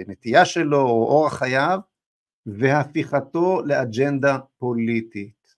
הנטייה 0.07 0.45
שלו 0.45 0.81
או 0.81 1.07
אורח 1.07 1.39
חייו 1.39 1.79
והפיכתו 2.47 3.63
לאג'נדה 3.65 4.39
פוליטית. 4.59 5.57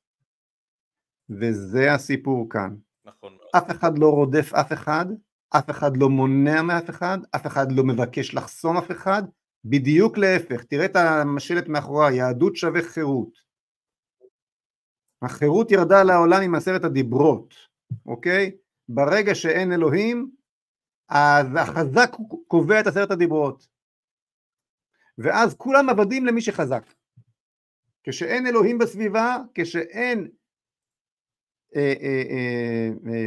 וזה 1.31 1.95
הסיפור 1.95 2.51
כאן. 2.51 2.77
נכון 3.05 3.37
אף 3.57 3.71
אחד 3.71 3.99
לא 3.99 4.11
רודף 4.11 4.53
אף 4.55 4.73
אחד, 4.73 5.07
אף 5.59 5.71
אחד 5.71 5.97
לא 5.97 6.09
מונע 6.09 6.63
מאף 6.63 6.91
אחד, 6.91 7.19
אף 7.37 7.47
אחד 7.47 7.73
לא 7.73 7.85
מבקש 7.85 8.35
לחסום 8.35 8.77
אף 8.77 8.91
אחד, 8.91 9.23
בדיוק 9.65 10.19
להפך, 10.19 10.65
תראה 10.65 10.85
את 10.85 10.97
המשלת 10.97 11.69
מאחורי, 11.69 12.15
יהדות 12.15 12.57
שווה 12.57 12.83
חירות. 12.83 13.39
החירות 15.23 15.71
ירדה 15.71 16.03
לעולם 16.03 16.43
עם 16.43 16.55
עשרת 16.55 16.85
הדיברות, 16.85 17.55
אוקיי? 18.07 18.51
ברגע 18.89 19.35
שאין 19.35 19.73
אלוהים, 19.73 20.31
אז 21.09 21.47
החזק 21.59 22.11
קובע 22.49 22.81
את 22.81 22.87
עשרת 22.87 23.11
הדיברות. 23.11 23.69
ואז 25.19 25.55
כולם 25.55 25.89
עבדים 25.89 26.27
למי 26.27 26.41
שחזק. 26.41 26.93
כשאין 28.05 28.47
אלוהים 28.47 28.79
בסביבה, 28.79 29.37
כשאין 29.55 30.29
אה, 31.77 31.95
אה, 32.03 32.23
אה, 33.07 33.25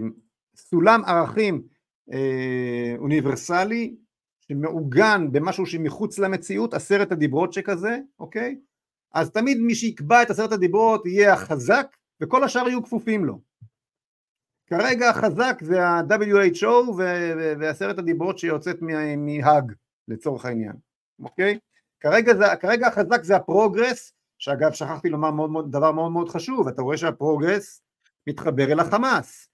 סולם 0.55 1.01
ערכים 1.05 1.67
אוניברסלי 2.97 3.95
שמעוגן 4.39 5.31
במשהו 5.31 5.65
שמחוץ 5.65 6.19
למציאות, 6.19 6.73
עשרת 6.73 7.11
הדיברות 7.11 7.53
שכזה, 7.53 7.99
אוקיי? 8.19 8.59
אז 9.13 9.31
תמיד 9.31 9.57
מי 9.57 9.75
שיקבע 9.75 10.21
את 10.21 10.29
עשרת 10.29 10.51
הדיברות 10.51 11.05
יהיה 11.05 11.33
החזק 11.33 11.87
וכל 12.21 12.43
השאר 12.43 12.67
יהיו 12.67 12.83
כפופים 12.83 13.25
לו. 13.25 13.39
כרגע 14.67 15.09
החזק 15.09 15.57
זה 15.61 15.83
ה-WHO 15.83 16.93
ועשרת 17.59 17.99
הדיברות 17.99 18.39
שיוצאת 18.39 18.77
מהאג 19.17 19.73
לצורך 20.07 20.45
העניין, 20.45 20.73
אוקיי? 21.19 21.59
כרגע, 21.99 22.35
זה, 22.35 22.45
כרגע 22.61 22.87
החזק 22.87 23.23
זה 23.23 23.35
הפרוגרס, 23.35 24.11
שאגב 24.37 24.71
שכחתי 24.71 25.09
לומר 25.09 25.31
מאוד, 25.31 25.49
מאוד, 25.49 25.71
דבר 25.71 25.91
מאוד 25.91 26.11
מאוד 26.11 26.29
חשוב, 26.29 26.67
אתה 26.67 26.81
רואה 26.81 26.97
שהפרוגרס 26.97 27.81
מתחבר 28.27 28.71
אל 28.71 28.79
החמאס. 28.79 29.47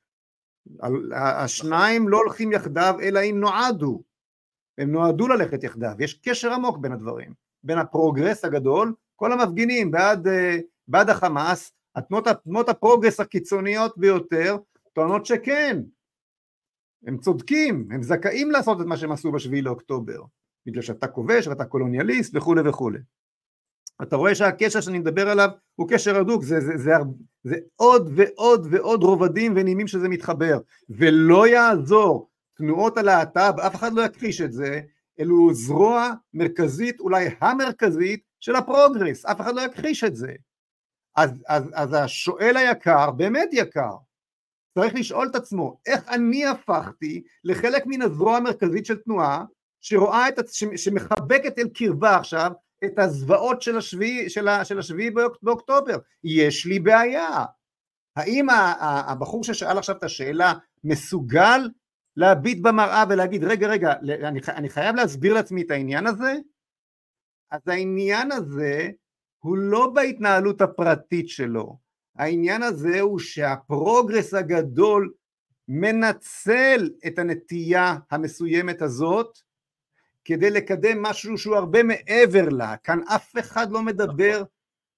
השניים 1.16 2.10
לא 2.10 2.18
הולכים 2.18 2.52
יחדיו 2.52 2.96
אלא 3.02 3.20
אם 3.20 3.40
נועדו, 3.40 4.04
הם 4.78 4.92
נועדו 4.92 5.28
ללכת 5.28 5.64
יחדיו, 5.64 5.92
יש 6.00 6.14
קשר 6.14 6.54
עמוק 6.54 6.78
בין 6.78 6.92
הדברים, 6.92 7.34
בין 7.64 7.78
הפרוגרס 7.78 8.46
הגדול, 8.46 8.94
כל 9.16 9.32
המפגינים 9.32 9.92
בעד, 9.92 10.28
אה, 10.28 10.58
בעד 10.88 11.10
החמאס, 11.10 11.74
התנועות, 11.96 12.28
התנועות 12.28 12.70
הפרוגרס 12.70 13.20
הקיצוניות 13.20 13.98
ביותר 13.98 14.58
טוענות 14.94 15.26
שכן, 15.26 15.82
הם 17.08 17.18
צודקים, 17.18 17.88
הם 17.92 18.04
זכאים 18.04 18.52
לעשות 18.52 18.82
את 18.82 18.86
מה 18.86 18.98
שהם 18.98 19.12
עשו 19.12 19.32
בשביעי 19.32 19.62
לאוקטובר, 19.62 20.22
בגלל 20.66 20.82
שאתה 20.82 21.08
כובש 21.08 21.48
ואתה 21.48 21.66
קולוניאליסט 21.66 22.36
וכולי 22.36 22.70
וכולי. 22.70 23.00
אתה 24.04 24.16
רואה 24.16 24.36
שהקשר 24.36 24.82
שאני 24.82 25.00
מדבר 25.00 25.30
עליו 25.30 25.50
הוא 25.76 25.90
קשר 25.90 26.20
הדוק, 26.20 26.44
זה, 26.44 26.60
זה, 26.60 26.78
זה, 26.78 26.92
זה 27.44 27.56
עוד 27.76 28.12
ועוד 28.16 28.68
ועוד 28.72 29.04
רובדים 29.04 29.54
ונימים 29.56 29.88
שזה 29.88 30.10
מתחבר, 30.10 30.60
ולא 30.90 31.48
יעזור, 31.48 32.30
תנועות 32.58 32.98
הלהט"ב, 32.98 33.60
אף 33.60 33.76
אחד 33.76 33.94
לא 33.94 34.02
יכחיש 34.02 34.42
את 34.42 34.54
זה, 34.54 34.82
אלו 35.20 35.54
זרוע 35.54 36.12
מרכזית, 36.34 37.00
אולי 37.00 37.28
המרכזית, 37.42 38.32
של 38.40 38.56
הפרוגרס, 38.56 39.26
אף 39.26 39.42
אחד 39.42 39.56
לא 39.56 39.62
יכחיש 39.62 40.04
את 40.04 40.16
זה. 40.16 40.34
אז, 41.16 41.32
אז, 41.48 41.64
אז 41.74 41.94
השואל 41.94 42.58
היקר, 42.58 43.12
באמת 43.12 43.50
יקר, 43.52 43.96
צריך 44.74 44.96
לשאול 44.96 45.28
את 45.28 45.36
עצמו, 45.36 45.80
איך 45.86 46.10
אני 46.10 46.46
הפכתי 46.46 47.24
לחלק 47.44 47.84
מן 47.86 48.02
הזרוע 48.02 48.38
המרכזית 48.38 48.86
של 48.86 48.98
תנועה 48.98 49.46
שרואה 49.82 50.30
את, 50.30 50.36
שמחבקת 50.76 51.60
אל 51.60 51.68
קרבה 51.74 52.16
עכשיו 52.16 52.52
את 52.86 53.00
הזוועות 53.00 53.62
של 53.62 53.78
השביעי, 53.78 54.30
של, 54.30 54.48
של 54.64 54.80
השביעי 54.80 55.12
באוקטובר, 55.42 55.98
יש 56.24 56.66
לי 56.66 56.80
בעיה. 56.80 57.46
האם 58.16 58.48
הבחור 59.08 59.44
ששאל 59.44 59.78
עכשיו 59.78 59.98
את 59.98 60.04
השאלה 60.04 60.54
מסוגל 60.84 61.70
להביט 62.18 62.58
במראה 62.62 63.04
ולהגיד 63.10 63.44
רגע 63.44 63.68
רגע 63.68 63.94
אני, 64.02 64.40
אני 64.48 64.70
חייב 64.70 64.96
להסביר 64.96 65.34
לעצמי 65.34 65.62
את 65.62 65.72
העניין 65.72 66.08
הזה? 66.08 66.34
אז 67.52 67.62
העניין 67.68 68.32
הזה 68.32 68.90
הוא 69.40 69.58
לא 69.58 69.92
בהתנהלות 69.96 70.62
הפרטית 70.62 71.30
שלו, 71.30 71.78
העניין 72.16 72.64
הזה 72.64 73.00
הוא 73.00 73.20
שהפרוגרס 73.20 74.34
הגדול 74.34 75.14
מנצל 75.68 76.90
את 77.08 77.20
הנטייה 77.20 77.96
המסוימת 78.12 78.82
הזאת 78.82 79.38
כדי 80.26 80.50
לקדם 80.52 81.02
משהו 81.02 81.38
שהוא 81.38 81.56
הרבה 81.56 81.84
מעבר 81.84 82.50
לה, 82.50 82.78
כאן 82.78 83.00
אף 83.08 83.34
אחד 83.40 83.72
לא 83.72 83.82
מדבר 83.82 84.44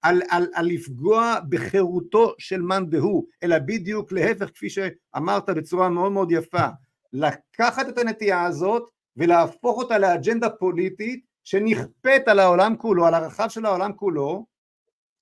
על, 0.02 0.22
על, 0.30 0.48
על 0.54 0.66
לפגוע 0.66 1.36
בחירותו 1.50 2.34
של 2.40 2.62
מאן 2.62 2.90
דהוא, 2.90 3.26
אלא 3.44 3.60
בדיוק 3.60 4.12
להפך 4.12 4.50
כפי 4.54 4.70
שאמרת 4.70 5.50
בצורה 5.50 5.90
מאוד 5.90 6.12
מאוד 6.12 6.32
יפה, 6.32 6.68
לקחת 7.14 7.90
את 7.90 7.98
הנטייה 7.98 8.44
הזאת 8.44 8.90
ולהפוך 9.18 9.78
אותה 9.78 9.98
לאג'נדה 9.98 10.50
פוליטית 10.50 11.26
שנכפית 11.44 12.28
על 12.28 12.40
העולם 12.40 12.76
כולו, 12.78 13.06
על 13.06 13.14
הרחב 13.14 13.50
של 13.50 13.66
העולם 13.66 13.94
כולו, 13.94 14.46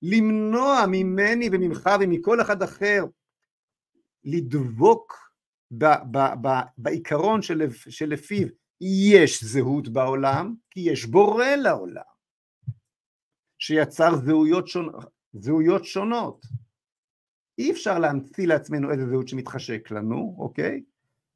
למנוע 0.01 0.85
ממני 0.87 1.49
וממך 1.51 1.89
ומכל 1.99 2.41
אחד 2.41 2.63
אחר 2.63 3.05
לדבוק 4.23 5.31
ב, 5.71 5.85
ב, 6.11 6.17
ב, 6.41 6.47
בעיקרון 6.77 7.41
שלפיו 7.89 8.47
יש 8.81 9.43
זהות 9.43 9.87
בעולם, 9.87 10.55
כי 10.69 10.79
יש 10.79 11.05
בורא 11.05 11.45
לעולם, 11.45 12.01
שיצר 13.59 14.15
זהויות, 14.15 14.67
שונ... 14.67 14.89
זהויות 15.33 15.85
שונות. 15.85 16.45
אי 17.57 17.71
אפשר 17.71 17.99
להמציא 17.99 18.47
לעצמנו 18.47 18.91
איזה 18.91 19.07
זהות 19.09 19.27
שמתחשק 19.27 19.91
לנו, 19.91 20.35
אוקיי? 20.37 20.83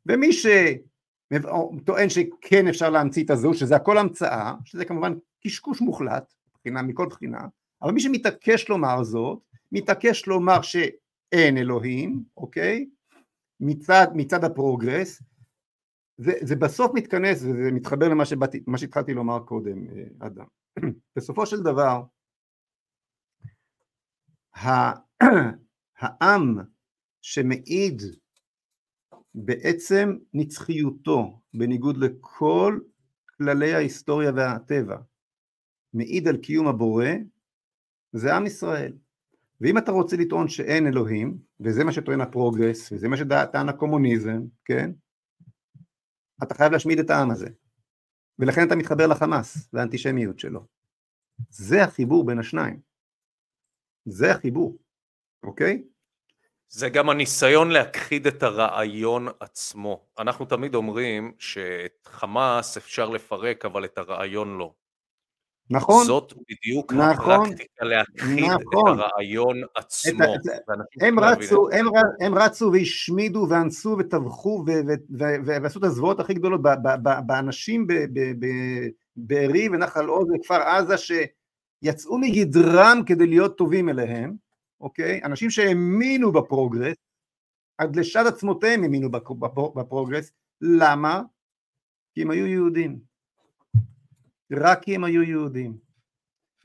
ומי 0.05 0.29
שטוען 0.33 2.09
שכן 2.09 2.67
אפשר 2.67 2.89
להמציא 2.89 3.23
את 3.23 3.29
הזהות, 3.29 3.57
שזה 3.57 3.75
הכל 3.75 3.97
המצאה, 3.97 4.53
שזה 4.65 4.85
כמובן 4.85 5.13
קשקוש 5.43 5.81
מוחלט, 5.81 6.33
בחינה, 6.53 6.81
מכל 6.81 7.07
בחינה, 7.09 7.39
אבל 7.81 7.91
מי 7.91 7.99
שמתעקש 7.99 8.69
לומר 8.69 9.03
זאת, 9.03 9.39
מתעקש 9.71 10.27
לומר 10.27 10.61
שאין 10.61 11.57
אלוהים, 11.57 12.23
אוקיי? 12.37 12.89
מצד, 13.59 14.07
מצד 14.13 14.43
הפרוגרס, 14.43 15.21
זה, 16.18 16.32
זה 16.41 16.55
בסוף 16.55 16.91
מתכנס 16.95 17.43
וזה 17.43 17.72
מתחבר 17.72 18.07
למה 18.07 18.26
שבאתי, 18.26 18.63
שהתחלתי 18.78 19.13
לומר 19.13 19.39
קודם, 19.39 19.88
אה, 19.88 20.28
אדם. 20.28 20.45
בסופו 21.16 21.45
של 21.45 21.63
דבר, 21.63 22.03
העם 25.99 26.57
שמעיד 27.22 28.01
בעצם 29.36 30.18
נצחיותו, 30.34 31.41
בניגוד 31.53 31.97
לכל 31.97 32.80
כללי 33.38 33.74
ההיסטוריה 33.74 34.32
והטבע 34.36 34.97
מעיד 35.93 36.28
על 36.28 36.38
קיום 36.38 36.68
הבורא, 36.68 37.07
זה 38.13 38.36
עם 38.36 38.45
ישראל. 38.45 38.93
ואם 39.61 39.78
אתה 39.78 39.91
רוצה 39.91 40.18
לטעון 40.18 40.47
שאין 40.47 40.88
אלוהים, 40.88 41.38
וזה 41.59 41.84
מה 41.84 41.91
שטוען 41.91 42.22
הפרוגרס, 42.22 42.91
וזה 42.91 43.07
מה 43.07 43.18
שטען 43.18 43.70
הקומוניזם, 43.70 44.41
כן? 44.66 44.91
אתה 46.43 46.53
חייב 46.53 46.71
להשמיד 46.71 46.99
את 46.99 47.09
העם 47.09 47.31
הזה. 47.31 47.49
ולכן 48.39 48.67
אתה 48.67 48.75
מתחבר 48.75 49.07
לחמאס, 49.07 49.73
לאנטישמיות 49.73 50.39
שלו. 50.39 50.65
זה 51.49 51.83
החיבור 51.83 52.25
בין 52.25 52.39
השניים. 52.39 52.79
זה 54.05 54.31
החיבור, 54.31 54.77
אוקיי? 55.43 55.83
זה 56.69 56.89
גם 56.89 57.09
הניסיון 57.09 57.71
להכחיד 57.71 58.27
את 58.27 58.43
הרעיון 58.43 59.27
עצמו. 59.39 60.05
אנחנו 60.19 60.45
תמיד 60.45 60.75
אומרים 60.75 61.33
שאת 61.39 62.07
חמאס 62.07 62.77
אפשר 62.77 63.09
לפרק, 63.09 63.65
אבל 63.65 63.86
את 63.86 63.97
הרעיון 63.97 64.57
לא. 64.57 64.73
נכון. 65.70 66.05
זאת 66.05 66.34
בדיוק 66.49 66.93
נכון, 66.93 67.45
הפרקטיקה 67.45 67.86
להכחיד 67.86 68.45
נכון. 68.45 68.99
את 68.99 69.03
הרעיון 69.03 69.61
עצמו. 69.76 70.24
את 70.36 70.70
הם 71.01 71.20
רצו. 71.20 71.70
הם, 71.72 71.86
הם 72.22 72.36
רצו 72.36 72.72
והשמידו 72.74 73.47
ואנסו 73.49 73.95
וטבחו 73.99 74.66
ועשו 75.45 75.80
את 75.80 75.84
הזוועות 75.84 76.20
הכי 76.20 76.34
גדולות 76.34 76.61
ב- 76.61 76.68
ב- 76.68 77.09
ב- 77.09 77.20
באנשים 77.28 77.88
בארי 79.16 79.70
ונחל 79.70 80.07
עוז 80.07 80.28
וכפר 80.36 80.61
עזה 80.61 80.95
שיצאו 80.97 82.18
מגדרם 82.18 83.01
כדי 83.05 83.28
להיות 83.28 83.57
טובים 83.57 83.89
אליהם, 83.89 84.36
אוקיי? 84.82 85.22
אנשים 85.24 85.49
שהאמינו 85.49 86.32
בפרוגרס, 86.32 86.95
עד 87.78 87.95
לשד 87.95 88.24
עצמותיהם 88.28 88.84
האמינו 88.84 89.11
בפ- 89.11 89.39
בפ- 89.39 89.74
בפרוגרס, 89.76 90.32
למה? 90.61 91.22
כי 92.13 92.22
הם 92.22 92.32
היו 92.32 92.45
יהודים. 92.45 93.14
רק 94.51 94.83
כי 94.83 94.95
הם 94.95 95.03
היו 95.03 95.23
יהודים. 95.23 95.77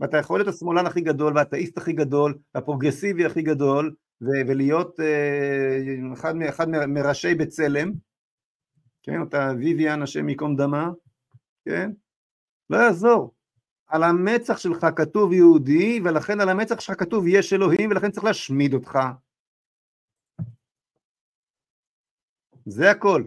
ואתה 0.01 0.16
יכול 0.16 0.39
להיות 0.39 0.49
השמאלן 0.49 0.87
הכי 0.87 1.01
גדול 1.01 1.33
והאתאיסט 1.37 1.78
הכי 1.78 1.93
גדול 1.93 2.39
והפרוגרסיבי 2.55 3.24
הכי 3.24 3.43
גדול 3.43 3.95
ו- 4.22 4.49
ולהיות 4.49 5.01
אה, 5.01 6.12
אחד, 6.12 6.37
מ- 6.37 6.43
אחד 6.43 6.68
מ- 6.68 6.95
מראשי 6.95 7.35
בצלם, 7.35 7.93
כן, 9.03 9.20
אותה 9.20 9.51
ויvian 9.61 10.03
השם 10.03 10.28
ייקום 10.28 10.57
דמה, 10.57 10.91
כן, 11.64 11.91
לא 12.70 12.76
יעזור. 12.76 13.35
על 13.87 14.03
המצח 14.03 14.59
שלך 14.59 14.87
כתוב 14.97 15.33
יהודי 15.33 16.01
ולכן 16.05 16.41
על 16.41 16.49
המצח 16.49 16.81
שלך 16.81 17.01
כתוב 17.01 17.24
יש 17.28 17.53
אלוהים 17.53 17.91
ולכן 17.91 18.11
צריך 18.11 18.24
להשמיד 18.24 18.74
אותך. 18.74 18.99
זה 22.66 22.91
הכל. 22.91 23.24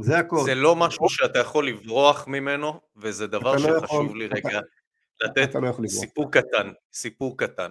זה 0.00 0.18
הכל. 0.18 0.40
זה 0.44 0.54
לא 0.54 0.76
משהו 0.76 1.08
שאתה 1.08 1.38
יכול 1.38 1.68
לברוח 1.68 2.28
ממנו, 2.28 2.80
וזה 2.96 3.26
דבר 3.26 3.52
לא 3.52 3.58
שחשוב 3.58 3.84
יכול, 3.84 4.18
לי 4.18 4.26
רגע 4.26 4.60
לתת 5.24 5.54
לא. 5.54 5.70
סיפור 5.88 6.30
קטן, 6.32 6.70
סיפור 6.92 7.38
קטן. 7.38 7.70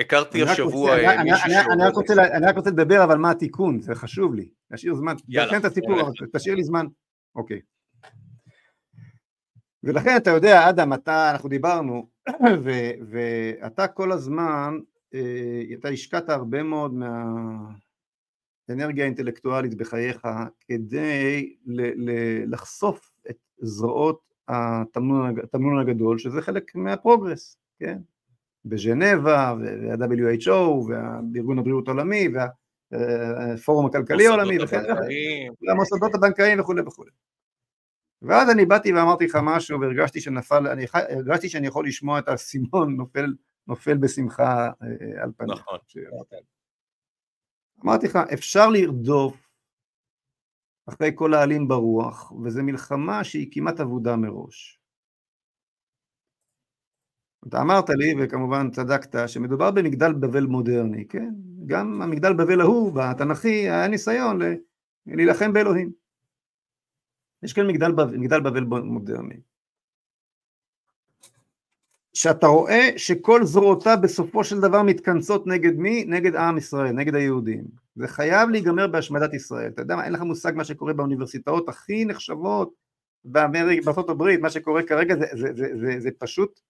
הכרתי 0.00 0.42
אני 0.42 0.50
השבוע 0.50 0.90
רוצה- 0.90 1.06
אה, 1.06 1.20
אני- 1.20 1.30
מישהי 1.30 1.44
אני- 1.44 1.60
אני 1.60 1.66
רק 1.66 1.76
שעובדת- 1.76 1.94
רוצה 1.94 2.14
לה- 2.14 2.36
אני 2.36 2.46
רק 2.46 2.56
רוצה 2.56 2.70
לדבר 2.70 3.04
אבל 3.04 3.16
מה 3.18 3.30
התיקון, 3.30 3.80
זה 3.80 3.94
חשוב 3.94 4.34
לי, 4.34 4.48
להשאיר 4.70 4.94
זמן, 4.94 5.14
יאללה, 5.28 5.56
את 5.56 5.64
הסיפור. 5.64 6.00
אבל 6.00 6.10
תשאיר 6.32 6.54
לי 6.54 6.64
זמן, 6.64 6.86
אוקיי. 7.36 7.60
ולכן 9.82 10.16
אתה 10.16 10.30
יודע, 10.30 10.68
אדם, 10.68 10.92
אתה, 10.92 11.30
אנחנו 11.30 11.48
דיברנו, 11.48 12.08
ו- 12.64 12.90
ואתה 13.10 13.86
כל 13.88 14.12
הזמן, 14.12 14.78
אה, 15.14 15.20
אתה 15.78 15.88
השקעת 15.88 16.28
הרבה 16.28 16.62
מאוד 16.62 16.94
מהאנרגיה 18.70 19.04
האינטלקטואלית 19.04 19.74
בחייך 19.74 20.28
כדי 20.68 21.54
ל- 21.66 22.10
ל- 22.10 22.52
לחשוף 22.54 23.10
את 23.30 23.36
זרועות 23.58 24.20
התמנון 24.48 25.26
הג- 25.26 25.38
התמנון 25.44 25.78
הגדול, 25.80 26.18
שזה 26.18 26.42
חלק 26.42 26.74
מהפרוגרס, 26.74 27.56
כן? 27.78 27.98
בז'נבה, 28.64 29.54
וה-WHO, 29.60 30.50
וארגון 30.88 31.58
הבריאות 31.58 31.88
העולמי, 31.88 32.28
והפורום 32.92 33.86
הכלכלי 33.86 34.26
העולמי, 34.26 34.56
וכן. 34.64 34.82
והמוסדות 35.68 36.14
הבנקאיים 36.14 36.60
וכולי 36.60 36.82
וכולי. 36.82 37.10
ואז 38.22 38.50
אני 38.50 38.66
באתי 38.66 38.92
ואמרתי 38.92 39.26
לך 39.26 39.38
משהו 39.42 39.80
והרגשתי 39.80 40.20
שנפל, 40.20 40.66
אני 40.68 40.84
הרגשתי 40.94 41.48
שאני 41.48 41.66
יכול 41.66 41.86
לשמוע 41.86 42.18
את 42.18 42.28
האסימון 42.28 42.96
נופל, 42.96 43.34
נופל 43.66 43.96
בשמחה 43.96 44.70
אה, 44.82 45.22
על 45.22 45.30
פניך. 45.36 45.58
נכון. 45.60 45.78
אמרתי 47.84 48.06
לך, 48.06 48.18
אפשר 48.34 48.68
לרדוף 48.68 49.50
אחרי 50.88 51.10
כל 51.14 51.34
העלים 51.34 51.68
ברוח, 51.68 52.32
וזו 52.32 52.62
מלחמה 52.62 53.24
שהיא 53.24 53.48
כמעט 53.52 53.80
אבודה 53.80 54.16
מראש. 54.16 54.80
אתה 57.48 57.60
אמרת 57.60 57.88
לי, 57.88 58.14
וכמובן 58.20 58.70
צדקת, 58.70 59.28
שמדובר 59.28 59.70
במגדל 59.70 60.12
בבל 60.12 60.46
מודרני, 60.46 61.08
כן? 61.08 61.34
גם 61.66 62.02
המגדל 62.02 62.32
בבל 62.32 62.60
ההוא, 62.60 62.92
בתנ"כי, 62.92 63.48
היה 63.48 63.88
ניסיון 63.88 64.38
להילחם 65.06 65.52
באלוהים. 65.52 65.92
יש 67.42 67.52
כאן 67.52 67.66
מגדל, 67.66 67.92
בב- 67.92 68.16
מגדל 68.16 68.40
בבל 68.40 68.64
מודרני. 68.64 69.40
שאתה 72.14 72.46
רואה 72.46 72.88
שכל 72.96 73.44
זרועותיו 73.44 73.98
בסופו 74.02 74.44
של 74.44 74.60
דבר 74.60 74.82
מתכנסות 74.82 75.46
נגד 75.46 75.72
מי? 75.76 76.04
נגד 76.04 76.36
עם 76.36 76.58
ישראל, 76.58 76.92
נגד 76.92 77.14
היהודים. 77.14 77.64
זה 77.96 78.08
חייב 78.08 78.48
להיגמר 78.50 78.86
בהשמדת 78.86 79.34
ישראל. 79.34 79.68
אתה 79.68 79.82
יודע 79.82 79.96
מה, 79.96 80.04
אין 80.04 80.12
לך 80.12 80.20
מושג 80.20 80.52
מה 80.56 80.64
שקורה 80.64 80.92
באוניברסיטאות 80.92 81.68
הכי 81.68 82.04
נחשבות 82.04 82.74
באמריק, 83.24 83.88
הברית, 84.08 84.40
מה 84.40 84.50
שקורה 84.50 84.82
כרגע 84.82 85.14
זה, 85.16 85.26
זה, 85.32 85.52
זה, 85.54 85.68
זה, 85.80 86.00
זה 86.00 86.10
פשוט 86.18 86.60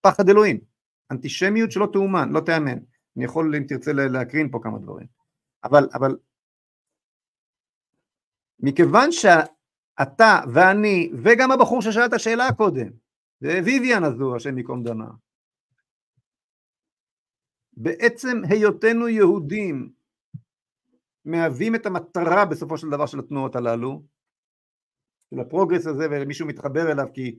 פחד 0.00 0.28
אלוהים. 0.28 0.60
אנטישמיות 1.10 1.72
שלא 1.72 1.88
תאומן, 1.92 2.32
לא 2.32 2.40
תיאמן. 2.40 2.78
אני 3.16 3.24
יכול, 3.24 3.54
אם 3.56 3.64
תרצה, 3.64 3.92
לה- 3.92 4.08
להקרין 4.08 4.50
פה 4.50 4.60
כמה 4.62 4.78
דברים. 4.78 5.06
אבל, 5.64 5.88
אבל, 5.94 6.16
מכיוון 8.60 9.12
שאתה 9.12 10.40
ואני, 10.52 11.10
וגם 11.22 11.50
הבחור 11.50 11.82
ששאל 11.82 12.04
את 12.06 12.12
השאלה 12.12 12.52
קודם, 12.52 13.03
וויvian 13.44 14.04
הזו, 14.06 14.36
השם 14.36 14.58
ייקום 14.58 14.82
דמה, 14.82 15.10
בעצם 17.76 18.42
היותנו 18.50 19.08
יהודים 19.08 19.92
מהווים 21.24 21.74
את 21.74 21.86
המטרה 21.86 22.44
בסופו 22.44 22.78
של 22.78 22.90
דבר 22.90 23.06
של 23.06 23.18
התנועות 23.18 23.56
הללו, 23.56 24.02
של 25.30 25.40
הפרוגרס 25.40 25.86
הזה, 25.86 26.06
ומישהו 26.10 26.46
מתחבר 26.46 26.92
אליו 26.92 27.06
כי 27.14 27.38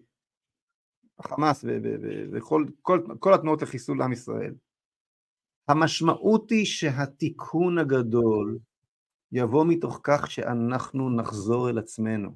החמאס 1.20 1.66
וכל 2.34 2.66
כל, 2.82 3.02
כל 3.20 3.34
התנועות 3.34 3.62
לחיסול 3.62 4.02
עם 4.02 4.12
ישראל. 4.12 4.56
המשמעות 5.68 6.50
היא 6.50 6.66
שהתיקון 6.66 7.78
הגדול 7.78 8.60
יבוא 9.32 9.66
מתוך 9.68 10.00
כך 10.04 10.32
שאנחנו 10.32 11.10
נחזור 11.10 11.70
אל 11.70 11.78
עצמנו. 11.78 12.36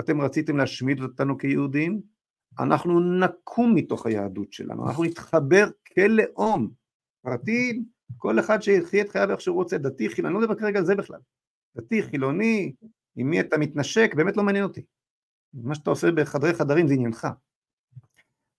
אתם 0.00 0.20
רציתם 0.20 0.56
להשמיד 0.56 1.02
אותנו 1.02 1.38
כיהודים? 1.38 2.11
אנחנו 2.58 3.00
נקום 3.00 3.74
מתוך 3.74 4.06
היהדות 4.06 4.52
שלנו, 4.52 4.88
אנחנו 4.88 5.04
נתחבר 5.04 5.66
כלאום, 5.94 6.70
פרטי, 7.22 7.82
כל 8.16 8.40
אחד 8.40 8.62
שיחיה 8.62 9.02
את 9.02 9.08
חייו 9.08 9.30
איך 9.30 9.40
שהוא 9.40 9.56
רוצה, 9.56 9.78
דתי, 9.78 10.08
חילוני, 10.08 10.34
אני 10.34 10.42
לא 10.42 10.48
מדבר 10.48 10.60
כרגע 10.60 10.78
על 10.78 10.84
זה 10.84 10.94
בכלל. 10.94 11.20
דתי, 11.76 12.02
חילוני, 12.02 12.72
עם 13.16 13.30
מי 13.30 13.40
אתה 13.40 13.58
מתנשק, 13.58 14.14
באמת 14.16 14.36
לא 14.36 14.42
מעניין 14.42 14.64
אותי. 14.64 14.82
מה 15.54 15.74
שאתה 15.74 15.90
עושה 15.90 16.10
בחדרי 16.10 16.54
חדרים 16.54 16.88
זה 16.88 16.94
עניינך. 16.94 17.28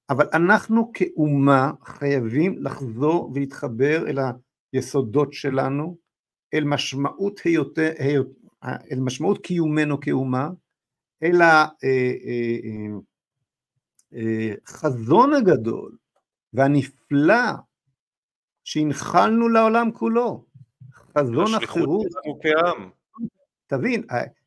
אבל 0.10 0.26
אנחנו 0.34 0.91
כאומה 0.94 1.72
חייבים 1.86 2.64
לחזור 2.64 3.32
ולהתחבר 3.36 4.10
אל 4.10 4.18
היסודות 4.74 5.34
שלנו, 5.34 5.98
אל 6.54 6.64
משמעות, 6.64 7.39
היות, 7.44 7.78
היות, 8.00 8.28
אל 8.64 9.00
משמעות 9.00 9.46
קיומנו 9.46 10.00
כאומה, 10.00 10.50
אל 11.24 11.41
החזון 14.68 15.34
הגדול 15.34 15.97
והנפלא 16.53 17.51
שהנחלנו 18.64 19.49
לעולם 19.49 19.91
כולו, 19.91 20.45
חזון 21.18 21.55
החירות. 21.55 22.07
תבין, 23.68 24.03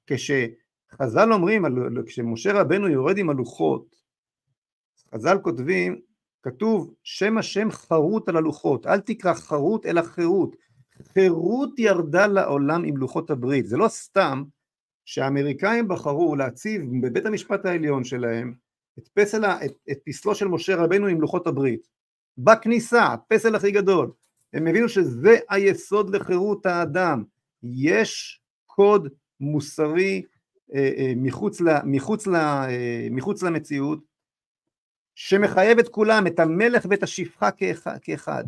כשחז"ל 0.06 1.32
אומרים, 1.32 1.64
כשמשה 2.06 2.60
רבנו 2.60 2.88
יורד 2.88 3.18
עם 3.18 3.30
הלוחות, 3.30 3.96
חז"ל 5.14 5.38
כותבים, 5.42 6.00
כתוב 6.42 6.94
שם 7.02 7.38
השם 7.38 7.70
חרוט 7.70 8.28
על 8.28 8.36
הלוחות, 8.36 8.86
אל 8.86 9.00
תקרא 9.00 9.34
חרוט 9.34 9.86
אלא 9.86 10.02
חירות, 10.02 10.56
חירות 11.12 11.78
ירדה 11.78 12.26
לעולם 12.26 12.84
עם 12.84 12.96
לוחות 12.96 13.30
הברית, 13.30 13.66
זה 13.66 13.76
לא 13.76 13.88
סתם 13.88 14.44
שהאמריקאים 15.04 15.88
בחרו 15.88 16.36
להציב 16.36 16.82
בבית 17.02 17.26
המשפט 17.26 17.64
העליון 17.64 18.04
שלהם 18.04 18.54
את, 18.98 19.08
פסל, 19.08 19.44
את, 19.44 19.72
את 19.90 19.98
פסלו 20.06 20.34
של 20.34 20.48
משה 20.48 20.76
רבנו 20.76 21.06
עם 21.06 21.20
לוחות 21.20 21.46
הברית, 21.46 21.88
בכניסה, 22.38 23.06
הפסל 23.06 23.54
הכי 23.54 23.70
גדול, 23.70 24.10
הם 24.52 24.66
הבינו 24.66 24.88
שזה 24.88 25.38
היסוד 25.48 26.16
לחירות 26.16 26.66
האדם, 26.66 27.24
יש 27.62 28.40
קוד 28.66 29.08
מוסרי 29.40 30.22
אה, 30.74 30.90
אה, 30.96 31.12
מחוץ, 31.16 31.60
ל, 31.60 31.68
מחוץ, 31.84 32.26
ל, 32.26 32.34
אה, 32.34 33.08
מחוץ 33.10 33.42
למציאות, 33.42 33.98
שמחייב 35.14 35.78
את 35.78 35.88
כולם, 35.88 36.26
את 36.26 36.40
המלך 36.40 36.86
ואת 36.90 37.02
השפחה 37.02 37.50
כאחד. 38.02 38.44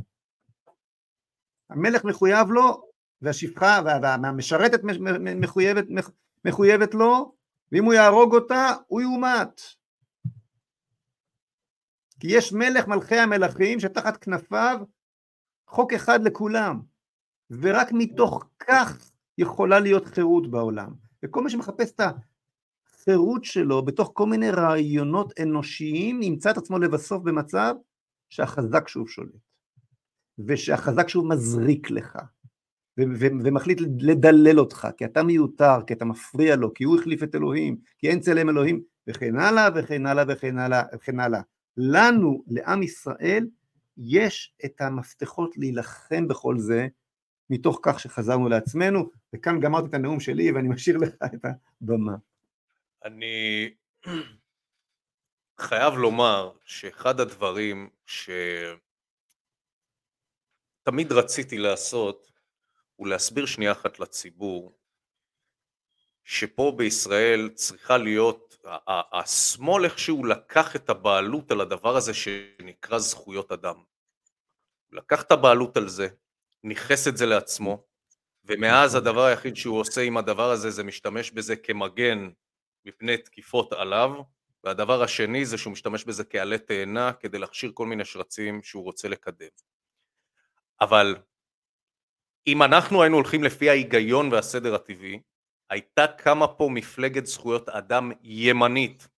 המלך 1.71 2.05
מחויב 2.05 2.51
לו, 2.51 2.83
והשפחה 3.23 3.81
והמשרתת 3.85 4.81
מחויבת, 5.37 5.85
מחויבת 6.45 6.95
לו, 6.95 7.33
ואם 7.73 7.85
הוא 7.85 7.95
יהרוג 7.95 8.35
אותה, 8.35 8.73
הוא 8.87 9.01
יומת. 9.01 9.61
כי 12.21 12.27
יש 12.31 12.53
מלך 12.53 12.89
מלכי 12.89 13.17
המלכים 13.17 13.81
שתחת 13.81 14.17
כנפיו 14.17 14.79
חוק 15.67 15.93
אחד 15.93 16.23
לכולם, 16.23 16.81
ורק 17.51 17.89
מתוך 17.93 18.45
כך 18.59 19.11
יכולה 19.39 19.81
להיות 19.81 20.07
חירות 20.07 20.51
בעולם. 20.51 20.93
וכל 21.23 21.45
מי 21.45 21.51
שמחפש 21.51 21.91
את 21.91 22.01
החירות 22.01 23.45
שלו 23.45 23.85
בתוך 23.85 24.11
כל 24.15 24.27
מיני 24.27 24.51
רעיונות 24.51 25.41
אנושיים, 25.43 26.23
ימצא 26.23 26.51
את 26.51 26.57
עצמו 26.57 26.79
לבסוף 26.79 27.23
במצב 27.23 27.75
שהחזק 28.31 28.89
שוב 28.89 29.09
שולט, 29.09 29.31
ושהחזק 30.47 31.09
שוב 31.09 31.27
מזריק 31.27 31.91
לך, 31.91 32.19
ומחליט 33.45 33.81
לדלל 34.01 34.61
אותך, 34.61 34.89
כי 34.97 35.05
אתה 35.05 35.23
מיותר, 35.23 35.83
כי 35.87 35.95
אתה 35.95 36.05
מפריע 36.05 36.57
לו, 36.57 36.75
כי 36.75 36.85
הוא 36.85 36.99
החליף 36.99 37.23
את 37.23 37.35
אלוהים, 37.35 37.77
כי 37.99 38.09
אין 38.09 38.21
צלם 38.21 38.49
אלוהים, 38.49 38.83
וכן 39.07 39.37
הלאה 39.37 39.69
וכן 39.75 40.07
הלאה 40.07 40.25
וכן 40.29 40.59
הלאה 40.59 40.83
וכן 40.95 41.21
הלאה. 41.21 41.41
לנו, 41.79 42.45
לעם 42.47 42.83
ישראל, 42.83 43.47
יש 43.97 44.55
את 44.65 44.81
המפתחות 44.81 45.57
להילחם 45.57 46.29
בכל 46.29 46.59
זה, 46.59 46.87
מתוך 47.51 47.81
כך 47.83 48.01
שחזרנו 48.01 48.49
לעצמנו, 48.49 49.11
וכאן 49.35 49.61
גמרתי 49.61 49.89
את 49.89 49.95
הנאום 49.95 50.21
שלי 50.21 50.53
ואני 50.53 50.69
משאיר 50.69 50.97
לך 50.97 51.15
את 51.25 51.45
הבמה. 51.81 52.17
אני 53.05 53.71
חייב 55.61 55.95
לומר 55.95 56.53
שאחד 56.65 57.21
הדברים 57.21 57.91
שתמיד 58.07 58.83
רציתי 61.13 61.59
לעשות 61.59 62.33
הוא 62.97 63.09
להסביר 63.09 63.47
שנייה 63.47 63.73
אחת 63.73 63.99
לציבור 64.01 64.78
שפה 66.31 66.73
בישראל 66.77 67.49
צריכה 67.55 67.97
להיות, 67.99 68.57
השמאל 69.13 69.85
איכשהו 69.85 70.25
לקח 70.25 70.77
את 70.77 70.91
הבעלות 70.91 71.51
על 71.51 71.61
הדבר 71.61 71.97
הזה 71.97 72.15
שנקרא 72.15 72.99
זכויות 72.99 73.53
אדם. 73.53 73.75
לקח 74.93 75.23
את 75.23 75.33
הבעלות 75.33 75.77
על 75.77 75.89
זה, 75.89 76.09
ניכס 76.65 77.09
את 77.09 77.17
זה 77.17 77.27
לעצמו, 77.27 77.85
ומאז 78.45 78.97
נכון. 78.97 79.07
הדבר 79.09 79.25
היחיד 79.25 79.57
שהוא 79.57 79.81
עושה 79.81 80.01
עם 80.01 80.17
הדבר 80.17 80.51
הזה 80.51 80.71
זה 80.71 80.85
משתמש 80.85 81.31
בזה 81.31 81.57
כמגן 81.57 82.29
מפני 82.85 83.17
תקיפות 83.17 83.73
עליו, 83.73 84.11
והדבר 84.65 85.03
השני 85.03 85.45
זה 85.45 85.59
שהוא 85.59 85.73
משתמש 85.73 86.05
בזה 86.05 86.25
כעלה 86.25 86.59
תאנה 86.59 87.13
כדי 87.13 87.39
להכשיר 87.39 87.71
כל 87.75 87.87
מיני 87.87 88.05
שרצים 88.05 88.63
שהוא 88.63 88.85
רוצה 88.85 89.09
לקדם. 89.09 89.49
אבל 90.81 91.17
אם 92.47 92.63
אנחנו 92.63 93.03
היינו 93.03 93.17
הולכים 93.17 93.45
לפי 93.45 93.71
ההיגיון 93.71 94.33
והסדר 94.33 94.75
הטבעי, 94.75 95.21
הייתה 95.71 96.07
קמה 96.07 96.49
פה 96.49 96.69
מפלגת 96.73 97.27
זכויות 97.27 97.69
אדם 97.69 98.13
ימנית. 98.23 99.09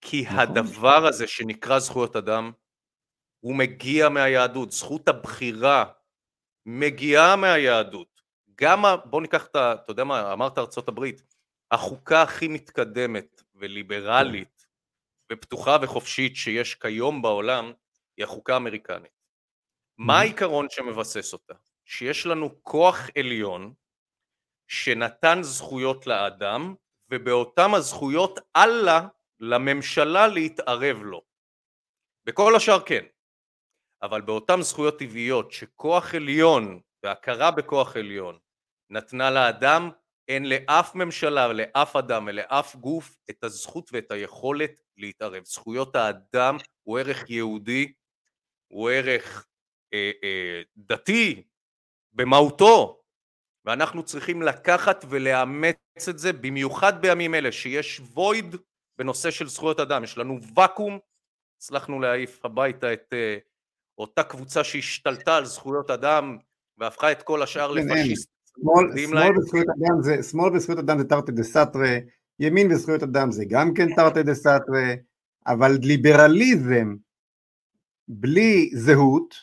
כי 0.00 0.22
נכון. 0.22 0.38
הדבר 0.38 1.06
הזה 1.06 1.26
שנקרא 1.26 1.78
זכויות 1.78 2.16
אדם, 2.16 2.52
הוא 3.40 3.56
מגיע 3.56 4.08
מהיהדות, 4.08 4.72
זכות 4.72 5.08
הבחירה 5.08 5.84
מגיעה 6.66 7.36
מהיהדות. 7.36 8.22
גם, 8.60 8.84
בוא 9.04 9.22
ניקח 9.22 9.46
את 9.46 9.56
ה... 9.56 9.72
אתה 9.72 9.90
יודע 9.90 10.04
מה, 10.04 10.32
אמרת 10.32 10.58
ארצות 10.58 10.88
הברית, 10.88 11.22
החוקה 11.70 12.22
הכי 12.22 12.48
מתקדמת 12.48 13.42
וליברלית 13.54 14.66
ופתוחה 15.32 15.76
וחופשית 15.82 16.36
שיש 16.36 16.74
כיום 16.74 17.22
בעולם 17.22 17.72
היא 18.16 18.24
החוקה 18.24 18.54
האמריקנית. 18.54 19.16
מה 19.98 20.18
העיקרון 20.18 20.66
שמבסס 20.70 21.32
אותה? 21.32 21.54
שיש 21.84 22.26
לנו 22.26 22.62
כוח 22.62 23.00
עליון 23.18 23.74
שנתן 24.68 25.38
זכויות 25.42 26.06
לאדם 26.06 26.74
ובאותם 27.10 27.74
הזכויות 27.74 28.40
אלה 28.56 29.06
לממשלה 29.40 30.26
להתערב 30.26 30.96
לו. 31.02 31.22
בכל 32.24 32.56
השאר 32.56 32.80
כן, 32.80 33.04
אבל 34.02 34.20
באותן 34.20 34.62
זכויות 34.62 34.98
טבעיות 34.98 35.52
שכוח 35.52 36.14
עליון 36.14 36.80
והכרה 37.02 37.50
בכוח 37.50 37.96
עליון 37.96 38.38
נתנה 38.90 39.30
לאדם, 39.30 39.90
אין 40.28 40.48
לאף 40.48 40.94
ממשלה, 40.94 41.52
לאף 41.52 41.96
אדם 41.96 42.26
ולאף 42.26 42.76
גוף 42.76 43.18
את 43.30 43.44
הזכות 43.44 43.90
ואת 43.92 44.10
היכולת 44.10 44.80
להתערב. 44.96 45.44
זכויות 45.44 45.96
האדם 45.96 46.56
הוא 46.82 46.98
ערך 46.98 47.30
יהודי, 47.30 47.92
הוא 48.68 48.90
ערך 48.90 49.46
אה, 49.94 50.10
אה, 50.24 50.62
דתי 50.76 51.42
במהותו, 52.12 53.02
ואנחנו 53.66 54.02
צריכים 54.02 54.42
לקחת 54.42 55.04
ולאמץ 55.08 56.08
את 56.10 56.18
זה, 56.18 56.32
במיוחד 56.32 57.02
בימים 57.02 57.34
אלה 57.34 57.52
שיש 57.52 58.00
וויד 58.14 58.56
בנושא 58.98 59.30
של 59.30 59.48
זכויות 59.48 59.80
אדם, 59.80 60.04
יש 60.04 60.18
לנו 60.18 60.38
ואקום, 60.56 60.98
הצלחנו 61.58 62.00
להעיף 62.00 62.44
הביתה 62.44 62.92
את 62.92 63.12
uh, 63.12 63.40
אותה 63.98 64.22
קבוצה 64.22 64.64
שהשתלטה 64.64 65.36
על 65.36 65.44
זכויות 65.44 65.90
אדם 65.90 66.36
והפכה 66.78 67.12
את 67.12 67.22
כל 67.22 67.42
השאר 67.42 67.74
כן, 67.74 67.88
לפשיסט. 67.88 68.30
שמאל 70.22 70.56
וזכויות 70.56 70.78
אדם 70.78 70.98
זה 70.98 71.04
תרתי 71.04 71.32
דה 71.32 71.42
סתרי, 71.42 72.00
ימין 72.40 72.72
וזכויות 72.72 73.02
אדם 73.02 73.32
זה 73.32 73.44
גם 73.48 73.74
כן 73.74 73.94
תרתי 73.94 74.22
דה 74.22 74.34
סתרי, 74.34 74.96
אבל 75.46 75.72
ליברליזם 75.82 76.94
בלי 78.08 78.70
זהות, 78.74 79.34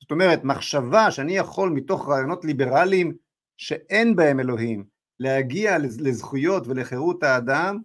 זאת 0.00 0.10
אומרת 0.10 0.44
מחשבה 0.44 1.10
שאני 1.10 1.36
יכול 1.36 1.70
מתוך 1.70 2.08
רעיונות 2.08 2.44
ליברליים 2.44 3.23
שאין 3.56 4.16
בהם 4.16 4.40
אלוהים 4.40 4.84
להגיע 5.20 5.78
לזכויות 5.78 6.66
ולחירות 6.66 7.22
האדם, 7.22 7.78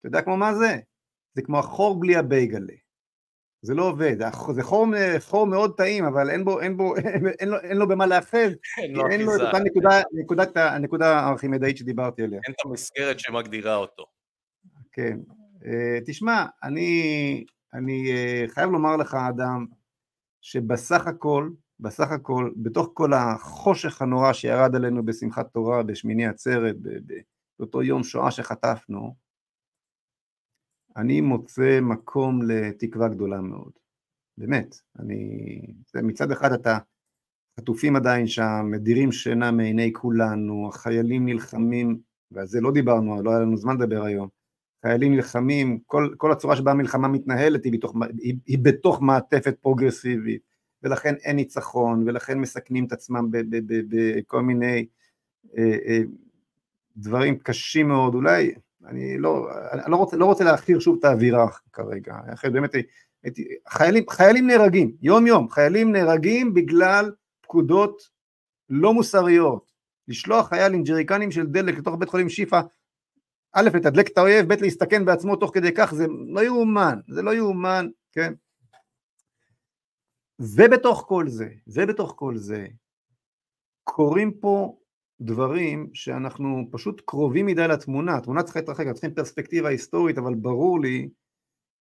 אתה 0.00 0.08
יודע 0.08 0.22
כמו 0.22 0.36
מה 0.36 0.54
זה? 0.54 0.76
זה 1.34 1.42
כמו 1.42 1.58
החור 1.58 2.00
בלי 2.00 2.16
הבייגלה. 2.16 2.74
זה 3.62 3.74
לא 3.74 3.88
עובד, 3.88 4.16
זה 4.52 4.62
חור, 4.62 4.86
חור 5.18 5.46
מאוד 5.46 5.76
טעים, 5.76 6.04
אבל 6.04 6.30
אין 6.30 6.44
בו, 6.44 6.60
אין 6.60 6.76
בו, 6.76 6.96
אין 7.40 7.48
לו, 7.48 7.60
אין 7.60 7.76
לו 7.76 7.88
במה 7.88 8.06
לאחז, 8.06 8.50
אין 8.78 8.96
אין 9.10 9.20
לו 9.20 9.36
את 9.36 9.40
אותה 9.40 9.58
נקודה, 9.58 10.00
נקודת, 10.12 10.56
הנקודה 10.56 11.20
הארכימדאית 11.20 11.76
שדיברתי 11.76 12.22
עליה. 12.22 12.40
אין 12.46 12.54
את 12.54 12.66
המסגרת 12.66 13.20
שמגדירה 13.20 13.76
אותו. 13.76 14.06
כן. 14.92 15.18
אה, 15.66 15.98
תשמע, 16.06 16.46
אני, 16.62 17.44
אני 17.74 18.12
אה, 18.12 18.44
חייב 18.48 18.70
לומר 18.70 18.96
לך, 18.96 19.14
אדם, 19.14 19.66
שבסך 20.40 21.06
הכל, 21.06 21.50
בסך 21.82 22.10
הכל, 22.10 22.50
בתוך 22.56 22.90
כל 22.94 23.12
החושך 23.12 24.02
הנורא 24.02 24.32
שירד 24.32 24.76
עלינו 24.76 25.04
בשמחת 25.04 25.52
תורה 25.52 25.82
בשמיני 25.82 26.26
עצרת, 26.26 26.76
באותו 27.58 27.82
יום 27.82 28.04
שואה 28.04 28.30
שחטפנו, 28.30 29.14
אני 30.96 31.20
מוצא 31.20 31.80
מקום 31.82 32.42
לתקווה 32.42 33.08
גדולה 33.08 33.40
מאוד. 33.40 33.72
באמת, 34.38 34.76
אני... 34.98 35.60
מצד 36.02 36.30
אחד 36.30 36.52
אתה 36.52 36.78
חטופים 37.60 37.96
עדיין 37.96 38.26
שם, 38.26 38.68
מדירים 38.70 39.12
שינה 39.12 39.50
מעיני 39.50 39.92
כולנו, 39.92 40.68
החיילים 40.68 41.26
נלחמים, 41.26 41.98
ועל 42.30 42.46
זה 42.46 42.60
לא 42.60 42.72
דיברנו, 42.72 43.22
לא 43.22 43.30
היה 43.30 43.40
לנו 43.40 43.56
זמן 43.56 43.76
לדבר 43.76 44.04
היום, 44.04 44.28
חיילים 44.86 45.14
נלחמים, 45.14 45.78
כל, 45.86 46.14
כל 46.16 46.32
הצורה 46.32 46.56
שבה 46.56 46.70
המלחמה 46.70 47.08
מתנהלת 47.08 47.64
היא 47.64 47.72
בתוך, 47.72 47.94
היא, 48.18 48.36
היא 48.46 48.58
בתוך 48.62 49.02
מעטפת 49.02 49.56
פרוגרסיבית, 49.60 50.51
ולכן 50.82 51.14
אין 51.14 51.36
ניצחון, 51.36 52.08
ולכן 52.08 52.38
מסכנים 52.38 52.84
את 52.84 52.92
עצמם 52.92 53.28
בכל 53.88 54.42
מיני 54.42 54.86
אה, 55.58 55.76
אה, 55.86 56.00
דברים 56.96 57.38
קשים 57.38 57.88
מאוד, 57.88 58.14
אולי 58.14 58.54
אני 58.86 59.18
לא, 59.18 59.48
לא 59.86 59.96
רוצה, 59.96 60.16
לא 60.16 60.24
רוצה 60.24 60.44
להכיר 60.44 60.80
שוב 60.80 60.96
את 60.98 61.04
האווירה 61.04 61.46
כרגע, 61.72 62.14
אחרי 62.34 62.50
באמת, 62.50 62.74
חיילים, 63.68 64.04
חיילים 64.10 64.46
נהרגים, 64.46 64.92
יום 65.02 65.26
יום, 65.26 65.50
חיילים 65.50 65.92
נהרגים 65.92 66.54
בגלל 66.54 67.12
פקודות 67.40 68.02
לא 68.70 68.94
מוסריות, 68.94 69.72
לשלוח 70.08 70.48
חייל 70.48 70.74
עם 70.74 70.82
ג'ריקנים 70.82 71.30
של 71.30 71.46
דלק 71.46 71.78
לתוך 71.78 71.94
בית 71.98 72.08
חולים 72.08 72.28
שיפא, 72.28 72.60
א', 73.52 73.68
לתדלק 73.74 74.08
את 74.08 74.18
האויב, 74.18 74.54
ב', 74.54 74.62
להסתכן 74.62 75.04
בעצמו 75.04 75.36
תוך 75.36 75.50
כדי 75.54 75.72
כך, 75.72 75.94
זה 75.94 76.06
לא 76.28 76.40
יאומן, 76.40 76.98
זה 77.08 77.22
לא 77.22 77.34
יאומן, 77.34 77.88
כן? 78.12 78.32
ובתוך 80.40 81.04
כל 81.08 81.28
זה, 81.28 81.48
ובתוך 81.66 82.14
כל 82.16 82.36
זה, 82.36 82.66
קורים 83.84 84.40
פה 84.40 84.78
דברים 85.20 85.90
שאנחנו 85.94 86.68
פשוט 86.70 87.02
קרובים 87.06 87.46
מדי 87.46 87.68
לתמונה, 87.68 88.16
התמונה 88.16 88.42
צריכה 88.42 88.60
להתרחק, 88.60 88.86
צריכים 88.92 89.14
פרספקטיבה 89.14 89.68
היסטורית, 89.68 90.18
אבל 90.18 90.34
ברור 90.34 90.80
לי 90.80 91.08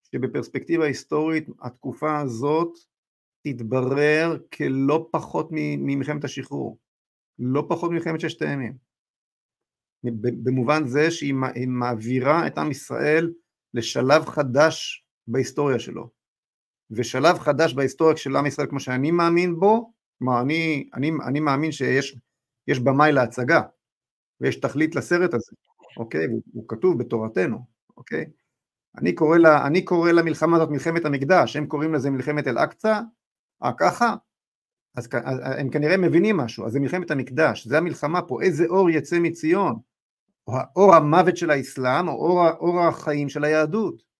שבפרספקטיבה 0.03 0.85
היסטורית 0.85 1.47
התקופה 1.61 2.19
הזאת 2.19 2.73
תתברר 3.43 4.37
כלא 4.53 5.09
פחות 5.11 5.47
ממלחמת 5.51 6.23
השחרור, 6.23 6.79
לא 7.39 7.65
פחות 7.69 7.91
ממלחמת 7.91 8.19
ששת 8.19 8.41
הימים. 8.41 8.73
במובן 10.43 10.87
זה 10.87 11.11
שהיא 11.11 11.33
מעבירה 11.67 12.47
את 12.47 12.57
עם 12.57 12.71
ישראל 12.71 13.33
לשלב 13.73 14.25
חדש 14.25 15.05
בהיסטוריה 15.27 15.79
שלו. 15.79 16.20
ושלב 16.91 17.39
חדש 17.39 17.73
בהיסטוריה 17.73 18.17
של 18.17 18.35
עם 18.35 18.45
ישראל 18.45 18.67
כמו 18.67 18.79
שאני 18.79 19.11
מאמין 19.11 19.59
בו, 19.59 19.91
כלומר 20.19 20.41
אני, 20.41 20.89
אני, 20.93 21.11
אני 21.25 21.39
מאמין 21.39 21.71
שיש 21.71 22.17
יש 22.67 22.79
במאי 22.79 23.11
להצגה 23.11 23.61
ויש 24.41 24.55
תכלית 24.55 24.95
לסרט 24.95 25.33
הזה, 25.33 25.51
אוקיי? 25.97 26.25
הוא, 26.25 26.41
הוא 26.53 26.65
כתוב 26.67 26.97
בתורתנו, 26.97 27.65
אוקיי? 27.97 28.25
אני 28.97 29.15
קורא, 29.15 29.37
לה, 29.37 29.67
אני 29.67 29.81
קורא 29.81 30.11
למלחמה 30.11 30.57
הזאת 30.57 30.69
מלחמת 30.69 31.05
המקדש, 31.05 31.55
הם 31.55 31.65
קוראים 31.65 31.93
לזה 31.93 32.09
מלחמת 32.09 32.47
אל-אקצא, 32.47 32.99
אה 33.63 33.71
ככה? 33.77 34.15
אז, 34.95 35.09
אז 35.23 35.39
הם 35.57 35.69
כנראה 35.69 35.97
מבינים 35.97 36.37
משהו, 36.37 36.65
אז 36.65 36.71
זה 36.71 36.79
מלחמת 36.79 37.11
המקדש, 37.11 37.67
זה 37.67 37.77
המלחמה 37.77 38.21
פה, 38.21 38.41
איזה 38.41 38.65
אור 38.65 38.89
יצא 38.89 39.19
מציון, 39.19 39.79
או 40.47 40.53
אור 40.75 40.95
המוות 40.95 41.37
של 41.37 41.51
האסלאם, 41.51 42.07
או 42.07 42.13
אור, 42.13 42.49
אור 42.49 42.79
החיים 42.79 43.29
של 43.29 43.43
היהדות. 43.43 44.10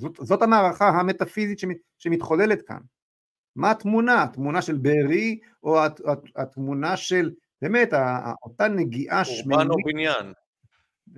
זאת, 0.00 0.18
זאת 0.20 0.42
המערכה 0.42 0.88
המטאפיזית 0.88 1.58
שמתחוללת 1.98 2.62
כאן. 2.62 2.80
מה 3.56 3.70
התמונה? 3.70 4.22
התמונה 4.22 4.62
של 4.62 4.76
בארי, 4.76 5.38
או 5.62 5.78
התמונה 6.36 6.96
של, 6.96 7.32
באמת, 7.62 7.92
אותה 8.42 8.68
נגיעה 8.68 9.24
שמינית. 9.24 9.44
חורבן 9.58 9.70
או 9.70 9.76
בניין. 9.84 10.32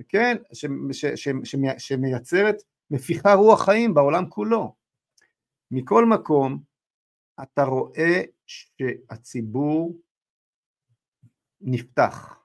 כן, 0.09 0.37
ש, 0.53 0.67
ש, 0.93 1.07
ש, 1.07 1.29
ש, 1.45 1.57
שמייצרת, 1.79 2.57
מפיחה 2.91 3.35
רוח 3.35 3.65
חיים 3.65 3.95
בעולם 3.95 4.29
כולו. 4.29 4.75
מכל 5.71 6.07
מקום, 6.07 6.59
אתה 7.43 7.65
רואה 7.65 8.23
שהציבור 8.47 9.97
נפתח, 11.61 12.39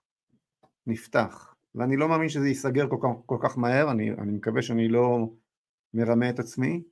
נפתח, 0.88 1.55
ואני 1.75 1.97
לא 1.97 2.07
מאמין 2.07 2.29
שזה 2.29 2.47
ייסגר 2.47 2.89
כל 2.89 2.97
כך, 3.01 3.09
כל 3.25 3.38
כך 3.41 3.57
מהר, 3.57 3.91
אני, 3.91 4.11
אני 4.11 4.31
מקווה 4.31 4.61
שאני 4.61 4.88
לא 4.88 5.29
מרמה 5.98 6.30
את 6.30 6.39
עצמי, 6.39 6.84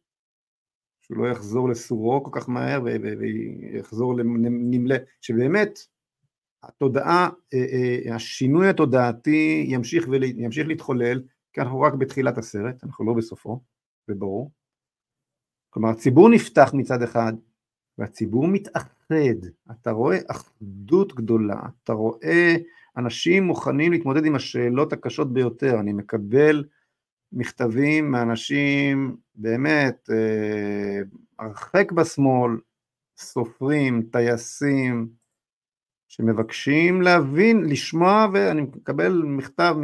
שהוא 1.01 1.17
לא 1.17 1.27
יחזור 1.27 1.69
לסורו 1.69 2.23
כל 2.23 2.31
כך 2.33 2.49
מהר 2.49 2.81
ויחזור 2.83 4.15
לנמלה, 4.15 4.95
שבאמת 5.21 5.79
התודעה, 6.63 7.29
אה, 7.53 7.59
אה, 7.59 8.15
השינוי 8.15 8.69
התודעתי 8.69 9.65
ימשיך, 9.67 10.07
ול, 10.07 10.23
ימשיך 10.23 10.67
להתחולל, 10.67 11.21
כי 11.53 11.61
אנחנו 11.61 11.81
רק 11.81 11.93
בתחילת 11.93 12.37
הסרט, 12.37 12.83
אנחנו 12.83 13.05
לא 13.05 13.13
בסופו, 13.13 13.59
זה 14.07 14.15
ברור. 14.15 14.51
כלומר 15.69 15.89
הציבור 15.89 16.29
נפתח 16.29 16.71
מצד 16.73 17.01
אחד, 17.01 17.33
והציבור 17.97 18.47
מתאחד, 18.47 18.89
אתה 19.71 19.91
רואה 19.91 20.17
אחדות 20.27 21.15
גדולה, 21.15 21.59
אתה 21.83 21.93
רואה 21.93 22.55
אנשים 22.97 23.43
מוכנים 23.43 23.91
להתמודד 23.91 24.25
עם 24.25 24.35
השאלות 24.35 24.93
הקשות 24.93 25.33
ביותר, 25.33 25.79
אני 25.79 25.93
מקבל 25.93 26.63
מכתבים 27.31 28.11
מאנשים 28.11 29.17
באמת 29.35 30.09
אה, 30.11 30.99
הרחק 31.39 31.91
בשמאל, 31.91 32.51
סופרים, 33.17 34.07
טייסים, 34.11 35.09
שמבקשים 36.07 37.01
להבין, 37.01 37.65
לשמוע, 37.65 38.27
ואני 38.33 38.61
מקבל 38.61 39.21
מכתב 39.25 39.75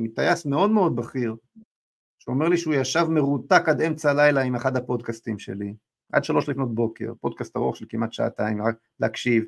מטייס 0.00 0.46
מאוד 0.46 0.70
מאוד 0.70 0.96
בכיר, 0.96 1.36
שאומר 2.18 2.48
לי 2.48 2.56
שהוא 2.56 2.74
ישב 2.74 3.06
מרותק 3.08 3.62
עד 3.66 3.80
אמצע 3.80 4.10
הלילה 4.10 4.42
עם 4.42 4.54
אחד 4.54 4.76
הפודקאסטים 4.76 5.38
שלי, 5.38 5.74
עד 6.12 6.24
שלוש 6.24 6.48
לפנות 6.48 6.74
בוקר, 6.74 7.12
פודקאסט 7.20 7.56
ארוך 7.56 7.76
של 7.76 7.86
כמעט 7.88 8.12
שעתיים, 8.12 8.62
רק 8.62 8.76
להקשיב. 9.00 9.44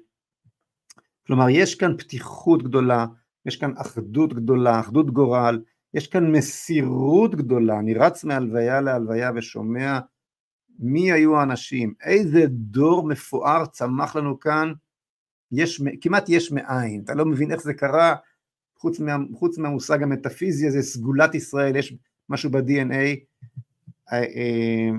כלומר, 1.26 1.49
יש 1.51 1.74
כאן 1.74 1.97
פתיחות 1.99 2.62
גדולה, 2.62 3.07
יש 3.47 3.57
כאן 3.57 3.72
אחדות 3.76 4.32
גדולה, 4.34 4.80
אחדות 4.80 5.11
גורל, 5.11 5.62
יש 5.95 6.07
כאן 6.07 6.32
מסירות 6.32 7.34
גדולה, 7.34 7.78
אני 7.78 7.95
רץ 7.95 8.24
מהלוויה 8.24 8.80
להלוויה 8.80 9.30
ושומע 9.34 9.99
מי 10.78 11.12
היו 11.12 11.36
האנשים, 11.36 11.95
איזה 12.05 12.45
דור 12.49 13.09
מפואר 13.09 13.66
צמח 13.66 14.16
לנו 14.16 14.40
כאן, 14.40 14.72
יש, 15.53 15.82
כמעט 16.01 16.28
יש 16.28 16.53
מאין, 16.53 17.03
אתה 17.05 17.14
לא 17.14 17.24
מבין 17.24 17.53
איך 17.53 17.62
זה 17.62 17.74
קרה, 17.74 18.14
חוץ, 18.78 19.01
מה, 19.01 19.16
חוץ 19.34 19.59
מהמושג 19.59 20.03
המטאפיזי 20.03 20.66
הזה, 20.66 20.82
סגולת 20.82 21.34
ישראל, 21.34 21.76
יש 21.76 21.95
משהו 22.28 22.51
ב-DNA, 22.51 23.16
אה, 24.12 24.18
אה, 24.18 24.90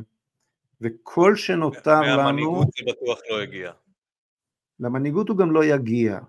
וכל 0.82 1.36
שנותר 1.36 2.02
לנו... 2.02 2.18
והמנהיגות 2.18 2.68
זה 2.68 2.92
בטוח 2.92 3.20
לא 3.30 3.42
הגיע. 3.42 3.72
למנהיגות 4.80 5.30
הוא 5.30 5.38
גם 5.38 5.52
לא 5.52 5.66
יגיע. 5.66 6.20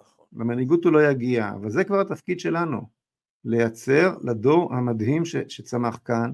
נכון. 0.00 0.26
למנהיגות 0.32 0.84
הוא 0.84 0.92
לא 0.92 1.10
יגיע, 1.10 1.52
וזה 1.62 1.84
כבר 1.84 2.00
התפקיד 2.00 2.40
שלנו. 2.40 3.01
לייצר 3.44 4.18
לדור 4.22 4.74
המדהים 4.74 5.24
ש, 5.24 5.36
שצמח 5.48 5.98
כאן 6.04 6.30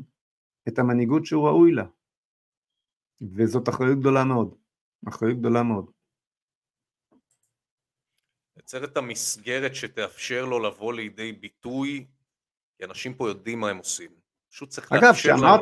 את 0.68 0.78
המנהיגות 0.78 1.26
שהוא 1.26 1.48
ראוי 1.48 1.72
לה. 1.72 1.84
וזאת 3.34 3.68
אחריות 3.68 3.98
גדולה 3.98 4.24
מאוד, 4.24 4.54
אחריות 5.08 5.38
גדולה 5.38 5.62
מאוד. 5.62 5.90
לייצר 8.56 8.84
את 8.84 8.96
המסגרת 8.96 9.74
שתאפשר 9.74 10.44
לו 10.44 10.58
לבוא 10.58 10.92
לידי 10.92 11.32
ביטוי, 11.32 12.06
כי 12.78 12.84
אנשים 12.84 13.14
פה 13.14 13.28
יודעים 13.28 13.60
מה 13.60 13.70
הם 13.70 13.78
עושים. 13.78 14.10
פשוט 14.50 14.68
צריך 14.68 14.92
אגב, 14.92 15.02
לאפשר. 15.02 15.30
אגב, 15.30 15.38
כשאמרת, 15.38 15.60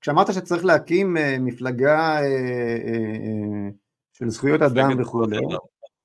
כשאמרת 0.00 0.26
שצריך 0.34 0.64
להקים 0.64 1.16
uh, 1.16 1.20
מפלגה 1.40 2.18
uh, 2.20 2.22
uh, 2.22 3.74
של 4.12 4.28
זכויות 4.28 4.62
אדם 4.62 5.02
וכולי, 5.02 5.36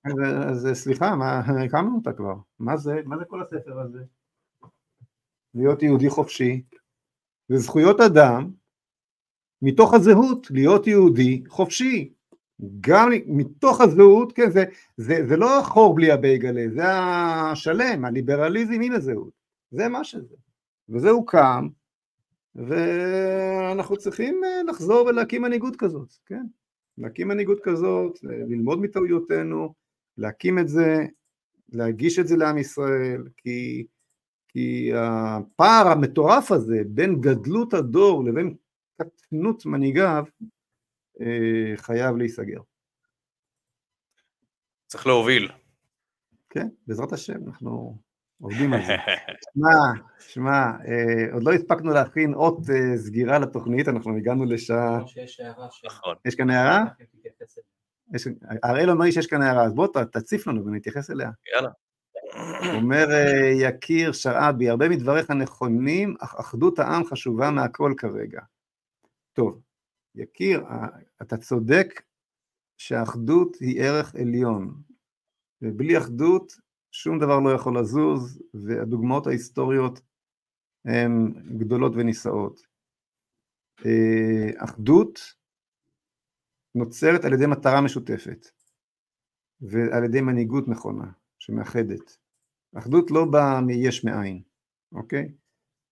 אז, 0.06 0.68
אז 0.72 0.78
סליחה, 0.78 1.16
מה, 1.16 1.40
הקמנו 1.40 1.96
אותה 1.96 2.14
כבר, 2.14 2.36
מה 2.60 2.78
זה, 2.78 3.02
מה 3.06 3.18
זה 3.18 3.26
כל 3.26 3.42
הספר 3.42 3.80
הזה? 3.80 4.04
להיות 5.56 5.84
יהודי 5.84 6.10
חופשי, 6.10 6.62
וזכויות 7.50 8.00
אדם 8.00 8.52
מתוך 9.62 9.94
הזהות 9.94 10.48
להיות 10.52 10.88
יהודי 10.88 11.44
חופשי. 11.48 12.14
גם 12.80 13.10
מתוך 13.26 13.82
הזהות, 13.82 14.34
כן, 14.34 14.52
זה, 14.52 14.64
זה, 14.98 15.26
זה 15.28 15.38
לא 15.38 15.60
החור 15.60 15.96
בלי 15.96 16.12
הבייגלה, 16.12 16.66
זה 16.74 16.84
השלם, 16.86 18.06
הליברליזם 18.06 18.82
עם 18.82 18.92
הזהות, 18.92 19.34
זה 19.72 19.88
מה 19.88 20.04
שזה. 20.04 20.36
וזה 20.90 21.10
הוקם, 21.10 21.68
ואנחנו 22.56 23.98
צריכים 23.98 24.42
אה, 24.44 24.64
לחזור 24.64 25.06
ולהקים 25.08 25.42
מנהיגות 25.42 25.76
כזאת, 25.76 26.14
כן? 26.26 26.46
להקים 26.98 27.28
מנהיגות 27.28 27.60
כזאת, 27.64 28.20
ללמוד 28.24 28.82
מטעויותינו, 28.82 29.74
להקים 30.18 30.60
את 30.60 30.68
זה, 30.68 31.06
להגיש 31.70 32.20
את 32.20 32.28
זה 32.28 32.36
לעם 32.36 32.58
ישראל, 32.58 33.24
כי 33.38 33.86
כי 34.54 34.92
הפער 34.96 35.88
המטורף 35.88 36.52
הזה 36.52 36.82
בין 36.88 37.22
גדלות 37.22 37.74
הדור 37.74 38.24
לבין 38.26 38.56
קטנות 39.02 39.66
מנהיגיו 39.66 40.26
אה, 41.22 41.74
חייב 41.76 42.18
להיסגר. 42.18 42.60
צריך 44.88 45.08
להוביל. 45.08 45.52
כן, 46.50 46.68
בעזרת 46.88 47.14
השם, 47.14 47.48
אנחנו 47.48 47.98
עובדים 48.42 48.74
על 48.74 48.80
זה. 48.86 48.96
שמע, 49.54 50.04
שמע, 50.20 50.72
אה, 50.88 51.34
עוד 51.34 51.44
לא 51.44 51.54
הספקנו 51.54 51.94
להכין 51.94 52.34
אות 52.34 52.58
אה, 52.70 52.98
סגירה 52.98 53.40
לתוכנית, 53.40 53.88
אנחנו 53.88 54.18
הגענו 54.18 54.46
לשעה... 54.46 55.00
נכון. 55.86 56.16
יש 56.26 56.36
כאן 56.36 56.50
הערה? 56.50 56.84
הראל 58.64 58.90
אומר 58.90 59.06
לי 59.06 59.12
שיש 59.12 59.28
כאן 59.28 59.42
הערה, 59.42 59.64
אז 59.64 59.74
בוא 59.74 59.88
תציף 60.12 60.48
לנו 60.48 60.66
ונתייחס 60.66 61.12
אליה. 61.12 61.30
יאללה. 61.56 61.70
אומר 62.76 63.12
אה, 63.12 63.68
יקיר 63.68 64.12
שרעבי, 64.12 64.70
הרבה 64.70 64.90
מדבריך 64.90 65.32
נכונים, 65.32 66.16
אך 66.20 66.36
אחדות 66.40 66.80
העם 66.80 67.06
חשובה 67.06 67.52
מהכל 67.52 67.94
כרגע. 67.98 68.42
טוב, 69.34 69.62
יקיר, 70.16 70.64
אה, 70.66 70.88
אתה 71.22 71.38
צודק 71.38 72.02
שהאחדות 72.78 73.56
היא 73.56 73.82
ערך 73.82 74.16
עליון, 74.16 74.82
ובלי 75.62 75.98
אחדות 75.98 76.54
שום 76.92 77.20
דבר 77.20 77.40
לא 77.40 77.50
יכול 77.50 77.80
לזוז, 77.80 78.42
והדוגמאות 78.54 79.28
ההיסטוריות 79.28 80.02
הן 80.86 81.34
גדולות 81.58 81.92
ונישאות. 81.96 82.62
אה, 83.86 84.64
אחדות 84.64 85.20
נוצרת 86.76 87.26
על 87.26 87.34
ידי 87.34 87.46
מטרה 87.46 87.82
משותפת, 87.82 88.48
ועל 89.62 90.04
ידי 90.04 90.22
מנהיגות 90.22 90.68
נכונה, 90.68 91.12
שמאחדת. 91.40 92.23
אחדות 92.78 93.12
לא 93.12 93.26
באה 93.26 93.62
מיש 93.62 94.06
מאין, 94.06 94.42
אוקיי? 94.92 95.32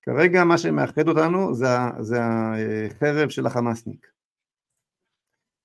כרגע 0.01 0.43
מה 0.43 0.57
שמאחד 0.57 1.07
אותנו 1.07 1.53
זה, 1.53 1.65
זה 1.99 2.17
החרב 2.21 3.29
של 3.29 3.45
החמאסניק. 3.45 4.07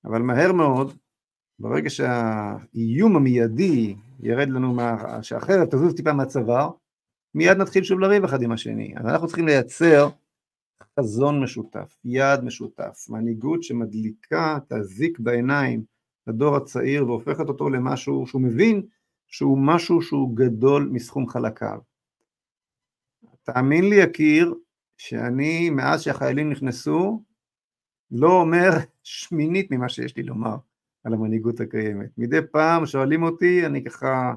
אבל 0.05 0.23
מהר 0.23 0.53
מאוד, 0.53 0.97
ברגע 1.59 1.91
שהאיום 1.91 3.17
המיידי 3.17 3.97
ירד 4.21 4.49
לנו, 4.49 4.75
מה, 4.75 5.23
שהחרב 5.23 5.65
תזוז 5.65 5.95
טיפה 5.95 6.13
מהצוואר, 6.13 6.71
מיד 7.35 7.57
נתחיל 7.57 7.85
שוב 7.85 8.01
לריב 8.01 8.25
אחד 8.25 8.43
עם 8.43 8.53
השני. 8.53 8.95
אז 8.97 9.07
אנחנו 9.07 9.27
צריכים 9.27 9.47
לייצר 9.47 10.09
חזון 10.99 11.43
משותף, 11.43 11.97
יעד 12.05 12.45
משותף, 12.45 13.07
מנהיגות 13.09 13.63
שמדליקה 13.63 14.57
את 14.57 14.73
הזיק 14.73 15.19
בעיניים 15.19 15.85
לדור 16.27 16.57
הצעיר 16.57 17.07
והופכת 17.07 17.49
אותו 17.49 17.71
למשהו 17.71 18.27
שהוא 18.27 18.43
מבין 18.43 18.87
שהוא 19.37 19.59
משהו 19.59 20.03
שהוא 20.03 20.37
גדול 20.37 20.89
מסכום 20.93 21.29
חלקיו. 21.29 21.79
תאמין 23.43 23.89
לי 23.89 23.97
יקיר, 23.97 24.55
שאני 24.97 25.71
מאז 25.71 26.03
שהחיילים 26.03 26.51
נכנסו, 26.51 27.23
לא 28.11 28.41
אומר 28.41 28.71
שמינית 29.03 29.71
ממה 29.71 29.89
שיש 29.89 30.17
לי 30.17 30.23
לומר 30.23 30.57
על 31.05 31.15
המנהיגות 31.15 31.61
הקיימת. 31.61 32.11
מדי 32.19 32.39
פעם 32.53 32.87
שואלים 32.87 33.23
אותי, 33.23 33.67
אני 33.67 33.85
ככה 33.85 34.35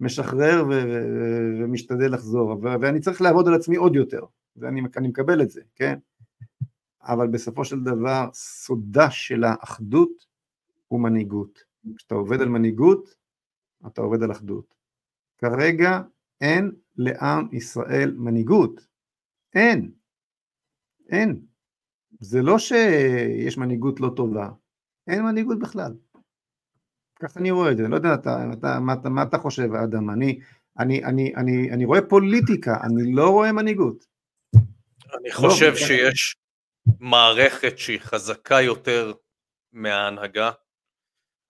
משחרר 0.00 0.64
ומשתדל 1.60 2.14
לחזור, 2.14 2.56
ואני 2.62 3.00
צריך 3.00 3.22
לעבוד 3.22 3.48
על 3.48 3.54
עצמי 3.54 3.76
עוד 3.76 3.94
יותר, 3.96 4.24
ואני 4.56 4.80
מקבל 5.08 5.42
את 5.42 5.50
זה, 5.50 5.60
כן? 5.74 5.98
אבל 7.02 7.28
בסופו 7.28 7.64
של 7.64 7.80
דבר, 7.80 8.28
סודה 8.32 9.10
של 9.10 9.44
האחדות 9.44 10.26
הוא 10.88 11.00
מנהיגות. 11.00 11.64
כשאתה 11.96 12.14
עובד 12.14 12.40
על 12.40 12.48
מנהיגות, 12.48 13.21
אתה 13.86 14.00
עובד 14.00 14.22
על 14.22 14.32
אחדות. 14.32 14.74
כרגע 15.38 16.00
אין 16.40 16.72
לעם 16.96 17.48
ישראל 17.52 18.14
מנהיגות. 18.16 18.86
אין. 19.54 19.92
אין. 21.10 21.46
זה 22.20 22.42
לא 22.42 22.58
שיש 22.58 23.58
מנהיגות 23.58 24.00
לא 24.00 24.10
טובה, 24.16 24.48
אין 25.06 25.22
מנהיגות 25.22 25.58
בכלל. 25.58 25.94
ככה 27.20 27.40
אני 27.40 27.50
רואה 27.50 27.72
את 27.72 27.76
זה, 27.76 27.88
לא 27.88 27.96
יודע 27.96 28.14
אתה, 28.14 28.52
אתה, 28.52 28.80
מה, 28.80 28.92
אתה, 28.92 29.08
מה 29.08 29.22
אתה 29.22 29.38
חושב 29.38 29.74
אדם, 29.74 30.10
אני, 30.10 30.40
אני, 30.78 31.04
אני, 31.04 31.32
אני, 31.36 31.70
אני 31.70 31.84
רואה 31.84 32.00
פוליטיקה, 32.08 32.76
אני 32.84 33.14
לא 33.14 33.30
רואה 33.30 33.52
מנהיגות. 33.52 34.06
אני 35.14 35.28
לא, 35.28 35.34
חושב 35.34 35.70
לא, 35.70 35.76
שיש 35.76 36.36
מערכת 37.00 37.78
שהיא 37.78 38.00
חזקה 38.00 38.60
יותר 38.60 39.12
מההנהגה, 39.72 40.50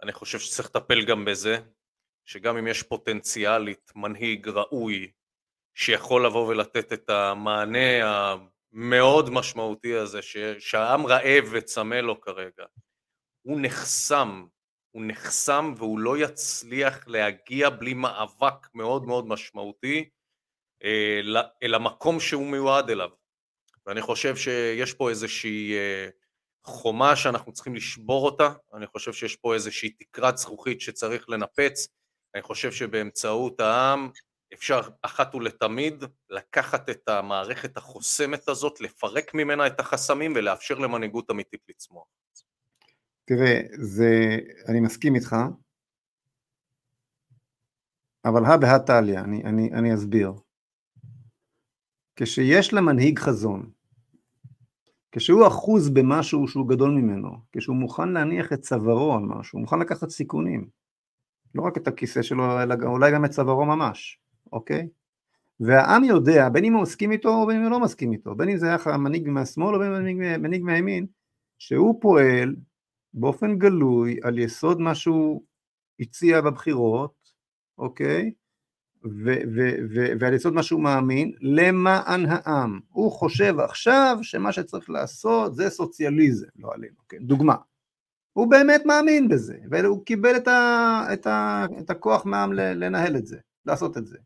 אני 0.03 0.13
חושב 0.13 0.39
שצריך 0.39 0.69
לטפל 0.69 1.05
גם 1.05 1.25
בזה, 1.25 1.59
שגם 2.25 2.57
אם 2.57 2.67
יש 2.67 2.83
פוטנציאלית 2.83 3.93
מנהיג 3.97 4.49
ראוי 4.49 5.11
שיכול 5.75 6.27
לבוא 6.27 6.49
ולתת 6.49 6.93
את 6.93 7.11
המענה 7.11 7.89
המאוד 8.73 9.31
משמעותי 9.31 9.95
הזה 9.95 10.21
שהעם 10.59 11.07
רעב 11.07 11.45
וצמא 11.53 11.95
לו 11.95 12.21
כרגע, 12.21 12.65
הוא 13.43 13.59
נחסם, 13.63 14.45
הוא 14.91 15.03
נחסם 15.07 15.75
והוא 15.77 15.99
לא 15.99 16.19
יצליח 16.19 17.09
להגיע 17.09 17.71
בלי 17.71 17.95
מאבק 17.95 18.75
מאוד 18.75 19.07
מאוד 19.07 19.27
משמעותי 19.27 20.09
אה, 20.85 21.21
אל 21.63 21.75
המקום 21.75 22.21
שהוא 22.21 22.47
מיועד 22.47 22.91
אליו. 22.91 23.11
ואני 23.87 24.01
חושב 24.01 24.37
שיש 24.37 24.95
פה 24.95 25.11
איזושהי 25.11 25.75
אה, 25.75 26.09
חומה 26.65 27.17
שאנחנו 27.17 27.53
צריכים 27.53 27.75
לשבור 27.75 28.27
אותה, 28.27 28.53
אני 28.75 28.87
חושב 28.87 29.13
שיש 29.13 29.37
פה 29.37 29.55
איזושהי 29.55 29.91
תקרת 29.91 30.39
זכוכית 30.39 30.81
שצריך 30.81 31.29
לנפץ, 31.29 31.89
אני 32.35 32.43
חושב 32.43 32.73
שבאמצעות 32.73 33.61
העם 33.61 34.11
אפשר 34.55 34.81
אחת 35.03 35.35
ולתמיד 35.35 36.05
לקחת 36.31 36.91
את 36.91 37.09
המערכת 37.09 37.77
החוסמת 37.77 38.49
הזאת, 38.49 38.81
לפרק 38.81 39.35
ממנה 39.35 39.67
את 39.67 39.81
החסמים 39.81 40.33
ולאפשר 40.37 40.79
למנהיגות 40.79 41.31
אמיתית 41.31 41.61
לצמוח. 41.69 42.05
תראה, 43.25 43.61
זה, 43.73 44.39
אני 44.69 44.81
מסכים 44.81 45.15
איתך, 45.15 45.37
אבל 48.25 48.45
הא 48.45 48.57
בהא 48.57 48.79
תליא, 48.79 49.19
אני, 49.19 49.45
אני, 49.45 49.71
אני 49.73 49.95
אסביר. 49.95 50.33
כשיש 52.17 52.73
למנהיג 52.73 53.19
חזון, 53.19 53.71
כשהוא 55.13 55.47
אחוז 55.47 55.91
במשהו 55.91 56.49
שהוא 56.49 56.69
גדול 56.69 56.91
ממנו, 56.91 57.31
כשהוא 57.53 57.77
מוכן 57.77 58.09
להניח 58.09 58.53
את 58.53 58.61
צווארו 58.61 59.15
על 59.15 59.23
משהו, 59.23 59.57
הוא 59.57 59.61
מוכן 59.61 59.79
לקחת 59.79 60.09
סיכונים, 60.09 60.69
לא 61.55 61.63
רק 61.63 61.77
את 61.77 61.89
הכיסא 61.89 62.23
שלו, 62.23 62.63
אלא 62.63 62.75
אולי 62.85 63.13
גם 63.13 63.25
את 63.25 63.31
צווארו 63.31 63.65
ממש, 63.65 64.19
אוקיי? 64.53 64.89
והעם 65.61 66.05
יודע, 66.05 66.49
בין 66.49 66.65
אם 66.65 66.73
הוא 66.73 66.83
מסכים 66.83 67.13
איתו 67.13 67.29
או 67.29 67.47
בין 67.47 67.57
אם 67.57 67.63
הוא 67.63 67.71
לא 67.71 67.81
מסכים 67.81 68.13
איתו, 68.13 68.35
בין 68.35 68.49
אם 68.49 68.57
זה 68.57 68.67
היה 68.67 68.97
מנהיג 68.97 69.29
מהשמאל 69.29 69.75
או 69.75 69.81
בין 69.81 70.09
אם 70.09 70.23
זה 70.23 70.39
מנהיג 70.39 70.63
מהימין, 70.63 71.07
שהוא 71.59 72.01
פועל 72.01 72.57
באופן 73.15 73.59
גלוי 73.59 74.19
על 74.23 74.39
יסוד 74.39 74.81
מה 74.81 74.95
שהוא 74.95 75.43
הציע 76.01 76.41
בבחירות, 76.41 77.15
אוקיי? 77.79 78.33
ועל 80.21 80.35
יסוד 80.35 80.55
מה 80.55 80.63
שהוא 80.63 80.81
מאמין, 80.81 81.33
למען 81.41 82.27
העם. 82.29 82.81
הוא 82.89 83.13
חושב 83.13 83.55
עכשיו 83.61 84.19
שמה 84.23 84.53
שצריך 84.53 84.91
לעשות 84.91 85.55
זה 85.55 85.71
סוציאליזם, 85.71 86.47
לא 86.57 86.71
עלינו, 86.75 86.97
כן? 87.09 87.19
דוגמה. 87.21 87.55
הוא 88.33 88.51
באמת 88.51 88.83
מאמין 88.87 89.29
בזה, 89.29 89.57
והוא 89.71 90.05
קיבל 90.05 90.37
את, 90.37 90.49
ה, 90.49 91.05
את, 91.13 91.27
ה, 91.27 91.67
את 91.81 91.91
הכוח 91.91 92.27
מהעם 92.27 92.53
לנהל 92.53 93.17
את 93.17 93.27
זה, 93.27 93.39
לעשות 93.67 93.99
את 93.99 94.07
זה. 94.07 94.19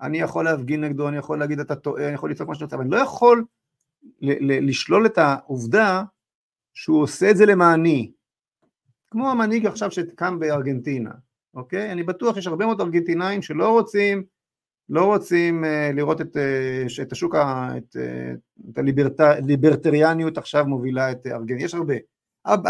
אני 0.00 0.18
יכול 0.18 0.44
להפגין 0.44 0.84
נגדו, 0.84 1.08
אני 1.08 1.16
יכול 1.16 1.38
להגיד 1.38 1.60
אתה 1.60 1.76
טועה, 1.76 2.06
אני 2.06 2.14
יכול 2.14 2.30
לצעוק 2.30 2.48
מה 2.48 2.54
שאני 2.54 2.64
רוצה, 2.64 2.76
אבל 2.76 2.84
אני 2.84 2.92
לא 2.92 2.96
יכול 2.96 3.44
ל, 4.20 4.52
ל, 4.52 4.68
לשלול 4.68 5.06
את 5.06 5.18
העובדה 5.18 6.02
שהוא 6.74 7.02
עושה 7.02 7.30
את 7.30 7.36
זה 7.36 7.46
למעני. 7.46 8.12
כמו 9.10 9.30
המנהיג 9.30 9.66
עכשיו 9.66 9.90
שקם 9.90 10.38
בארגנטינה, 10.38 11.10
אוקיי? 11.54 11.92
אני 11.92 12.02
בטוח 12.02 12.34
שיש 12.34 12.46
הרבה 12.46 12.66
מאוד 12.66 12.80
ארגנטינאים 12.80 13.42
שלא 13.42 13.68
רוצים, 13.68 14.24
לא 14.88 15.04
רוצים 15.04 15.64
uh, 15.64 15.66
לראות 15.96 16.20
את, 16.20 16.36
uh, 16.36 17.02
את 17.02 17.12
השוק, 17.12 17.34
את, 17.34 17.96
uh, 17.96 18.70
את 18.70 18.78
הליברטריאניות 18.78 20.38
עכשיו 20.38 20.66
מובילה 20.66 21.12
את 21.12 21.26
ארגנטינה, 21.26 21.62
יש 21.62 21.74
הרבה. 21.74 21.94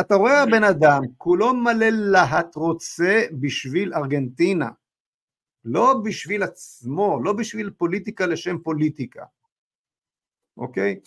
אתה 0.01 0.14
רואה 0.14 0.43
הבן 0.43 0.64
אדם, 0.64 1.03
כולו 1.18 1.55
מלא 1.55 1.89
להט 1.91 2.55
רוצה 2.55 3.22
בשביל 3.41 3.95
ארגנטינה, 3.95 4.68
לא 5.64 6.01
בשביל 6.05 6.43
עצמו, 6.43 7.20
לא 7.25 7.33
בשביל 7.33 7.70
פוליטיקה 7.70 8.27
לשם 8.27 8.59
פוליטיקה, 8.59 9.25
אוקיי? 10.57 11.01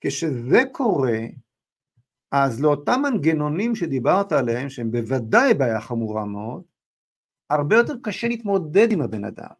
כשזה 0.00 0.62
קורה, 0.72 1.18
אז 2.32 2.60
לאותם 2.60 3.00
מנגנונים 3.02 3.74
שדיברת 3.74 4.32
עליהם, 4.32 4.68
שהם 4.68 4.90
בוודאי 4.90 5.54
בעיה 5.54 5.80
חמורה 5.80 6.24
מאוד, 6.24 6.62
הרבה 7.50 7.76
יותר 7.76 7.94
קשה 8.02 8.28
להתמודד 8.28 8.92
עם 8.92 9.00
הבן 9.00 9.24
אדם. 9.24 9.50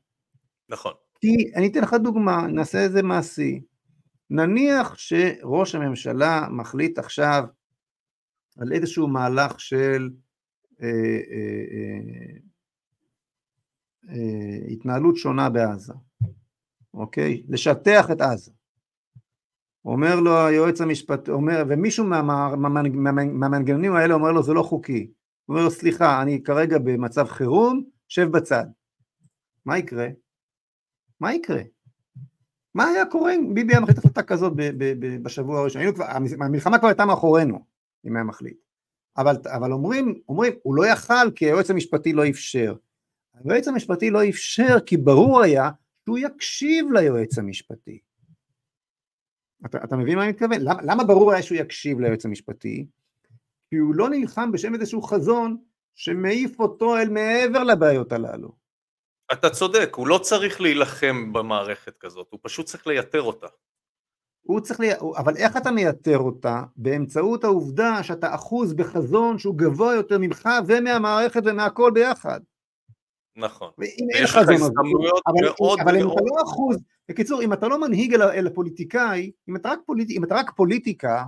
נכון. 0.69 0.93
כי 1.21 1.53
אני 1.57 1.69
אתן 1.69 1.81
לך 1.81 1.95
דוגמה, 1.95 2.47
נעשה 2.47 2.79
איזה 2.79 3.03
מעשי. 3.03 3.63
נניח 4.31 4.99
שראש 4.99 5.75
הממשלה 5.75 6.49
מחליט 6.51 6.99
עכשיו 6.99 7.45
על 8.59 8.73
איזשהו 8.73 9.09
מהלך 9.09 9.61
של 9.61 10.11
אה, 10.83 10.89
אה, 11.31 12.39
אה, 14.09 14.73
התנהלות 14.73 15.17
שונה 15.17 15.51
בעזה, 15.51 15.93
אוקיי? 16.95 17.43
לשטח 17.49 18.11
את 18.11 18.21
עזה. 18.21 18.51
אומר 19.85 20.21
לו 20.21 20.47
היועץ 20.47 20.81
המשפטי, 20.81 21.31
אומר, 21.31 21.65
ומישהו 21.69 22.05
מהמנגנונים 22.05 23.93
האלה 23.93 24.15
אומר 24.15 24.33
לו 24.33 24.43
זה 24.43 24.53
לא 24.53 24.63
חוקי. 24.63 25.11
הוא 25.47 25.55
אומר 25.55 25.65
לו 25.65 25.71
סליחה, 25.71 26.23
אני 26.23 26.43
כרגע 26.43 26.79
במצב 26.79 27.27
חירום, 27.27 27.85
שב 28.09 28.29
בצד. 28.31 28.67
מה 29.67 29.79
יקרה? 29.79 30.09
מה 31.21 31.35
יקרה? 31.35 31.63
מה 32.75 32.85
היה 32.85 33.07
קורה 33.07 33.35
אם 33.35 33.55
ביבי 33.55 33.73
היה 33.73 33.81
מחליט 33.81 33.99
החלטה 33.99 34.23
כזאת 34.23 34.53
בשבוע 35.23 35.61
הראשון? 35.61 35.83
המלחמה 36.41 36.79
כבר 36.79 36.89
הייתה 36.89 37.05
מאחורינו. 37.05 37.72
אם 38.07 38.17
היה 38.17 38.25
מחליט. 38.25 38.57
אבל, 39.17 39.37
אבל 39.47 39.73
אומרים, 39.73 40.21
אומרים, 40.29 40.53
הוא 40.63 40.75
לא 40.75 40.87
יכל 40.87 41.31
כי 41.35 41.45
היועץ 41.45 41.71
המשפטי 41.71 42.13
לא 42.13 42.29
אפשר. 42.29 42.75
היועץ 43.35 43.69
המשפטי 43.69 44.11
לא 44.11 44.29
אפשר 44.29 44.81
כי 44.87 44.97
ברור 44.97 45.43
היה 45.43 45.71
שהוא 46.05 46.19
יקשיב 46.19 46.87
ליועץ 46.93 47.39
המשפטי. 47.39 47.99
אתה, 49.67 49.85
אתה 49.85 49.97
מבין 49.97 50.17
מה 50.17 50.23
אני 50.23 50.33
מתכוון? 50.33 50.61
למה, 50.61 50.83
למה 50.83 51.05
ברור 51.05 51.33
היה 51.33 51.43
שהוא 51.43 51.59
יקשיב 51.59 52.01
ליועץ 52.01 52.25
המשפטי? 52.25 52.87
כי 53.71 53.77
הוא 53.77 53.95
לא 53.95 54.11
נלחם 54.11 54.53
בשם 54.53 54.75
איזשהו 54.75 55.03
חזון 55.03 55.57
שמעיף 55.95 56.61
אותו 56.61 56.97
אל 56.97 57.09
מעבר 57.09 57.65
לבעיות 57.65 58.13
הללו. 58.13 58.53
אתה 59.33 59.51
צודק, 59.51 59.91
הוא 59.95 60.07
לא 60.07 60.19
צריך 60.19 60.61
להילחם 60.61 61.33
במערכת 61.33 61.99
כזאת, 61.99 62.27
הוא 62.31 62.41
פשוט 62.43 62.67
צריך 62.67 62.87
לייתר 62.87 63.23
אותה. 63.23 63.47
הוא 64.43 64.61
צריך, 64.61 64.81
לי... 64.81 64.89
אבל 65.17 65.37
איך 65.37 65.57
אתה 65.57 65.71
מייתר 65.71 66.19
אותה? 66.19 66.63
באמצעות 66.77 67.45
העובדה 67.45 68.03
שאתה 68.03 68.35
אחוז 68.35 68.75
בחזון 68.75 69.39
שהוא 69.39 69.59
גבוה 69.59 69.95
יותר 69.95 70.19
ממך 70.19 70.49
ומהמערכת 70.67 71.43
ומהכל 71.45 71.91
ביחד. 71.95 72.41
נכון. 73.37 73.71
ויש 73.79 74.31
לך 74.31 74.37
הזדמנויות 74.37 75.23
מאוד 75.57 75.81
אבל 75.81 75.97
אם 75.97 76.07
אתה 76.07 76.21
לא 76.25 76.43
אחוז, 76.43 76.77
בקיצור, 77.09 77.43
אם 77.43 77.53
אתה 77.53 77.69
לא 77.69 77.81
מנהיג 77.81 78.15
אל, 78.15 78.23
אל 78.23 78.47
הפוליטיקאי, 78.47 79.31
אם 79.49 79.57
אתה 79.57 79.69
רק, 79.69 79.79
פוליט, 79.87 80.11
אם 80.11 80.25
אתה 80.25 80.35
רק 80.35 80.51
פוליטיקה, 80.57 81.25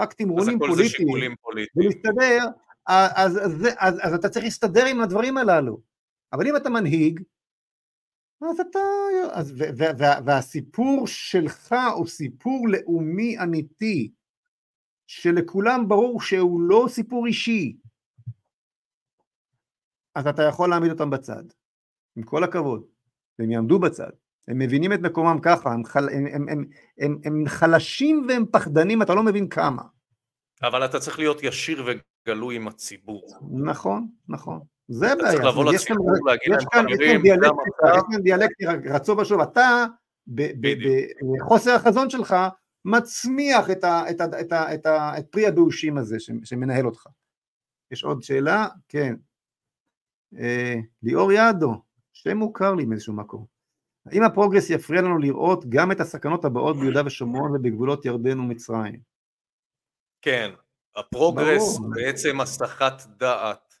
רק 0.00 0.12
תמרונים 0.12 0.58
פוליטיים, 0.58 1.34
ולהסתדר, 1.76 2.44
אז, 2.86 3.12
אז, 3.16 3.38
אז, 3.38 3.68
אז, 3.78 3.98
אז 4.02 4.14
אתה 4.14 4.28
צריך 4.28 4.44
להסתדר 4.44 4.86
עם 4.86 5.00
הדברים 5.00 5.36
הללו. 5.36 5.80
אבל 6.32 6.46
אם 6.46 6.56
אתה 6.56 6.70
מנהיג, 6.70 7.20
אז 8.50 8.60
אתה... 8.60 8.78
אז, 9.32 9.52
ו, 9.52 9.64
ו, 9.78 9.82
וה, 9.98 10.20
והסיפור 10.26 11.06
שלך 11.06 11.74
הוא 11.94 12.06
סיפור 12.06 12.68
לאומי 12.68 13.42
אמיתי, 13.42 14.10
שלכולם 15.06 15.88
ברור 15.88 16.20
שהוא 16.20 16.60
לא 16.60 16.86
סיפור 16.88 17.26
אישי. 17.26 17.76
אז 20.14 20.26
אתה 20.26 20.42
יכול 20.42 20.70
להעמיד 20.70 20.90
אותם 20.90 21.10
בצד, 21.10 21.44
עם 22.16 22.22
כל 22.22 22.44
הכבוד, 22.44 22.84
והם 23.38 23.50
יעמדו 23.50 23.78
בצד. 23.78 24.10
הם 24.48 24.58
מבינים 24.58 24.92
את 24.92 25.00
מקומם 25.00 25.38
ככה, 25.42 25.72
הם, 25.72 25.84
חל, 25.84 26.08
הם, 26.08 26.26
הם, 26.26 26.48
הם, 26.48 26.64
הם, 26.98 27.18
הם 27.24 27.44
חלשים 27.46 28.26
והם 28.28 28.44
פחדנים, 28.52 29.02
אתה 29.02 29.14
לא 29.14 29.22
מבין 29.22 29.48
כמה. 29.48 29.82
אבל 30.62 30.84
אתה 30.84 31.00
צריך 31.00 31.18
להיות 31.18 31.42
ישיר 31.42 31.84
וגלוי 32.26 32.56
עם 32.56 32.68
הציבור. 32.68 33.28
נכון, 33.64 34.08
נכון. 34.28 34.60
זה 34.92 35.12
אתה 35.12 35.22
צריך 35.22 35.40
בעיה. 35.40 35.50
לבוא 35.50 35.72
לציבור, 35.72 36.10
להגיד 36.26 36.52
להם 36.52 36.60
חברים, 36.72 37.22
זה 37.24 37.48
המצב. 37.48 37.96
יש 37.96 38.02
כאן 38.10 38.22
דיאלקטיקה, 38.22 38.72
רצו 38.94 39.16
ושוב, 39.18 39.40
אתה. 39.40 39.84
בחוסר 41.38 41.70
החזון 41.70 42.10
שלך 42.10 42.36
מצמיח 42.84 43.70
את, 43.70 43.84
ה, 43.84 44.10
את, 44.10 44.20
ה, 44.20 44.24
את, 44.40 44.52
ה, 44.52 44.74
את, 44.74 44.86
ה, 44.86 45.18
את 45.18 45.26
פרי 45.30 45.46
הבאושים 45.46 45.98
הזה 45.98 46.16
שמנהל 46.44 46.86
אותך. 46.86 47.06
יש 47.90 48.04
עוד 48.04 48.22
שאלה? 48.22 48.66
כן. 48.88 49.14
אה, 50.38 50.74
ליאור 51.02 51.32
יעדו, 51.32 51.82
שם 52.12 52.36
מוכר 52.36 52.74
לי 52.74 52.84
מאיזשהו 52.84 53.12
מקום. 53.12 53.46
האם 54.06 54.22
הפרוגרס 54.22 54.70
יפריע 54.70 55.02
לנו 55.02 55.18
לראות 55.18 55.64
גם 55.68 55.92
את 55.92 56.00
הסכנות 56.00 56.44
הבאות 56.44 56.76
ביהודה 56.76 57.02
ושומרון 57.06 57.56
ובגבולות 57.56 58.04
ירדן 58.04 58.40
ומצרים? 58.40 59.00
כן, 60.22 60.50
הפרוגרס 60.96 61.78
ברור. 61.78 61.90
בעצם 61.94 62.40
הסחת 62.40 63.02
דעת, 63.06 63.71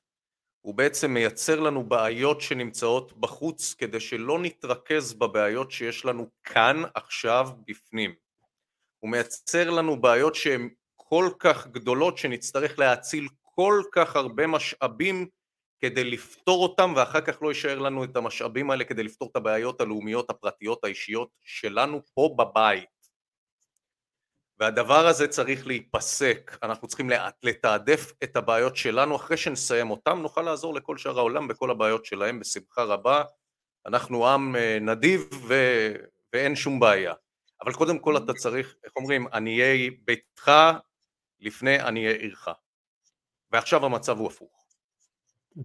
הוא 0.62 0.74
בעצם 0.74 1.14
מייצר 1.14 1.60
לנו 1.60 1.88
בעיות 1.88 2.40
שנמצאות 2.40 3.12
בחוץ 3.20 3.74
כדי 3.74 4.00
שלא 4.00 4.38
נתרכז 4.38 5.14
בבעיות 5.14 5.70
שיש 5.70 6.04
לנו 6.04 6.28
כאן 6.44 6.82
עכשיו 6.94 7.48
בפנים. 7.68 8.14
הוא 8.98 9.10
מייצר 9.10 9.70
לנו 9.70 10.00
בעיות 10.00 10.34
שהן 10.34 10.68
כל 10.96 11.30
כך 11.38 11.66
גדולות 11.66 12.18
שנצטרך 12.18 12.78
להאציל 12.78 13.28
כל 13.42 13.82
כך 13.92 14.16
הרבה 14.16 14.46
משאבים 14.46 15.28
כדי 15.80 16.04
לפתור 16.04 16.62
אותם 16.62 16.92
ואחר 16.96 17.20
כך 17.20 17.42
לא 17.42 17.48
יישאר 17.48 17.78
לנו 17.78 18.04
את 18.04 18.16
המשאבים 18.16 18.70
האלה 18.70 18.84
כדי 18.84 19.02
לפתור 19.02 19.28
את 19.30 19.36
הבעיות 19.36 19.80
הלאומיות 19.80 20.30
הפרטיות 20.30 20.84
האישיות 20.84 21.28
שלנו 21.42 22.00
פה 22.14 22.34
בבית. 22.38 23.01
והדבר 24.62 25.06
הזה 25.06 25.28
צריך 25.28 25.66
להיפסק, 25.66 26.58
אנחנו 26.62 26.88
צריכים 26.88 27.10
לתעדף 27.42 28.12
את 28.24 28.36
הבעיות 28.36 28.76
שלנו, 28.76 29.16
אחרי 29.16 29.36
שנסיים 29.36 29.90
אותם 29.90 30.18
נוכל 30.22 30.42
לעזור 30.42 30.74
לכל 30.74 30.98
שאר 30.98 31.18
העולם 31.18 31.48
בכל 31.48 31.70
הבעיות 31.70 32.04
שלהם 32.04 32.40
בשמחה 32.40 32.82
רבה, 32.82 33.22
אנחנו 33.86 34.28
עם 34.28 34.56
אה, 34.56 34.78
נדיב 34.80 35.28
ו... 35.48 35.54
ואין 36.32 36.56
שום 36.56 36.80
בעיה, 36.80 37.12
אבל 37.64 37.72
קודם 37.72 37.98
כל 37.98 38.16
אתה 38.16 38.32
צריך, 38.34 38.74
איך 38.84 38.92
אומרים, 38.96 39.26
עניי 39.32 39.90
ביתך 39.90 40.50
לפני 41.40 41.78
עניי 41.78 42.06
עירך, 42.06 42.48
ועכשיו 43.52 43.84
המצב 43.84 44.18
הוא 44.18 44.26
הפוך. 44.26 44.66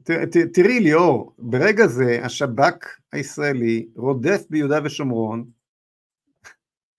ת- 0.03 0.11
ת- 0.11 0.53
תראי 0.53 0.79
ליאור, 0.79 1.35
ברגע 1.37 1.87
זה 1.87 2.19
השב"כ 2.23 2.97
הישראלי 3.13 3.87
רודף 3.95 4.41
ביהודה 4.49 4.79
ושומרון 4.83 5.56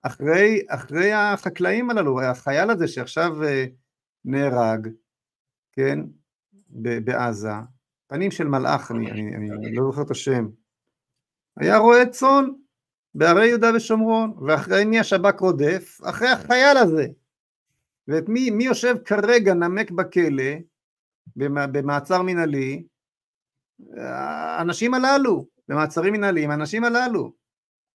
אחרי, 0.08 0.60
אחרי 0.68 1.12
החקלאים 1.12 1.90
הללו, 1.90 2.20
החייל 2.22 2.70
הזה 2.70 2.88
שעכשיו 2.88 3.44
אה, 3.44 3.64
נהרג, 4.24 4.88
כן, 5.72 5.98
בעזה, 7.04 7.50
פנים 8.06 8.30
של 8.30 8.48
מלאך, 8.48 8.90
אני, 8.90 9.10
אני, 9.10 9.50
אני 9.50 9.74
לא 9.74 9.84
זוכר 9.84 10.02
את 10.02 10.10
השם, 10.10 10.48
היה 11.56 11.76
רועה 11.76 12.06
צאן 12.06 12.44
בערי 13.14 13.48
יהודה 13.48 13.70
ושומרון, 13.76 14.34
ואחרי 14.46 14.84
מי 14.84 14.98
השב"כ 14.98 15.40
רודף? 15.40 16.00
אחרי 16.04 16.28
החייל 16.28 16.76
הזה. 16.76 17.06
ואת 18.08 18.28
מי, 18.28 18.50
מי 18.50 18.64
יושב 18.64 18.94
כרגע 19.04 19.54
נמק 19.54 19.90
בכלא, 19.90 20.52
במע- 21.36 21.66
במעצר 21.66 22.22
מינהלי, 22.22 22.86
האנשים 23.96 24.94
הללו, 24.94 25.46
במעצרים 25.68 26.12
מנהליים, 26.12 26.50
האנשים 26.50 26.84
הללו. 26.84 27.32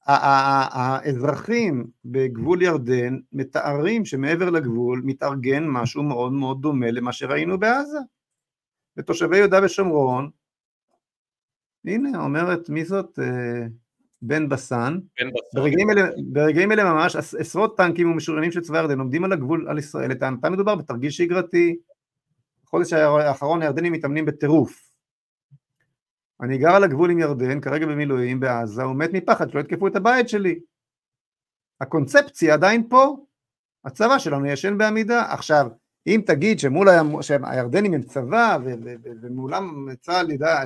האזרחים 0.05 1.87
בגבול 2.05 2.61
ירדן 2.61 3.17
מתארים 3.33 4.05
שמעבר 4.05 4.49
לגבול 4.49 5.01
מתארגן 5.05 5.67
משהו 5.67 6.03
מאוד 6.03 6.31
מאוד 6.31 6.61
דומה 6.61 6.91
למה 6.91 7.11
שראינו 7.13 7.59
בעזה. 7.59 7.97
ותושבי 8.97 9.37
יהודה 9.37 9.59
ושומרון, 9.63 10.29
הנה 11.85 12.23
אומרת 12.23 12.69
מי 12.69 12.85
זאת? 12.85 13.19
אה, 13.19 13.65
בן 14.21 14.49
בסן, 14.49 14.97
בסוף. 15.27 15.41
ברגעים 15.55 15.89
אלה, 15.89 16.01
ברגעים 16.27 16.71
אלה 16.71 16.83
ממש 16.93 17.15
עש- 17.15 17.35
עשרות 17.35 17.77
טנקים 17.77 18.11
ומשוריינים 18.11 18.51
של 18.51 18.61
צבא 18.61 18.77
ירדן 18.77 18.99
עומדים 18.99 19.23
על 19.23 19.33
הגבול 19.33 19.67
על 19.69 19.77
ישראל, 19.77 20.11
לטענתם 20.11 20.53
מדובר 20.53 20.75
בתרגיל 20.75 21.09
שגרתי. 21.11 21.75
בחודש 22.63 22.93
האחרון 22.93 23.61
הירדנים 23.61 23.93
מתאמנים 23.93 24.25
בטירוף. 24.25 24.92
אני 26.43 26.57
גר 26.57 26.75
על 26.75 26.83
הגבול 26.83 27.11
עם 27.11 27.19
ירדן, 27.19 27.61
כרגע 27.61 27.85
במילואים 27.85 28.39
בעזה, 28.39 28.87
ומת 28.87 29.09
מפחד 29.13 29.49
שלא 29.49 29.59
יתקפו 29.59 29.87
את 29.87 29.95
הבית 29.95 30.29
שלי. 30.29 30.59
הקונספציה 31.81 32.53
עדיין 32.53 32.89
פה, 32.89 33.17
הצבא 33.85 34.19
שלנו 34.19 34.45
ישן 34.45 34.77
בעמידה. 34.77 35.33
עכשיו, 35.33 35.67
אם 36.07 36.21
תגיד 36.25 36.59
שמול 36.59 36.89
הים- 36.89 37.21
שהירדנים 37.21 37.93
הם 37.93 38.01
צבא, 38.01 38.57
ו- 38.63 38.73
ו- 38.83 38.95
ו- 39.03 39.09
ומולם 39.21 39.87
צה"ל 40.01 40.31
ידע, 40.31 40.59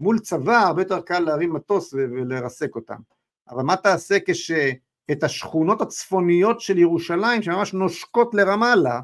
מול 0.00 0.18
צבא 0.18 0.56
הרבה 0.56 0.82
יותר 0.82 1.00
קל 1.00 1.18
להרים 1.18 1.52
מטוס 1.52 1.94
ולרסק 1.94 2.74
אותם. 2.74 3.00
אבל 3.48 3.62
מה 3.62 3.76
תעשה 3.76 4.16
כשאת 4.26 5.22
השכונות 5.22 5.80
הצפוניות 5.80 6.60
של 6.60 6.78
ירושלים, 6.78 7.42
שממש 7.42 7.74
נושקות 7.74 8.34
לרמאללה, 8.34 9.00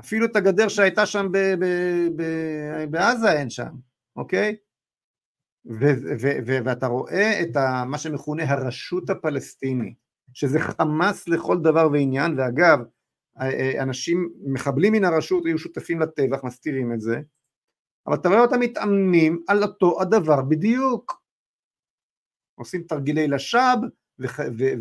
אפילו 0.00 0.26
את 0.26 0.36
הגדר 0.36 0.68
שהייתה 0.68 1.06
שם 1.06 1.28
ב- 1.32 1.54
ב- 1.58 2.08
ב- 2.16 2.84
בעזה 2.90 3.32
אין 3.32 3.50
שם, 3.50 3.70
אוקיי? 4.16 4.56
ו- 5.70 5.98
ו- 6.20 6.38
ו- 6.46 6.58
ואתה 6.64 6.86
רואה 6.86 7.42
את 7.42 7.56
ה- 7.56 7.84
מה 7.86 7.98
שמכונה 7.98 8.42
הרשות 8.52 9.10
הפלסטינית, 9.10 9.96
שזה 10.32 10.60
חמאס 10.60 11.28
לכל 11.28 11.58
דבר 11.62 11.88
ועניין, 11.92 12.38
ואגב, 12.38 12.78
אנשים, 13.82 14.32
מחבלים 14.44 14.92
מן 14.92 15.04
הרשות 15.04 15.46
היו 15.46 15.58
שותפים 15.58 16.00
לטבח, 16.00 16.44
מסתירים 16.44 16.92
את 16.92 17.00
זה, 17.00 17.20
אבל 18.06 18.14
אתה 18.14 18.28
רואה 18.28 18.40
אותם 18.40 18.60
מתאמנים 18.60 19.42
על 19.48 19.62
אותו 19.62 20.00
הדבר 20.02 20.42
בדיוק. 20.42 21.22
עושים 22.54 22.82
תרגילי 22.82 23.28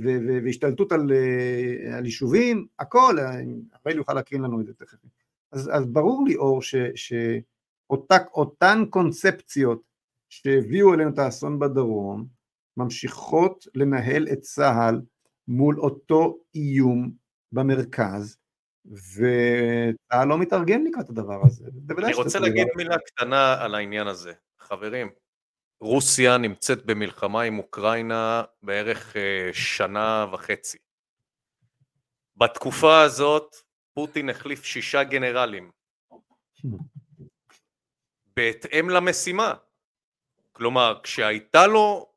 ו- 0.03 0.43
והשתלטות 0.43 0.91
על, 0.91 1.11
אה, 1.11 1.97
על 1.97 2.05
יישובים, 2.05 2.67
הכל, 2.79 3.15
אראל 3.19 3.97
יוכל 3.97 4.13
להקרין 4.13 4.41
לנו 4.41 4.61
את 4.61 4.65
זה 4.65 4.73
תכף. 4.73 4.97
אז, 5.51 5.69
אז 5.73 5.85
ברור 5.85 6.25
לי 6.27 6.35
אור 6.35 6.59
שאותן 6.95 8.83
קונספציות 8.89 9.94
שהביאו 10.29 10.93
אלינו 10.93 11.09
את 11.09 11.19
האסון 11.19 11.59
בדרום, 11.59 12.27
ממשיכות 12.77 13.65
לנהל 13.75 14.27
את 14.33 14.39
צה"ל 14.39 15.01
מול 15.47 15.79
אותו 15.79 16.37
איום 16.55 17.11
במרכז, 17.51 18.37
וצה"ל 18.85 20.27
לא 20.27 20.37
מתארגן 20.37 20.83
לקראת 20.83 21.09
הדבר 21.09 21.45
הזה. 21.45 21.65
אני 21.97 22.13
רוצה 22.13 22.39
להגיד 22.39 22.63
דבר. 22.63 22.73
מילה 22.77 22.95
קטנה 22.97 23.63
על 23.63 23.75
העניין 23.75 24.07
הזה. 24.07 24.33
חברים, 24.59 25.09
רוסיה 25.81 26.37
נמצאת 26.37 26.85
במלחמה 26.85 27.41
עם 27.41 27.59
אוקראינה 27.59 28.43
בערך 28.63 29.15
אה, 29.15 29.49
שנה 29.53 30.25
וחצי. 30.33 30.77
בתקופה 32.37 33.01
הזאת 33.01 33.55
פוטין 33.93 34.29
החליף 34.29 34.63
שישה 34.63 35.03
גנרלים 35.03 35.71
בהתאם 38.35 38.89
למשימה. 38.89 39.53
כלומר, 40.57 40.99
כשהייתה 41.03 41.67
לו 41.67 42.09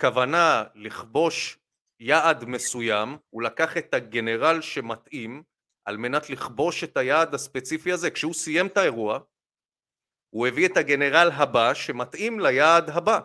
כוונה 0.00 0.64
לכבוש 0.74 1.58
יעד 2.00 2.44
מסוים, 2.44 3.16
הוא 3.30 3.42
לקח 3.42 3.76
את 3.76 3.94
הגנרל 3.94 4.60
שמתאים 4.60 5.42
על 5.84 5.96
מנת 5.96 6.30
לכבוש 6.30 6.84
את 6.84 6.96
היעד 6.96 7.34
הספציפי 7.34 7.92
הזה. 7.92 8.10
כשהוא 8.10 8.34
סיים 8.34 8.66
את 8.66 8.76
האירוע, 8.76 9.18
הוא 10.30 10.46
הביא 10.46 10.68
את 10.68 10.76
הגנרל 10.76 11.30
הבא 11.34 11.74
שמתאים 11.74 12.40
ליעד 12.40 12.90
הבא. 12.90 13.20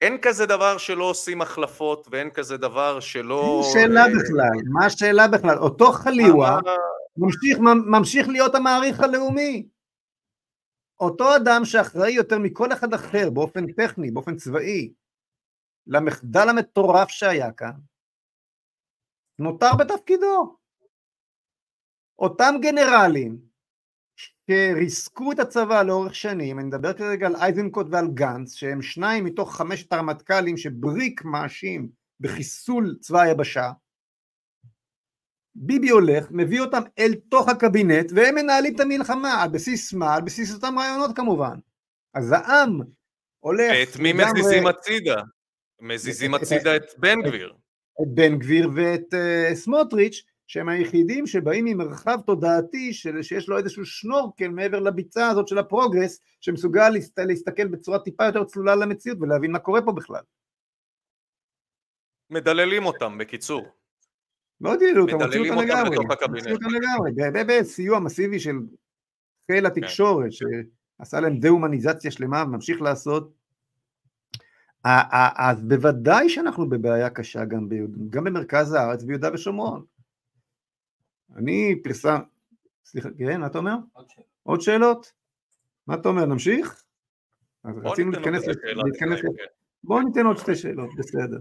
אין 0.00 0.18
כזה 0.22 0.46
דבר 0.46 0.78
שלא 0.78 1.04
עושים 1.04 1.42
החלפות 1.42 2.06
ואין 2.10 2.30
כזה 2.30 2.56
דבר 2.56 3.00
שלא... 3.00 3.62
אין 3.64 3.72
שאלה 3.72 4.00
אה, 4.00 4.06
בכלל, 4.08 4.70
מה 4.72 4.86
השאלה 4.86 5.28
בכלל? 5.28 5.58
אותו 5.58 5.92
מה- 6.60 6.72
ממשיך, 7.16 7.58
ממשיך 7.86 8.28
להיות 8.28 8.54
המעריך 8.54 9.00
הלאומי. 9.00 9.68
אותו 11.00 11.36
אדם 11.36 11.64
שאחראי 11.64 12.12
יותר 12.12 12.38
מכל 12.38 12.72
אחד 12.72 12.94
אחר 12.94 13.30
באופן 13.30 13.72
טכני, 13.72 14.10
באופן 14.10 14.36
צבאי, 14.36 14.92
למחדל 15.86 16.48
המטורף 16.48 17.08
שהיה 17.08 17.52
כאן, 17.52 17.72
נותר 19.38 19.70
בתפקידו. 19.78 20.56
אותם 22.18 22.54
גנרלים 22.62 23.38
שריסקו 24.16 25.32
את 25.32 25.38
הצבא 25.38 25.82
לאורך 25.82 26.14
שנים, 26.14 26.58
אני 26.58 26.66
מדבר 26.66 26.92
כרגע 26.92 27.26
על 27.26 27.36
אייזנקוט 27.36 27.86
ועל 27.90 28.06
גנץ, 28.14 28.54
שהם 28.54 28.82
שניים 28.82 29.24
מתוך 29.24 29.56
חמשת 29.56 29.92
הרמטכ"לים 29.92 30.56
שבריק 30.56 31.24
מאשים 31.24 31.88
בחיסול 32.20 32.96
צבא 33.00 33.20
היבשה, 33.20 33.72
ביבי 35.54 35.88
הולך, 35.88 36.26
מביא 36.30 36.60
אותם 36.60 36.82
אל 36.98 37.14
תוך 37.28 37.48
הקבינט, 37.48 38.12
והם 38.14 38.34
מנהלים 38.34 38.74
את 38.74 38.80
המלחמה, 38.80 39.42
על 39.42 39.48
בסיס 39.48 39.92
מה? 39.92 40.14
על 40.14 40.22
בסיס 40.22 40.54
אותם 40.54 40.78
רעיונות 40.78 41.16
כמובן. 41.16 41.58
אז 42.14 42.32
העם 42.32 42.80
הולך 43.40 43.72
את 43.82 43.96
מי 43.96 44.12
מזיזים 44.12 44.66
הצידה? 44.66 45.22
מזיזים 45.80 46.34
הצידה 46.34 46.76
את 46.76 46.82
בן 46.98 47.22
גביר. 47.22 47.52
את 48.02 48.08
בן 48.14 48.38
גביר 48.38 48.70
ואת 48.74 49.14
uh, 49.14 49.54
סמוטריץ', 49.54 50.22
שהם 50.46 50.68
היחידים 50.68 51.26
שבאים 51.26 51.64
ממרחב 51.64 52.18
תודעתי 52.26 52.92
של, 52.92 53.22
שיש 53.22 53.48
לו 53.48 53.58
איזשהו 53.58 53.84
שנורקל 53.84 54.48
מעבר 54.48 54.80
לביצה 54.80 55.28
הזאת 55.28 55.48
של 55.48 55.58
הפרוגרס, 55.58 56.20
שמסוגל 56.40 56.88
להסת, 56.88 57.18
להסתכל 57.18 57.66
בצורה 57.66 57.98
טיפה 57.98 58.24
יותר 58.24 58.44
צלולה 58.44 58.74
למציאות 58.74 59.18
ולהבין 59.20 59.52
מה 59.52 59.58
קורה 59.58 59.82
פה 59.82 59.92
בכלל. 59.92 60.22
מדללים 62.30 62.86
אותם, 62.86 63.18
בקיצור. 63.18 63.79
לא 64.60 64.76
דללו 64.76 65.02
אותם, 65.02 65.22
הוציאו 65.22 65.44
אותם 65.44 65.58
לגמרי. 65.58 65.96
הוציאו 65.96 66.54
אותם 66.54 66.68
לגמרי, 66.68 67.44
בסיוע 67.46 67.98
מסיבי 67.98 68.40
של 68.40 68.58
חיל 69.50 69.66
התקשורת, 69.66 70.24
כן. 70.24 70.62
שעשה 71.00 71.20
להם 71.20 71.38
דה-הומניזציה 71.40 72.10
שלמה 72.10 72.42
וממשיך 72.46 72.82
לעשות. 72.82 73.32
אז 74.84 75.62
בוודאי 75.62 76.28
שאנחנו 76.28 76.68
בבעיה 76.68 77.10
קשה 77.10 77.44
גם, 77.44 77.68
ביהוד... 77.68 78.10
גם 78.10 78.24
במרכז 78.24 78.72
הארץ 78.72 79.02
ביהודה 79.02 79.30
ושומרון. 79.34 79.84
אני 81.36 81.80
פרסם... 81.84 82.18
סליחה, 82.84 83.08
כן, 83.18 83.40
מה 83.40 83.46
אתה 83.46 83.58
אומר? 83.58 83.74
עוד 83.92 84.08
שאלות. 84.10 84.26
עוד 84.42 84.60
שאלות? 84.60 85.12
מה 85.86 85.94
אתה 85.94 86.08
אומר, 86.08 86.24
נמשיך? 86.24 86.84
אז 87.64 87.74
רצינו 87.82 88.10
להתכנס... 88.10 88.46
להתכנס... 88.64 89.20
כן. 89.20 89.28
בואו 89.84 90.00
ניתן 90.00 90.26
עוד 90.26 90.38
שתי 90.38 90.54
שאלות, 90.54 90.90
בסדר. 90.98 91.40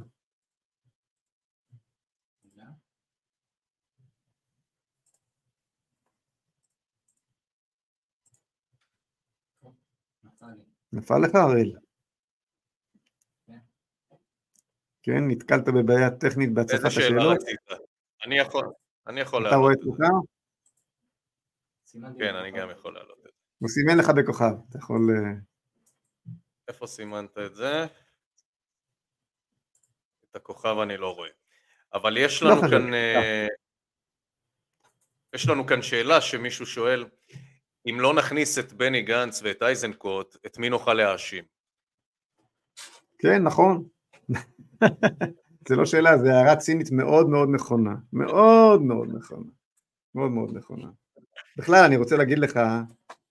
נפל 10.94 11.18
לך 11.24 11.36
הראל. 11.36 11.74
כן, 15.03 15.28
נתקלת 15.28 15.66
בבעיה 15.66 16.10
טכנית 16.20 16.53
בהצפת 16.53 16.86
השאלות? 16.86 16.98
איזה 16.98 17.10
שאלה 17.10 17.34
רצית? 17.34 17.60
אני 18.26 18.40
יכול, 18.40 18.72
אני 19.07 19.22
יכול 19.22 19.44
לעלות. 19.44 19.53
אתה 19.53 19.61
רואה 19.61 19.74
את 19.74 19.80
כוכב? 19.84 20.30
כן, 22.20 22.36
אני 22.36 22.52
גם 22.52 22.70
יכול 22.70 22.94
לעלות 22.94 23.18
את 23.18 23.24
זה. 23.24 23.30
הוא 23.60 23.70
סימן 23.70 23.98
לך 23.98 24.10
בכוכב, 24.10 24.53
אתה 24.70 24.78
יכול... 24.78 25.07
אה, 25.10 25.34
איפה 26.68 26.88
סימנת 26.88 27.38
את 27.38 27.56
זה? 27.56 27.86
את 30.30 30.36
הכוכב 30.36 30.76
אני 30.84 30.98
לא 30.98 31.16
רואה. 31.16 31.30
אבל 31.94 32.18
יש 32.18 32.44
לא 32.44 32.49
לנו 32.49 32.61
לא 32.61 32.68
כאן... 32.70 32.94
אה, 32.94 33.48
יש 35.34 35.49
לנו 35.49 35.68
כאן 35.68 35.82
שאלה 35.82 36.22
שמישהו 36.22 36.66
שואל, 36.66 37.06
אם 37.86 38.00
לא 38.00 38.14
נכניס 38.14 38.60
את 38.60 38.74
בני 38.74 39.02
גנץ 39.02 39.42
ואת 39.44 39.64
איזנקוט, 39.64 40.38
את 40.46 40.58
מי 40.58 40.70
נוכל 40.70 40.94
להאשים? 40.94 41.44
כן, 43.18 43.44
נכון. 43.44 43.88
זה 45.68 45.76
לא 45.76 45.86
שאלה, 45.86 46.18
זה 46.18 46.34
הערה 46.34 46.56
צינית 46.56 46.92
מאוד 46.92 47.30
מאוד 47.30 47.50
נכונה. 47.54 47.96
מאוד 48.14 48.82
מאוד 48.82 49.10
נכונה. 49.16 49.52
מאוד 50.16 50.32
מאוד 50.32 50.58
נכונה. 50.58 50.90
בכלל, 51.58 51.84
אני 51.86 51.98
רוצה 51.98 52.18
להגיד 52.18 52.40
לך, 52.40 52.60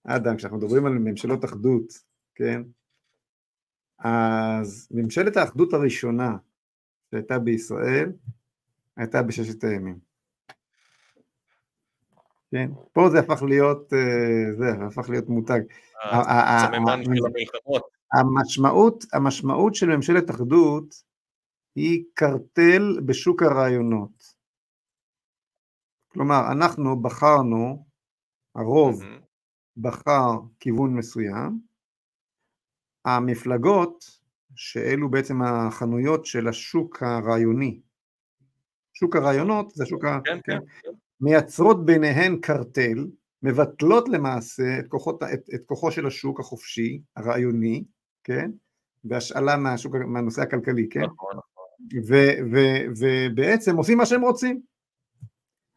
אדם, 0.05 0.37
כשאנחנו 0.37 0.59
מדברים 0.59 0.87
על 0.87 0.93
ממשלות 0.93 1.45
אחדות, 1.45 1.93
כן? 2.35 2.63
אז 3.99 4.89
ממשלת 4.91 5.37
האחדות 5.37 5.73
הראשונה 5.73 6.37
שהייתה 7.11 7.39
בישראל, 7.39 8.13
הייתה 8.97 9.23
בששת 9.23 9.65
הימים. 9.65 10.08
כן? 12.51 12.71
פה 12.93 13.09
זה 13.11 13.19
הפך 13.19 13.43
להיות, 13.43 13.93
אה, 13.93 14.57
זה 14.59 14.85
הפך 14.87 15.11
להיות 15.11 15.29
מותג. 15.29 15.61
הסממן 16.13 17.05
של 17.05 17.11
המלחמות. 17.27 17.83
המשמעות, 18.13 19.05
המשמעות 19.13 19.75
של 19.75 19.87
ממשלת 19.87 20.31
אחדות 20.31 20.95
היא 21.75 22.05
קרטל 22.15 23.01
בשוק 23.07 23.43
הרעיונות. 23.43 24.39
כלומר, 26.09 26.53
אנחנו 26.53 27.03
בחרנו, 27.03 27.87
הרוב 28.55 29.03
mm-hmm. 29.03 29.23
בחר 29.77 30.31
כיוון 30.61 30.95
מסוים, 30.95 31.61
המפלגות, 33.05 34.05
שאלו 34.55 35.11
בעצם 35.11 35.43
החנויות 35.43 36.27
של 36.27 36.49
השוק 36.49 37.03
הרעיוני, 37.03 37.81
שוק 38.95 39.17
הרעיונות 39.17 39.71
זה 39.71 39.87
שוק 39.87 40.05
ה... 40.05 40.19
כן, 40.25 40.39
כן. 40.45 40.59
מייצרות 41.21 41.85
ביניהן 41.85 42.37
קרטל, 42.41 43.07
מבטלות 43.43 44.09
למעשה 44.09 44.79
את, 44.79 44.87
כוחות, 44.89 45.23
את, 45.23 45.41
את 45.55 45.61
כוחו 45.67 45.91
של 45.91 46.07
השוק 46.07 46.41
החופשי, 46.41 47.01
הרעיוני, 47.17 47.85
כן? 48.25 48.51
בהשאלה 49.05 49.57
מהשוק, 49.57 49.95
מהנושא 49.95 50.43
הכלכלי, 50.43 50.89
כן? 50.89 51.01
נכון, 51.01 51.31
נכון. 51.31 51.65
ובעצם 52.99 53.77
עושים 53.77 53.99
מה 53.99 54.07
שהם 54.07 54.23
רוצים. 54.23 54.61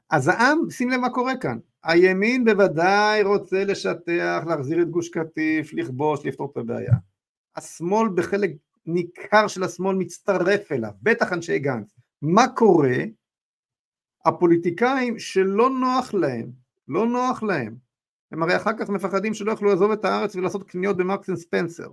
אז 0.09 0.27
העם, 0.27 0.59
שים 0.69 0.89
לב 0.89 0.99
מה 0.99 1.09
קורה 1.09 1.37
כאן, 1.37 1.57
הימין 1.83 2.45
בוודאי 2.45 3.23
רוצה 3.23 3.65
לשטח, 3.65 4.43
להחזיר 4.47 4.81
את 4.81 4.89
גוש 4.89 5.09
קטיף, 5.09 5.73
לכבוש, 5.73 6.25
לפתור 6.25 6.49
את 6.51 6.57
הבעיה. 6.57 6.93
השמאל 7.55 8.09
בחלק 8.15 8.51
ניכר 8.85 9.47
של 9.47 9.63
השמאל 9.63 9.95
מצטרף 9.95 10.71
אליו, 10.71 10.91
בטח 11.01 11.33
אנשי 11.33 11.59
גנץ. 11.59 11.95
מה 12.21 12.47
קורה? 12.47 12.97
הפוליטיקאים 14.25 15.19
שלא 15.19 15.69
נוח 15.69 16.13
להם, 16.13 16.51
לא 16.87 17.07
נוח 17.07 17.43
להם, 17.43 17.75
הם 18.31 18.43
הרי 18.43 18.55
אחר 18.55 18.71
כך 18.79 18.89
מפחדים 18.89 19.33
שלא 19.33 19.51
יוכלו 19.51 19.69
לעזוב 19.69 19.91
את 19.91 20.05
הארץ 20.05 20.35
ולעשות 20.35 20.63
קניות 20.63 20.97
במרקס 20.97 21.29
אנד 21.29 21.37
ספנסר. 21.37 21.91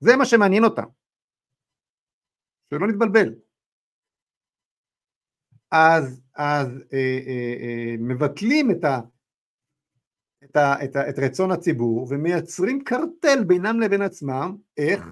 זה 0.00 0.16
מה 0.16 0.26
שמעניין 0.26 0.64
אותם. 0.64 0.86
שלא 2.70 2.88
נתבלבל. 2.88 3.34
אז, 5.70 6.22
אז 6.34 6.68
אה, 6.92 7.18
אה, 7.26 7.54
אה, 7.60 7.94
מבטלים 7.98 8.70
את, 8.70 8.84
ה, 8.84 9.00
את, 10.44 10.56
ה, 10.56 10.84
את, 10.84 10.96
ה, 10.96 11.08
את 11.08 11.18
רצון 11.18 11.50
הציבור 11.50 12.06
ומייצרים 12.10 12.84
קרטל 12.84 13.44
בינם 13.46 13.80
לבין 13.80 14.02
עצמם, 14.02 14.56
איך? 14.76 15.08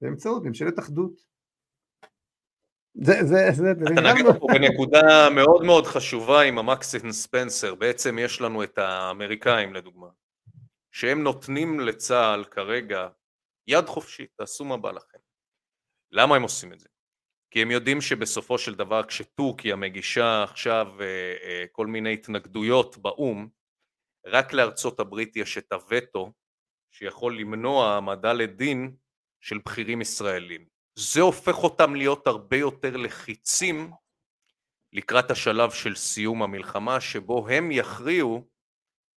באמצעות 0.00 0.42
ממשלת 0.44 0.78
אחדות. 0.78 1.29
זה, 2.94 3.12
זה, 3.22 3.50
זה, 3.52 3.52
זה 3.52 3.70
אתה 3.92 4.00
נגעת 4.00 4.36
פה 4.40 4.46
בנקודה 4.52 5.30
מאוד 5.30 5.64
מאוד 5.64 5.86
חשובה 5.86 6.42
עם 6.42 6.58
המקסין 6.58 7.12
ספנסר, 7.12 7.74
בעצם 7.74 8.18
יש 8.18 8.40
לנו 8.40 8.64
את 8.64 8.78
האמריקאים 8.78 9.74
לדוגמה, 9.74 10.08
שהם 10.92 11.22
נותנים 11.22 11.80
לצה"ל 11.80 12.44
כרגע 12.44 13.08
יד 13.66 13.86
חופשית, 13.86 14.30
תעשו 14.36 14.64
מה 14.64 14.76
בא 14.76 14.90
לכם. 14.90 15.18
למה 16.12 16.36
הם 16.36 16.42
עושים 16.42 16.72
את 16.72 16.80
זה? 16.80 16.88
כי 17.50 17.62
הם 17.62 17.70
יודעים 17.70 18.00
שבסופו 18.00 18.58
של 18.58 18.74
דבר 18.74 19.06
כשטורקיה 19.06 19.76
מגישה 19.76 20.42
עכשיו 20.42 20.86
אה, 21.00 21.34
אה, 21.42 21.64
כל 21.72 21.86
מיני 21.86 22.12
התנגדויות 22.12 22.98
באו"ם, 22.98 23.48
רק 24.26 24.52
לארצות 24.52 25.00
הברית 25.00 25.36
יש 25.36 25.58
את 25.58 25.72
הווטו 25.72 26.32
שיכול 26.90 27.38
למנוע 27.38 27.86
העמדה 27.86 28.32
לדין 28.32 28.96
של 29.40 29.58
בכירים 29.58 30.00
ישראלים. 30.00 30.69
זה 30.94 31.20
הופך 31.20 31.56
אותם 31.56 31.94
להיות 31.94 32.26
הרבה 32.26 32.56
יותר 32.56 32.96
לחיצים 32.96 33.90
לקראת 34.92 35.30
השלב 35.30 35.70
של 35.70 35.94
סיום 35.94 36.42
המלחמה 36.42 37.00
שבו 37.00 37.48
הם 37.48 37.70
יכריעו 37.72 38.44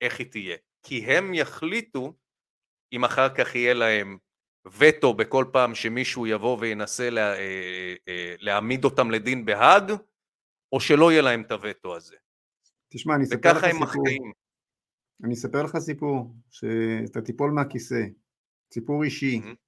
איך 0.01 0.19
היא 0.19 0.31
תהיה. 0.31 0.57
כי 0.83 1.05
הם 1.05 1.33
יחליטו 1.33 2.13
אם 2.93 3.05
אחר 3.05 3.35
כך 3.35 3.55
יהיה 3.55 3.73
להם 3.73 4.17
וטו 4.77 5.13
בכל 5.13 5.45
פעם 5.53 5.75
שמישהו 5.75 6.27
יבוא 6.27 6.57
וינסה 6.59 7.09
לה, 7.09 7.33
אה, 7.33 7.95
אה, 8.07 8.35
להעמיד 8.39 8.85
אותם 8.85 9.11
לדין 9.11 9.45
בהאג, 9.45 9.91
או 10.71 10.79
שלא 10.79 11.11
יהיה 11.11 11.21
להם 11.21 11.41
את 11.41 11.51
הווטו 11.51 11.95
הזה. 11.95 12.15
תשמע, 12.89 13.15
אני 13.15 13.23
אספר 13.23 13.53
לך 13.53 13.65
סיפור. 13.65 13.83
מחיים. 13.83 14.31
אני 15.23 15.33
אספר 15.33 15.63
לך 15.63 15.77
סיפור, 15.77 16.35
שאתה 16.49 17.21
תיפול 17.21 17.51
מהכיסא. 17.51 18.03
סיפור 18.73 19.03
אישי. 19.03 19.39
Mm-hmm. 19.39 19.62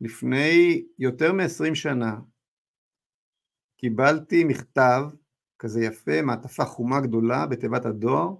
לפני 0.00 0.84
יותר 0.98 1.32
מ-20 1.32 1.74
שנה 1.74 2.16
קיבלתי 3.76 4.44
מכתב 4.44 5.02
כזה 5.58 5.84
יפה, 5.84 6.22
מעטפה 6.22 6.64
חומה 6.64 7.00
גדולה 7.00 7.46
בתיבת 7.46 7.86
הדואר 7.86 8.34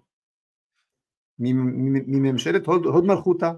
מממשלת 1.39 2.67
הוד, 2.67 2.85
הוד 2.85 3.05
מלכותה, 3.05 3.53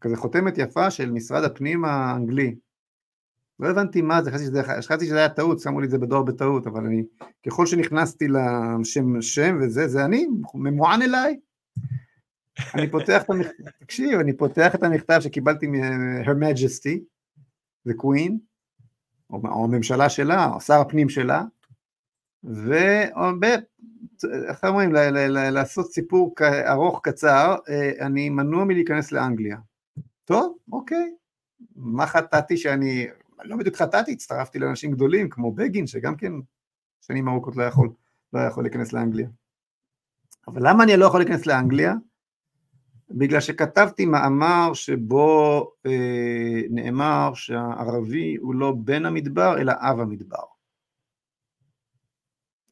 כזה 0.00 0.16
חותמת 0.16 0.58
יפה 0.58 0.90
של 0.90 1.10
משרד 1.10 1.44
הפנים 1.44 1.84
האנגלי. 1.84 2.54
לא 3.60 3.68
הבנתי 3.68 4.02
מה 4.02 4.22
זה, 4.22 4.30
חשבתי 4.78 5.06
שזה 5.06 5.18
היה 5.18 5.28
טעות, 5.28 5.60
שמו 5.60 5.80
לי 5.80 5.86
את 5.86 5.90
זה 5.90 5.98
בדואר 5.98 6.22
בטעות, 6.22 6.66
אבל 6.66 6.86
אני, 6.86 7.02
ככל 7.46 7.66
שנכנסתי 7.66 8.28
לשם 8.28 9.22
שם 9.22 9.58
וזה, 9.62 9.88
זה 9.88 10.04
אני, 10.04 10.26
ממוען 10.54 11.02
אליי. 11.02 11.40
אני 12.74 12.90
פותח 12.90 13.22
את 13.22 13.30
המכתב, 13.30 13.70
תקשיב, 13.80 14.20
אני 14.20 14.36
פותח 14.36 14.74
את 14.74 14.82
המכתב 14.82 15.18
שקיבלתי 15.20 15.66
מ-Her 15.66 16.34
Majesty, 16.34 16.98
the 17.88 17.92
Queen, 17.92 18.32
או, 19.30 19.40
או 19.44 19.64
הממשלה 19.64 20.08
שלה, 20.08 20.46
או 20.46 20.60
שר 20.60 20.80
הפנים 20.80 21.08
שלה, 21.08 21.42
ואיך 22.44 23.14
אומרים, 24.64 24.92
לעשות 25.52 25.92
סיפור 25.92 26.34
ארוך 26.68 27.00
קצר, 27.02 27.56
אה, 27.68 28.06
אני 28.06 28.30
מנוע 28.30 28.64
מלהיכנס 28.64 29.12
לאנגליה. 29.12 29.56
טוב, 30.24 30.56
אוקיי. 30.72 31.14
מה 31.76 32.06
חטאתי 32.06 32.56
שאני, 32.56 33.06
לא 33.42 33.56
בדיוק 33.56 33.76
חטאתי, 33.76 34.12
הצטרפתי 34.12 34.58
לאנשים 34.58 34.90
גדולים 34.90 35.30
כמו 35.30 35.52
בגין, 35.52 35.86
שגם 35.86 36.16
כן 36.16 36.32
שנים 37.00 37.28
ארוכות 37.28 37.56
לא 37.56 37.62
יכול, 37.62 37.90
לא 38.32 38.40
יכול 38.40 38.64
להיכנס 38.64 38.92
לאנגליה. 38.92 39.28
אבל 40.48 40.68
למה 40.68 40.84
אני 40.84 40.96
לא 40.96 41.06
יכול 41.06 41.20
להיכנס 41.20 41.46
לאנגליה? 41.46 41.94
בגלל 43.10 43.40
שכתבתי 43.40 44.06
מאמר 44.06 44.70
שבו 44.74 45.72
אה, 45.86 46.60
נאמר 46.70 47.34
שהערבי 47.34 48.36
הוא 48.36 48.54
לא 48.54 48.72
בן 48.72 49.06
המדבר 49.06 49.58
אלא 49.60 49.72
אב 49.78 50.00
המדבר. 50.00 50.44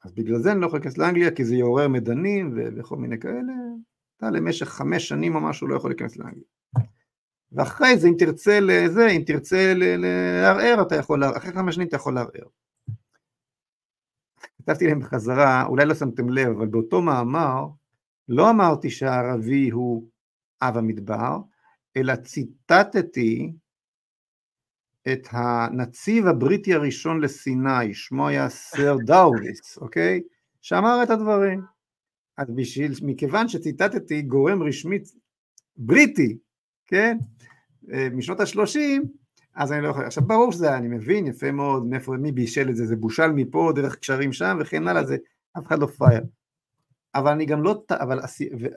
אז 0.05 0.13
בגלל 0.13 0.39
זה 0.39 0.53
אני 0.53 0.61
לא 0.61 0.67
יכול 0.67 0.79
להיכנס 0.79 0.99
לאנגליה 0.99 1.31
כי 1.31 1.45
זה 1.45 1.55
יעורר 1.55 1.89
מדנים 1.89 2.55
וכל 2.77 2.97
מיני 2.97 3.19
כאלה, 3.19 3.53
אתה 4.17 4.31
למשך 4.31 4.69
חמש 4.69 5.09
שנים 5.09 5.35
או 5.35 5.41
משהו 5.41 5.69
לא 5.69 5.77
יכול 5.77 5.91
להיכנס 5.91 6.17
לאנגליה. 6.17 6.45
ואחרי 7.53 7.99
זה 7.99 8.09
אם 8.09 8.15
תרצה 8.19 8.59
לזה, 8.63 9.07
אם 9.07 9.23
תרצה 9.27 9.73
לערער 9.77 10.83
אתה 10.83 10.97
יכול, 10.97 11.25
אחרי 11.25 11.53
חמש 11.53 11.75
שנים 11.75 11.89
אתה 11.89 11.97
יכול 11.97 12.15
לערער. 12.15 12.49
כתבתי 14.59 14.87
להם 14.87 15.01
בחזרה, 15.01 15.67
אולי 15.67 15.87
לא 15.87 15.95
שמתם 15.95 16.29
לב, 16.29 16.49
אבל 16.49 16.67
באותו 16.67 17.03
מאמר 17.03 17.67
לא 18.29 18.51
אמרתי 18.51 18.91
שהערבי 18.91 19.71
הוא 19.71 20.05
אב 20.63 20.77
המדבר, 20.77 21.39
אלא 21.97 22.17
ציטטתי 22.17 23.53
את 25.13 25.29
הנציב 25.31 26.27
הבריטי 26.27 26.75
הראשון 26.75 27.21
לסיני, 27.21 27.95
שמו 27.95 28.29
היה 28.29 28.49
סר 28.49 28.97
דאוויס, 29.07 29.79
אוקיי? 29.79 30.23
שאמר 30.63 31.03
את 31.03 31.11
הדברים. 31.11 31.63
אז 32.39 32.47
בשביל, 32.55 32.93
מכיוון 33.03 33.49
שציטטתי 33.49 34.23
גורם 34.23 34.63
רשמי 34.63 34.99
בריטי, 35.77 36.39
כן? 36.87 37.19
אה, 37.93 38.09
משנות 38.13 38.41
השלושים, 38.41 39.03
אז 39.55 39.73
אני 39.73 39.83
לא 39.83 39.89
יכול, 39.89 40.05
עכשיו 40.05 40.27
ברור 40.27 40.53
שזה, 40.53 40.77
אני 40.77 40.89
מבין 40.89 41.27
יפה 41.27 41.53
מאוד 41.53 41.87
מאיפה, 41.87 42.13
מי 42.13 42.33
בישל 42.33 42.71
את 42.71 42.77
זה, 42.77 42.87
זה 42.87 42.97
בושל 42.97 43.33
מפה, 43.33 43.73
דרך 43.75 43.97
קשרים 43.97 44.33
שם 44.33 44.59
וכן 44.61 44.89
הלאה, 44.89 45.05
זה 45.05 45.17
אף 45.59 45.67
אחד 45.67 45.79
לא 45.79 45.87
פראייר. 45.87 46.23
אבל 47.15 47.33
אני 47.33 47.47
גם 47.47 47.63
לא, 47.63 47.85
אבל, 47.91 48.21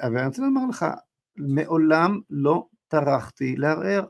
אבל 0.02 0.18
אני 0.18 0.28
רוצה 0.28 0.42
לומר 0.42 0.62
לך, 0.70 0.86
מעולם 1.38 2.20
לא 2.30 2.68
טרחתי 2.88 3.56
לערער, 3.56 4.06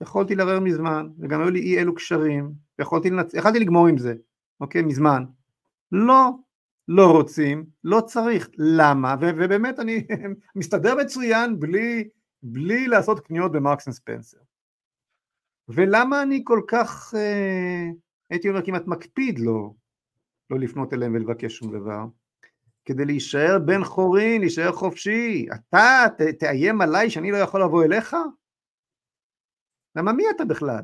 יכולתי 0.00 0.34
לערער 0.34 0.60
מזמן, 0.60 1.08
וגם 1.18 1.40
היו 1.40 1.50
לי 1.50 1.60
אי 1.60 1.78
אלו 1.78 1.94
קשרים, 1.94 2.52
יכולתי, 2.78 3.10
לנצ... 3.10 3.34
יכולתי 3.34 3.58
לגמור 3.58 3.86
עם 3.86 3.98
זה, 3.98 4.14
אוקיי, 4.60 4.82
מזמן. 4.82 5.24
לא, 5.92 6.30
לא 6.88 7.12
רוצים, 7.12 7.64
לא 7.84 8.00
צריך, 8.00 8.48
למה? 8.58 9.14
ו- 9.20 9.30
ובאמת 9.36 9.78
אני 9.78 10.06
מסתדר 10.56 10.94
מצוין 10.94 11.60
בלי, 11.60 12.08
בלי 12.42 12.86
לעשות 12.86 13.20
קניות 13.20 13.52
במרקס 13.52 13.88
וספנסר. 13.88 14.38
ולמה 15.68 16.22
אני 16.22 16.42
כל 16.44 16.60
כך, 16.68 17.14
אה, 17.16 17.88
הייתי 18.30 18.48
אומר 18.48 18.64
כמעט 18.64 18.86
מקפיד 18.86 19.38
לא, 19.38 19.70
לא 20.50 20.58
לפנות 20.58 20.92
אליהם 20.92 21.14
ולבקש 21.14 21.56
שום 21.56 21.72
דבר? 21.72 22.04
כדי 22.84 23.04
להישאר 23.04 23.58
בן 23.58 23.84
חורין, 23.84 24.40
להישאר 24.40 24.72
חופשי. 24.72 25.46
אתה 25.54 26.04
ת, 26.18 26.22
תאיים 26.22 26.80
עליי 26.80 27.10
שאני 27.10 27.30
לא 27.30 27.36
יכול 27.36 27.62
לבוא 27.62 27.84
אליך? 27.84 28.16
למה 29.96 30.12
מי 30.12 30.24
אתה 30.36 30.44
בכלל? 30.44 30.82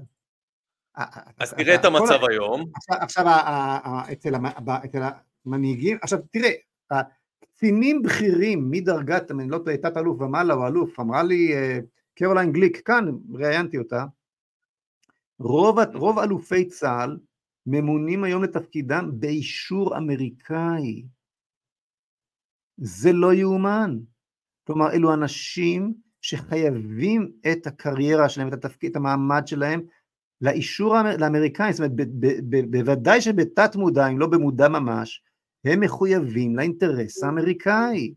אז 1.38 1.54
תראה 1.54 1.74
את 1.74 1.84
המצב 1.84 2.18
היום. 2.30 2.64
עכשיו, 2.90 3.26
אצל 4.12 4.34
המנהיגים, 5.46 5.98
עכשיו 6.02 6.18
תראה, 6.30 6.50
קצינים 7.40 8.02
בכירים 8.02 8.70
מדרגת, 8.70 9.30
אני 9.30 9.48
לא 9.48 9.58
טועה, 9.58 9.76
תת 9.76 9.96
אלוף 9.96 10.20
ומעלה 10.20 10.54
או 10.54 10.66
אלוף, 10.66 11.00
אמרה 11.00 11.22
לי 11.22 11.54
אה, 11.54 11.78
קרוליין 12.14 12.52
גליק, 12.52 12.86
כאן 12.86 13.04
ראיינתי 13.34 13.78
אותה, 13.78 14.04
רוב, 15.38 15.78
רוב 15.94 16.18
אלופי 16.18 16.64
צה"ל 16.64 17.18
ממונים 17.66 18.24
היום 18.24 18.44
לתפקידם 18.44 19.10
באישור 19.12 19.96
אמריקאי. 19.96 21.02
זה 22.80 23.12
לא 23.12 23.34
יאומן. 23.34 23.98
כלומר, 24.66 24.92
אלו 24.92 25.14
אנשים 25.14 25.94
שחייבים 26.20 27.32
את 27.52 27.66
הקריירה 27.66 28.28
שלהם, 28.28 28.48
את 28.48 28.52
התפקיד, 28.52 28.90
את 28.90 28.96
המעמד 28.96 29.42
שלהם, 29.46 29.80
לאישור 30.40 30.96
לאמריקאים, 31.18 31.72
זאת 31.72 31.80
אומרת, 31.80 32.08
בוודאי 32.70 33.20
שבתת 33.20 33.76
מודע, 33.76 34.08
אם 34.08 34.18
לא 34.18 34.26
במודע 34.26 34.68
ממש, 34.68 35.22
הם 35.64 35.80
מחויבים 35.80 36.56
לאינטרס 36.56 37.22
האמריקאי. 37.22 38.14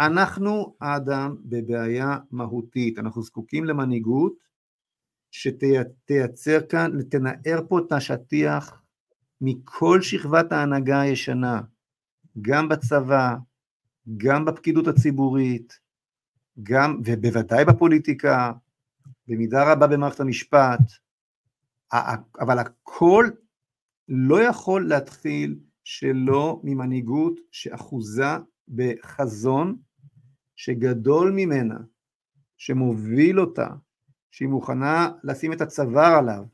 אנחנו, 0.00 0.74
האדם, 0.80 1.36
בבעיה 1.44 2.16
מהותית, 2.30 2.98
אנחנו 2.98 3.22
זקוקים 3.22 3.64
למנהיגות 3.64 4.32
שתייצר 5.30 6.60
כאן, 6.68 7.02
תנער 7.02 7.60
פה 7.68 7.78
את 7.78 7.92
השטיח 7.92 8.82
מכל 9.40 10.02
שכבת 10.02 10.52
ההנהגה 10.52 11.00
הישנה, 11.00 11.60
גם 12.40 12.68
בצבא, 12.68 13.36
גם 14.16 14.44
בפקידות 14.44 14.88
הציבורית, 14.88 15.80
גם, 16.62 17.00
ובוודאי 17.04 17.64
בפוליטיקה, 17.64 18.52
במידה 19.28 19.72
רבה 19.72 19.86
במערכת 19.86 20.20
המשפט, 20.20 20.80
אבל 22.40 22.58
הכל 22.58 23.30
לא 24.08 24.42
יכול 24.42 24.88
להתחיל 24.88 25.58
שלא 25.84 26.60
ממנהיגות 26.64 27.40
שאחוזה 27.50 28.30
בחזון 28.68 29.76
שגדול 30.56 31.32
ממנה, 31.36 31.78
שמוביל 32.56 33.40
אותה, 33.40 33.68
שהיא 34.30 34.48
מוכנה 34.48 35.10
לשים 35.24 35.52
את 35.52 35.60
הצוואר 35.60 36.18
עליו, 36.18 36.44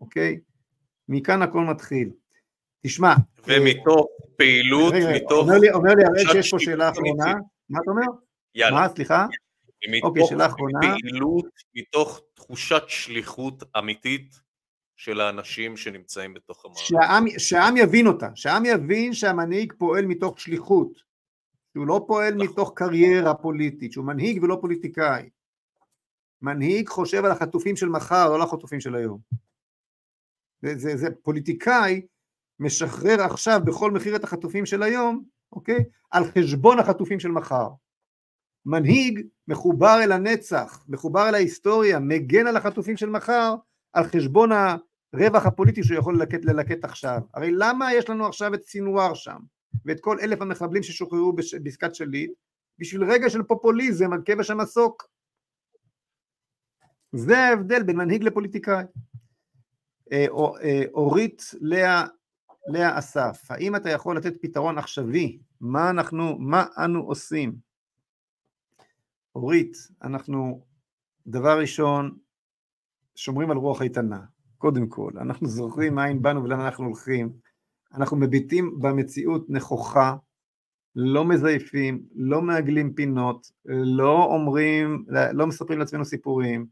אוקיי? 0.00 0.40
מכאן 1.08 1.42
הכל 1.42 1.64
מתחיל. 1.64 2.10
תשמע... 2.86 3.14
ומתוך 3.46 4.06
פעילות, 4.36 4.94
רגע, 4.94 5.16
מתוך... 5.16 5.32
אומר 5.32 5.58
לי, 5.58 5.70
אומר 5.70 5.94
לי 5.94 6.04
הרי 6.04 6.32
שיש 6.32 6.50
פה 6.50 6.58
שאלה 6.58 6.90
אחרונה, 6.90 7.34
מה 7.68 7.78
אתה 7.82 7.90
אומר? 7.90 8.06
יאללה. 8.54 8.80
מה, 8.80 8.88
סליחה? 8.88 9.26
אוקיי, 10.02 10.22
שאלה 10.26 10.46
אחרונה. 10.46 10.78
פעילות, 10.80 11.46
מתוך 11.74 12.20
תחושת 12.34 12.82
שליחות 12.86 13.62
אמיתית 13.78 14.40
של 14.96 15.20
האנשים 15.20 15.76
שנמצאים 15.76 16.34
בתוך 16.34 16.64
המערכת. 16.64 16.84
שהעם, 16.84 17.24
שהעם 17.38 17.76
יבין 17.76 18.06
אותה, 18.06 18.28
שהעם 18.34 18.64
יבין 18.66 19.12
שהמנהיג 19.14 19.72
פועל 19.78 20.06
מתוך 20.06 20.40
שליחות, 20.40 21.02
שהוא 21.72 21.86
לא 21.86 22.04
פועל 22.06 22.34
נכון. 22.34 22.46
מתוך 22.46 22.72
קריירה 22.76 23.34
פוליטית, 23.34 23.92
שהוא 23.92 24.04
מנהיג 24.04 24.42
ולא 24.42 24.58
פוליטיקאי. 24.60 25.28
מנהיג 26.42 26.88
חושב 26.88 27.24
על 27.24 27.30
החטופים 27.30 27.76
של 27.76 27.88
מחר, 27.88 28.28
לא 28.28 28.34
על 28.34 28.42
החטופים 28.42 28.80
של 28.80 28.94
היום. 28.94 29.18
זה, 30.62 30.74
זה, 30.76 30.96
זה 30.96 31.06
פוליטיקאי 31.22 32.00
משחרר 32.62 33.22
עכשיו 33.22 33.60
בכל 33.64 33.90
מחיר 33.90 34.16
את 34.16 34.24
החטופים 34.24 34.66
של 34.66 34.82
היום, 34.82 35.24
אוקיי? 35.52 35.84
על 36.10 36.24
חשבון 36.24 36.78
החטופים 36.78 37.20
של 37.20 37.28
מחר. 37.28 37.68
מנהיג 38.66 39.26
מחובר 39.48 39.98
אל 40.04 40.12
הנצח, 40.12 40.84
מחובר 40.88 41.28
אל 41.28 41.34
ההיסטוריה, 41.34 41.98
מגן 41.98 42.46
על 42.46 42.56
החטופים 42.56 42.96
של 42.96 43.10
מחר, 43.10 43.54
על 43.92 44.04
חשבון 44.04 44.50
הרווח 45.12 45.46
הפוליטי 45.46 45.82
שהוא 45.82 45.98
יכול 45.98 46.16
ללקט, 46.16 46.44
ללקט 46.44 46.84
עכשיו. 46.84 47.20
הרי 47.34 47.50
למה 47.52 47.94
יש 47.94 48.10
לנו 48.10 48.26
עכשיו 48.26 48.54
את 48.54 48.62
סינואר 48.62 49.14
שם, 49.14 49.38
ואת 49.84 50.00
כל 50.00 50.16
אלף 50.20 50.42
המחבלים 50.42 50.82
ששוחררו 50.82 51.32
בעסקת 51.62 51.94
שליט? 51.94 52.32
בשביל 52.78 53.04
רגע 53.04 53.30
של 53.30 53.42
פופוליזם 53.42 54.12
על 54.12 54.22
כבש 54.24 54.50
המסוק. 54.50 55.08
זה 57.12 57.38
ההבדל 57.38 57.82
בין 57.82 57.96
מנהיג 57.96 58.22
לפוליטיקאי. 58.22 58.84
אה, 60.12 60.26
אה, 60.62 60.82
אורית 60.94 61.42
לאה, 61.60 62.06
לאה 62.66 62.98
אסף, 62.98 63.46
האם 63.50 63.76
אתה 63.76 63.90
יכול 63.90 64.16
לתת 64.16 64.34
פתרון 64.42 64.78
עכשווי? 64.78 65.38
מה 65.60 65.90
אנחנו, 65.90 66.38
מה 66.38 66.64
אנו 66.84 67.00
עושים? 67.00 67.56
אורית, 69.34 69.76
אנחנו 70.02 70.64
דבר 71.26 71.58
ראשון 71.60 72.18
שומרים 73.14 73.50
על 73.50 73.56
רוח 73.56 73.82
איתנה, 73.82 74.20
קודם 74.58 74.88
כל, 74.88 75.12
אנחנו 75.20 75.46
זוכרים 75.46 75.94
מאין 75.94 76.22
באנו 76.22 76.44
ולאן 76.44 76.60
אנחנו 76.60 76.84
הולכים, 76.84 77.32
אנחנו 77.94 78.16
מביטים 78.16 78.80
במציאות 78.80 79.50
נכוחה, 79.50 80.16
לא 80.96 81.24
מזייפים, 81.24 82.02
לא 82.14 82.42
מעגלים 82.42 82.94
פינות, 82.94 83.50
לא 83.64 84.24
אומרים, 84.24 85.04
לא 85.32 85.46
מספרים 85.46 85.78
לעצמנו 85.78 86.04
סיפורים, 86.04 86.66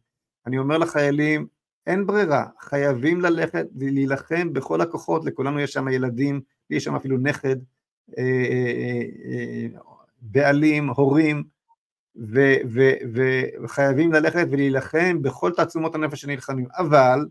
אני 0.46 0.58
אומר 0.58 0.78
לחיילים, 0.78 1.46
אין 1.86 2.06
ברירה, 2.06 2.46
חייבים 2.60 3.20
ללכת 3.20 3.66
ולהילחם 3.76 4.52
בכל 4.52 4.80
הכוחות, 4.80 5.24
לכולנו 5.24 5.60
יש 5.60 5.72
שם 5.72 5.88
ילדים, 5.88 6.40
יש 6.70 6.84
שם 6.84 6.94
אפילו 6.94 7.18
נכד, 7.18 7.56
אה, 8.18 8.24
אה, 8.24 9.02
אה, 9.24 9.66
בעלים, 10.20 10.88
הורים, 10.88 11.44
וחייבים 13.62 14.12
ללכת 14.12 14.46
ולהילחם 14.50 15.22
בכל 15.22 15.52
תעצומות 15.56 15.94
הנפש 15.94 16.20
שנלחמים, 16.20 16.66
אבל 16.78 17.26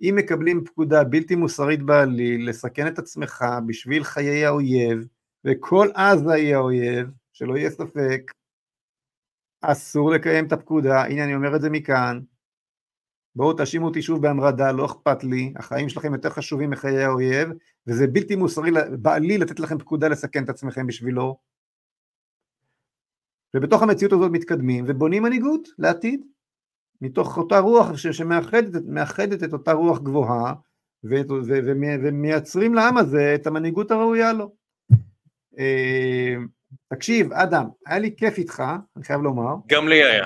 אם 0.00 0.14
מקבלים 0.18 0.64
פקודה 0.64 1.04
בלתי 1.04 1.34
מוסרית 1.34 1.82
בעליל, 1.82 2.48
לסכן 2.48 2.86
את 2.86 2.98
עצמך 2.98 3.44
בשביל 3.66 4.04
חיי 4.04 4.44
האויב, 4.44 5.06
וכל 5.44 5.88
עזה 5.94 6.32
היא 6.32 6.54
האויב, 6.54 7.10
שלא 7.32 7.56
יהיה 7.56 7.70
ספק, 7.70 8.32
אסור 9.60 10.10
לקיים 10.10 10.46
את 10.46 10.52
הפקודה, 10.52 11.04
הנה 11.04 11.24
אני 11.24 11.34
אומר 11.34 11.56
את 11.56 11.60
זה 11.60 11.70
מכאן, 11.70 12.20
בואו 13.36 13.52
תאשימו 13.52 13.86
אותי 13.86 14.02
שוב 14.02 14.22
בהמרדה, 14.22 14.72
לא 14.72 14.86
אכפת 14.86 15.24
לי, 15.24 15.52
החיים 15.56 15.88
שלכם 15.88 16.12
יותר 16.14 16.30
חשובים 16.30 16.70
מחיי 16.70 17.04
האויב, 17.04 17.48
וזה 17.86 18.06
בלתי 18.06 18.36
מוסרי 18.36 18.70
בעליל 18.98 19.42
לתת 19.42 19.60
לכם 19.60 19.78
פקודה 19.78 20.08
לסכן 20.08 20.44
את 20.44 20.48
עצמכם 20.48 20.86
בשבילו. 20.86 21.38
ובתוך 23.56 23.82
המציאות 23.82 24.12
הזאת 24.12 24.30
מתקדמים 24.30 24.84
ובונים 24.88 25.22
מנהיגות 25.22 25.68
לעתיד, 25.78 26.24
מתוך 27.00 27.38
אותה 27.38 27.58
רוח 27.58 27.96
שמאחדת 27.96 29.42
את 29.44 29.52
אותה 29.52 29.72
רוח 29.72 29.98
גבוהה, 29.98 30.54
ומייצרים 31.04 32.74
לעם 32.74 32.96
הזה 32.96 33.34
את 33.34 33.46
המנהיגות 33.46 33.90
הראויה 33.90 34.32
לו. 34.32 34.52
אה, 35.58 36.34
תקשיב, 36.88 37.32
אדם, 37.32 37.64
היה 37.86 37.98
לי 37.98 38.16
כיף 38.16 38.38
איתך, 38.38 38.62
אני 38.96 39.04
חייב 39.04 39.20
לומר. 39.20 39.54
גם 39.66 39.88
לי 39.88 40.04
היה. 40.04 40.24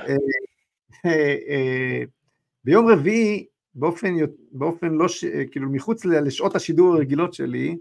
אה, 2.69 2.73
אה, 2.73 2.79
ביום 2.81 2.87
רביעי, 2.89 3.47
באופן, 3.75 4.15
באופן 4.53 4.93
לא, 4.93 5.09
ש... 5.09 5.25
כאילו 5.25 5.71
מחוץ 5.71 6.05
לשעות 6.05 6.57
השידור 6.57 6.95
הרגילות 6.95 7.35
שלי, 7.35 7.77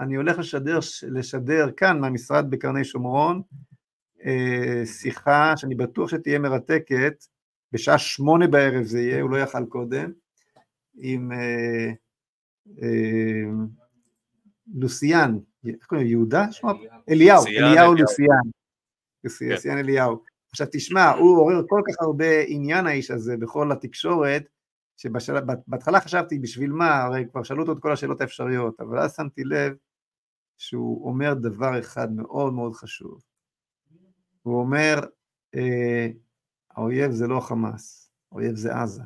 אני 0.00 0.16
הולך 0.16 0.38
לשדר, 0.38 0.78
לשדר 1.08 1.70
כאן 1.76 2.00
מהמשרד 2.00 2.50
בקרני 2.50 2.84
שומרון, 2.84 3.42
שיחה 4.84 5.56
שאני 5.56 5.74
בטוח 5.74 6.10
שתהיה 6.10 6.38
מרתקת, 6.38 7.24
בשעה 7.72 7.98
שמונה 7.98 8.46
בערב 8.46 8.82
זה 8.84 9.00
יהיה, 9.00 9.22
הוא 9.22 9.30
לא 9.30 9.36
יכל 9.36 9.66
קודם, 9.66 10.12
עם 10.94 11.32
אה, 11.32 11.90
אה, 12.82 13.50
לוסיאן, 14.74 15.38
איך 15.66 15.86
קוראים 15.86 16.06
יהודה? 16.06 16.46
אליהו, 17.10 17.44
אליהו 17.46 17.94
לוסיאן. 17.94 18.50
לוסיאן 19.24 19.74
כן. 19.74 19.78
אליהו. 19.78 20.31
עכשיו 20.52 20.66
תשמע, 20.72 21.10
הוא 21.10 21.38
עורר 21.38 21.62
כל 21.68 21.80
כך 21.88 21.94
הרבה 22.00 22.40
עניין 22.46 22.86
האיש 22.86 23.10
הזה 23.10 23.36
בכל 23.36 23.72
התקשורת, 23.72 24.42
שבהתחלה 24.96 26.00
חשבתי 26.00 26.38
בשביל 26.38 26.72
מה, 26.72 27.02
הרי 27.02 27.24
כבר 27.30 27.42
שאלו 27.42 27.60
אותו 27.62 27.72
את 27.72 27.78
כל 27.82 27.92
השאלות 27.92 28.20
האפשריות, 28.20 28.80
אבל 28.80 28.98
אז 28.98 29.14
שמתי 29.14 29.44
לב 29.44 29.72
שהוא 30.58 31.08
אומר 31.08 31.34
דבר 31.34 31.78
אחד 31.78 32.12
מאוד 32.12 32.52
מאוד 32.52 32.74
חשוב. 32.74 33.22
הוא 34.42 34.60
אומר, 34.60 35.00
אה, 35.54 36.08
האויב 36.70 37.10
זה 37.10 37.26
לא 37.26 37.40
חמאס, 37.40 38.10
האויב 38.32 38.56
זה 38.56 38.74
עזה. 38.74 39.02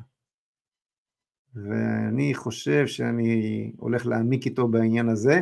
ואני 1.55 2.35
חושב 2.35 2.87
שאני 2.87 3.73
הולך 3.77 4.07
להעמיק 4.07 4.47
איתו 4.47 4.69
בעניין 4.69 5.09
הזה, 5.09 5.41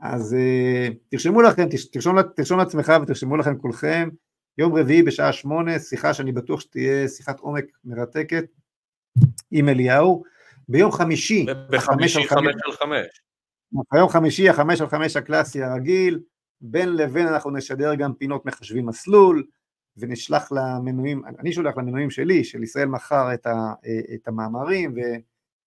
אז 0.00 0.36
uh, 0.38 0.94
תרשמו 1.08 1.42
לכם, 1.42 1.68
תרשום, 1.92 2.22
תרשום 2.22 2.58
לעצמך 2.58 2.92
ותרשמו 3.02 3.36
לכם 3.36 3.58
כולכם, 3.58 4.08
יום 4.58 4.74
רביעי 4.74 5.02
בשעה 5.02 5.32
שמונה, 5.32 5.78
שיחה 5.78 6.14
שאני 6.14 6.32
בטוח 6.32 6.60
שתהיה 6.60 7.08
שיחת 7.08 7.40
עומק 7.40 7.64
מרתקת 7.84 8.44
עם 9.50 9.68
אליהו, 9.68 10.22
ביום 10.68 10.92
חמישי, 10.92 11.46
בחמישי 11.70 12.28
חמש 12.28 12.54
על 12.64 12.72
חמש, 12.72 13.06
ביום 13.92 14.08
חמישי 14.08 14.48
החמש 14.48 14.80
על 14.80 14.88
חמש 14.88 15.16
הקלאסי 15.16 15.62
הרגיל, 15.62 16.20
בין 16.60 16.96
לבין 16.96 17.26
אנחנו 17.26 17.50
נשדר 17.50 17.94
גם 17.94 18.14
פינות 18.14 18.46
מחשבים 18.46 18.86
מסלול, 18.86 19.44
ונשלח 19.96 20.52
למנויים, 20.52 21.22
אני 21.38 21.52
שולח 21.52 21.76
למנויים 21.76 22.10
שלי, 22.10 22.44
של 22.44 22.62
ישראל 22.62 22.88
מחר 22.88 23.34
את, 23.34 23.46
ה, 23.46 23.72
את 24.14 24.28
המאמרים 24.28 24.94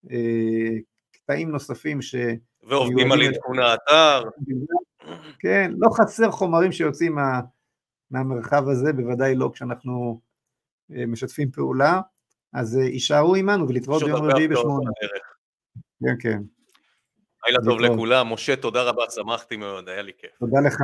וקטעים 0.03 1.49
נוספים 1.49 2.01
ש... 2.01 2.15
ועובדים 2.63 3.11
על 3.11 3.21
עדכון 3.21 3.59
האתר. 3.59 4.23
כן, 5.39 5.71
לא 5.77 5.89
חסר 5.89 6.31
חומרים 6.31 6.71
שיוצאים 6.71 7.15
מה, 7.15 7.39
מהמרחב 8.11 8.69
הזה, 8.69 8.93
בוודאי 8.93 9.35
לא 9.35 9.49
כשאנחנו 9.53 10.21
אה, 10.95 11.05
משתפים 11.05 11.51
פעולה, 11.51 12.01
אז 12.53 12.77
אה, 12.77 12.83
יישארו 12.83 13.35
עמנו 13.35 13.69
ולהתראות 13.69 14.03
ביום 14.03 14.25
רביעי 14.25 14.47
בשמונה. 14.47 14.91
כן, 16.03 16.15
כן. 16.19 16.41
לילה 17.47 17.59
טוב 17.65 17.79
לכולם, 17.79 18.33
משה, 18.33 18.55
תודה 18.55 18.83
רבה, 18.83 19.03
שמחתי 19.09 19.57
מאוד, 19.57 19.89
היה 19.89 20.01
לי 20.01 20.11
כיף. 20.17 20.31
תודה 20.39 20.59
לך. 20.59 20.81